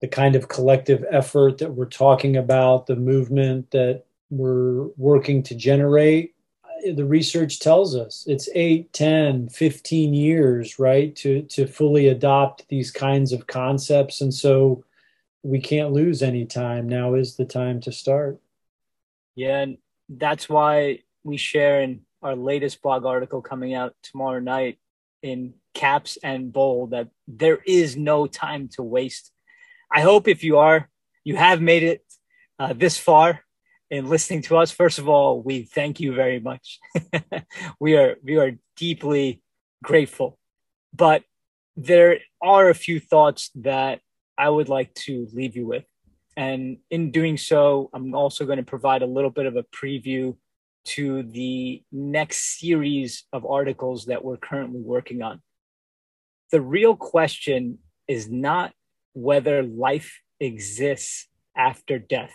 the 0.00 0.08
kind 0.08 0.36
of 0.36 0.48
collective 0.48 1.04
effort 1.10 1.58
that 1.58 1.72
we're 1.72 1.86
talking 1.86 2.36
about, 2.36 2.86
the 2.86 2.96
movement 2.96 3.70
that 3.70 4.04
we're 4.30 4.88
working 4.96 5.42
to 5.44 5.54
generate, 5.54 6.34
the 6.94 7.04
research 7.04 7.60
tells 7.60 7.96
us 7.96 8.24
it's 8.26 8.48
8, 8.54 8.92
10, 8.92 9.48
15 9.48 10.14
years, 10.14 10.78
right, 10.78 11.14
to, 11.16 11.42
to 11.42 11.66
fully 11.66 12.08
adopt 12.08 12.68
these 12.68 12.90
kinds 12.90 13.32
of 13.32 13.46
concepts. 13.46 14.20
And 14.20 14.32
so 14.32 14.84
we 15.42 15.60
can't 15.60 15.92
lose 15.92 16.22
any 16.22 16.44
time. 16.44 16.88
Now 16.88 17.14
is 17.14 17.36
the 17.36 17.44
time 17.44 17.80
to 17.82 17.92
start. 17.92 18.38
Yeah, 19.34 19.58
and 19.58 19.78
that's 20.08 20.48
why 20.48 21.00
we 21.24 21.36
share 21.36 21.82
in 21.82 22.02
our 22.22 22.34
latest 22.34 22.82
blog 22.82 23.04
article 23.04 23.42
coming 23.42 23.74
out 23.74 23.94
tomorrow 24.02 24.40
night 24.40 24.78
in 25.22 25.54
caps 25.74 26.18
and 26.22 26.52
bold 26.52 26.90
that 26.90 27.08
there 27.28 27.58
is 27.66 27.96
no 27.96 28.26
time 28.26 28.68
to 28.68 28.82
waste 28.82 29.32
I 29.90 30.00
hope 30.00 30.28
if 30.28 30.42
you 30.42 30.58
are, 30.58 30.88
you 31.24 31.36
have 31.36 31.60
made 31.60 31.82
it 31.82 32.04
uh, 32.58 32.72
this 32.72 32.98
far 32.98 33.42
in 33.90 34.08
listening 34.08 34.42
to 34.42 34.56
us. 34.56 34.70
First 34.70 34.98
of 34.98 35.08
all, 35.08 35.42
we 35.42 35.62
thank 35.62 36.00
you 36.00 36.14
very 36.14 36.40
much. 36.40 36.78
we 37.80 37.96
are 37.96 38.16
we 38.22 38.36
are 38.36 38.52
deeply 38.76 39.42
grateful. 39.82 40.38
But 40.94 41.22
there 41.76 42.20
are 42.42 42.68
a 42.68 42.74
few 42.74 43.00
thoughts 43.00 43.50
that 43.56 44.00
I 44.38 44.48
would 44.48 44.68
like 44.68 44.94
to 45.06 45.28
leave 45.32 45.56
you 45.56 45.66
with. 45.66 45.84
And 46.36 46.78
in 46.90 47.10
doing 47.10 47.36
so, 47.36 47.90
I'm 47.94 48.14
also 48.14 48.44
going 48.44 48.58
to 48.58 48.64
provide 48.64 49.02
a 49.02 49.06
little 49.06 49.30
bit 49.30 49.46
of 49.46 49.56
a 49.56 49.62
preview 49.62 50.36
to 50.84 51.22
the 51.22 51.82
next 51.90 52.58
series 52.60 53.24
of 53.32 53.44
articles 53.44 54.06
that 54.06 54.24
we're 54.24 54.36
currently 54.36 54.80
working 54.80 55.22
on. 55.22 55.42
The 56.52 56.60
real 56.60 56.94
question 56.94 57.78
is 58.06 58.30
not 58.30 58.72
whether 59.14 59.62
life 59.62 60.20
exists 60.38 61.26
after 61.56 61.98
death. 61.98 62.32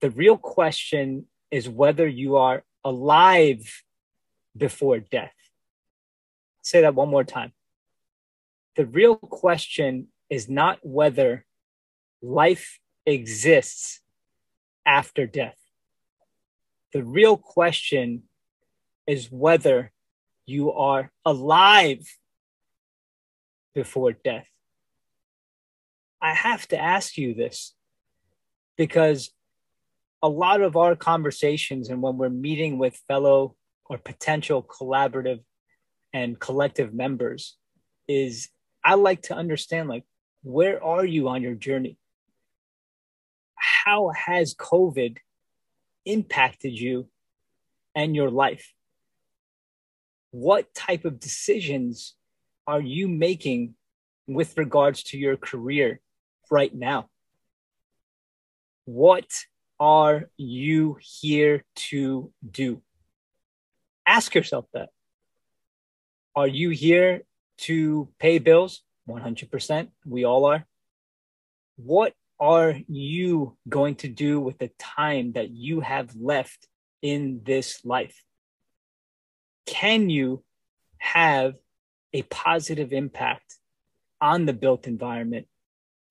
The 0.00 0.10
real 0.10 0.36
question 0.36 1.26
is 1.50 1.68
whether 1.68 2.06
you 2.06 2.36
are 2.36 2.62
alive 2.84 3.82
before 4.56 4.98
death. 4.98 5.34
say 6.62 6.82
that 6.82 6.94
one 6.94 7.08
more 7.08 7.24
time. 7.24 7.52
The 8.76 8.84
real 8.84 9.16
question 9.16 10.08
is 10.28 10.48
not 10.48 10.78
whether 10.82 11.46
life 12.20 12.78
exists 13.06 14.00
after 14.84 15.26
death. 15.26 15.56
The 16.92 17.02
real 17.02 17.36
question 17.36 18.24
is 19.06 19.30
whether 19.30 19.92
you 20.46 20.72
are 20.72 21.10
alive 21.24 22.06
before 23.74 24.12
death. 24.12 24.48
I 26.20 26.34
have 26.34 26.66
to 26.68 26.78
ask 26.78 27.16
you 27.16 27.34
this 27.34 27.74
because 28.76 29.30
a 30.22 30.28
lot 30.28 30.60
of 30.60 30.76
our 30.76 30.96
conversations 30.96 31.88
and 31.88 32.02
when 32.02 32.16
we're 32.16 32.28
meeting 32.28 32.78
with 32.78 33.00
fellow 33.08 33.54
or 33.86 33.98
potential 33.98 34.62
collaborative 34.62 35.40
and 36.12 36.38
collective 36.38 36.92
members 36.92 37.56
is 38.08 38.48
I 38.84 38.94
like 38.94 39.22
to 39.22 39.34
understand 39.34 39.88
like 39.88 40.04
where 40.42 40.82
are 40.82 41.04
you 41.04 41.28
on 41.28 41.42
your 41.42 41.54
journey? 41.54 41.98
How 43.54 44.10
has 44.16 44.54
COVID 44.54 45.18
impacted 46.04 46.78
you 46.78 47.08
and 47.94 48.16
your 48.16 48.30
life? 48.30 48.72
What 50.30 50.74
type 50.74 51.04
of 51.04 51.20
decisions 51.20 52.14
are 52.66 52.80
you 52.80 53.08
making 53.08 53.74
with 54.26 54.56
regards 54.58 55.02
to 55.04 55.18
your 55.18 55.36
career 55.36 56.00
right 56.50 56.74
now? 56.74 57.08
What 58.84 59.26
are 59.80 60.28
you 60.36 60.98
here 61.00 61.64
to 61.74 62.32
do? 62.48 62.82
Ask 64.06 64.34
yourself 64.34 64.66
that. 64.72 64.90
Are 66.34 66.48
you 66.48 66.70
here 66.70 67.22
to 67.58 68.08
pay 68.18 68.38
bills? 68.38 68.82
100%. 69.08 69.88
We 70.06 70.24
all 70.24 70.44
are. 70.46 70.66
What 71.76 72.14
are 72.40 72.76
you 72.86 73.56
going 73.68 73.96
to 73.96 74.08
do 74.08 74.40
with 74.40 74.58
the 74.58 74.70
time 74.78 75.32
that 75.32 75.50
you 75.50 75.80
have 75.80 76.14
left 76.14 76.68
in 77.02 77.40
this 77.44 77.84
life? 77.84 78.22
Can 79.66 80.10
you 80.10 80.44
have 80.98 81.54
a 82.12 82.22
positive 82.22 82.92
impact 82.92 83.56
on 84.20 84.46
the 84.46 84.52
built 84.52 84.86
environment 84.86 85.46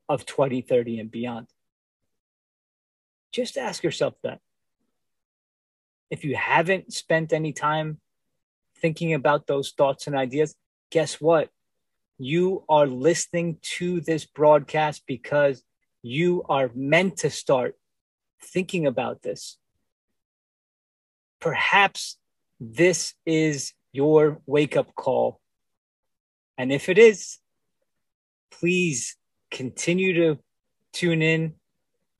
of 0.10 0.26
2030 0.26 1.00
and 1.00 1.12
beyond? 1.12 1.48
Just 3.32 3.58
ask 3.58 3.84
yourself 3.84 4.16
that. 4.24 4.40
If 6.10 6.24
you 6.24 6.36
haven't 6.36 6.94
spent 6.94 7.34
any 7.34 7.52
time 7.54 8.00
thinking 8.80 9.14
about 9.14 9.48
those 9.48 9.72
thoughts 9.72 10.08
and 10.08 10.16
ideas, 10.16 10.56
guess 10.92 11.20
what? 11.20 11.50
You 12.18 12.64
are 12.70 12.88
listening 12.88 13.58
to 13.78 14.02
this 14.02 14.26
broadcast 14.26 15.04
because 15.06 15.64
you 16.02 16.44
are 16.50 16.72
meant 16.74 17.18
to 17.18 17.30
start 17.30 17.76
thinking 18.42 18.88
about 18.88 19.22
this. 19.22 19.58
Perhaps 21.40 22.18
this 22.60 23.14
is 23.26 23.74
your 23.92 24.42
wake 24.46 24.76
up 24.76 24.96
call. 24.96 25.40
And 26.58 26.72
if 26.72 26.90
it 26.90 26.98
is, 26.98 27.38
please 28.52 29.16
continue 29.52 30.14
to 30.14 30.40
tune 30.94 31.22
in. 31.22 31.54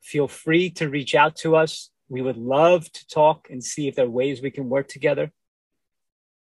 Feel 0.08 0.30
free 0.30 0.70
to 0.70 0.88
reach 0.88 1.16
out 1.16 1.36
to 1.36 1.58
us. 1.58 1.90
We 2.08 2.22
would 2.22 2.38
love 2.38 2.90
to 2.94 3.08
talk 3.08 3.50
and 3.50 3.62
see 3.62 3.90
if 3.90 3.96
there 3.96 4.06
are 4.06 4.10
ways 4.10 4.42
we 4.42 4.52
can 4.52 4.70
work 4.70 4.88
together. 4.88 5.34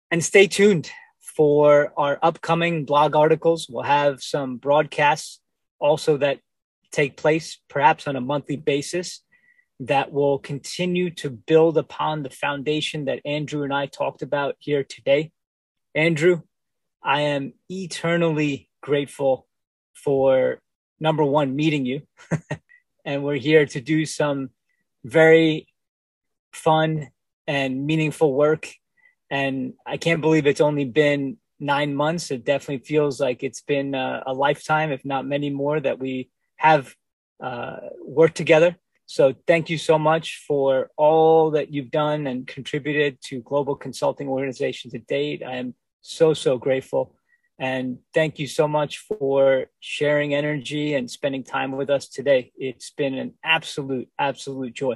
And 0.09 0.23
stay 0.23 0.47
tuned 0.47 0.89
for 1.19 1.91
our 1.97 2.17
upcoming 2.23 2.85
blog 2.85 3.13
articles. 3.13 3.67
We'll 3.69 3.83
have 3.83 4.23
some 4.23 4.55
broadcasts 4.55 5.41
also 5.79 6.15
that 6.17 6.39
take 6.93 7.17
place 7.17 7.59
perhaps 7.67 8.07
on 8.07 8.15
a 8.15 8.21
monthly 8.21 8.55
basis 8.55 9.21
that 9.81 10.13
will 10.13 10.39
continue 10.39 11.09
to 11.15 11.29
build 11.29 11.77
upon 11.77 12.23
the 12.23 12.29
foundation 12.29 13.03
that 13.05 13.19
Andrew 13.25 13.63
and 13.63 13.73
I 13.73 13.87
talked 13.87 14.21
about 14.21 14.55
here 14.59 14.85
today. 14.85 15.33
Andrew, 15.93 16.43
I 17.03 17.21
am 17.21 17.51
eternally 17.69 18.69
grateful 18.81 19.45
for 19.93 20.61
number 21.01 21.25
one, 21.25 21.53
meeting 21.53 21.85
you. 21.85 22.03
and 23.05 23.23
we're 23.23 23.35
here 23.35 23.65
to 23.65 23.81
do 23.81 24.05
some 24.05 24.49
very 25.03 25.67
fun 26.53 27.09
and 27.47 27.85
meaningful 27.85 28.33
work. 28.33 28.69
And 29.29 29.73
I 29.85 29.97
can't 29.97 30.21
believe 30.21 30.45
it's 30.45 30.61
only 30.61 30.85
been 30.85 31.37
nine 31.59 31.95
months. 31.95 32.31
It 32.31 32.43
definitely 32.43 32.85
feels 32.85 33.19
like 33.19 33.43
it's 33.43 33.61
been 33.61 33.95
a, 33.95 34.23
a 34.25 34.33
lifetime, 34.33 34.91
if 34.91 35.05
not 35.05 35.25
many 35.25 35.49
more, 35.49 35.79
that 35.79 35.99
we 35.99 36.29
have 36.57 36.93
uh, 37.41 37.77
worked 38.03 38.35
together. 38.35 38.75
So 39.05 39.35
thank 39.45 39.69
you 39.69 39.77
so 39.77 39.99
much 39.99 40.43
for 40.47 40.89
all 40.95 41.51
that 41.51 41.73
you've 41.73 41.91
done 41.91 42.27
and 42.27 42.47
contributed 42.47 43.21
to 43.23 43.41
global 43.41 43.75
consulting 43.75 44.27
organization 44.27 44.89
to 44.91 44.99
date. 44.99 45.43
I 45.45 45.55
am 45.55 45.75
so, 46.01 46.33
so 46.33 46.57
grateful. 46.57 47.15
And 47.61 47.99
thank 48.11 48.39
you 48.39 48.47
so 48.47 48.67
much 48.67 48.97
for 48.97 49.67
sharing 49.79 50.33
energy 50.33 50.95
and 50.95 51.09
spending 51.09 51.43
time 51.43 51.73
with 51.73 51.91
us 51.91 52.07
today. 52.07 52.51
It's 52.57 52.89
been 52.89 53.13
an 53.13 53.35
absolute, 53.43 54.09
absolute 54.17 54.73
joy. 54.73 54.95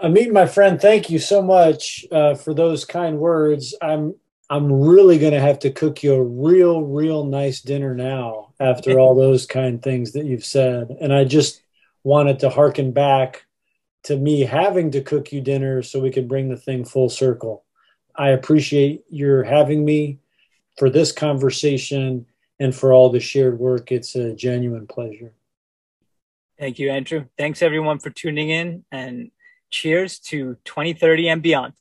Amit, 0.00 0.30
my 0.30 0.46
friend, 0.46 0.80
thank 0.80 1.10
you 1.10 1.18
so 1.18 1.42
much 1.42 2.06
uh, 2.12 2.36
for 2.36 2.54
those 2.54 2.84
kind 2.84 3.18
words. 3.18 3.74
I'm 3.82 4.14
I'm 4.48 4.72
really 4.72 5.18
going 5.18 5.32
to 5.32 5.40
have 5.40 5.58
to 5.60 5.72
cook 5.72 6.04
you 6.04 6.14
a 6.14 6.22
real, 6.22 6.82
real 6.82 7.24
nice 7.24 7.62
dinner 7.62 7.96
now 7.96 8.52
after 8.60 8.98
all 9.00 9.16
those 9.16 9.44
kind 9.44 9.82
things 9.82 10.12
that 10.12 10.26
you've 10.26 10.44
said. 10.44 10.96
And 11.00 11.12
I 11.12 11.24
just 11.24 11.62
wanted 12.04 12.38
to 12.40 12.50
harken 12.50 12.92
back 12.92 13.44
to 14.04 14.16
me 14.16 14.42
having 14.42 14.92
to 14.92 15.00
cook 15.00 15.32
you 15.32 15.40
dinner 15.40 15.82
so 15.82 15.98
we 15.98 16.10
could 16.10 16.28
bring 16.28 16.48
the 16.48 16.56
thing 16.56 16.84
full 16.84 17.08
circle. 17.08 17.64
I 18.14 18.28
appreciate 18.28 19.02
your 19.08 19.42
having 19.42 19.84
me 19.84 20.20
for 20.76 20.90
this 20.90 21.12
conversation 21.12 22.26
and 22.58 22.74
for 22.74 22.92
all 22.92 23.10
the 23.10 23.20
shared 23.20 23.58
work. 23.58 23.90
It's 23.92 24.14
a 24.14 24.34
genuine 24.34 24.86
pleasure. 24.86 25.32
Thank 26.58 26.78
you, 26.78 26.90
Andrew. 26.90 27.26
Thanks 27.36 27.62
everyone 27.62 27.98
for 27.98 28.10
tuning 28.10 28.50
in 28.50 28.84
and 28.92 29.30
cheers 29.70 30.18
to 30.20 30.56
2030 30.64 31.28
and 31.28 31.42
beyond. 31.42 31.72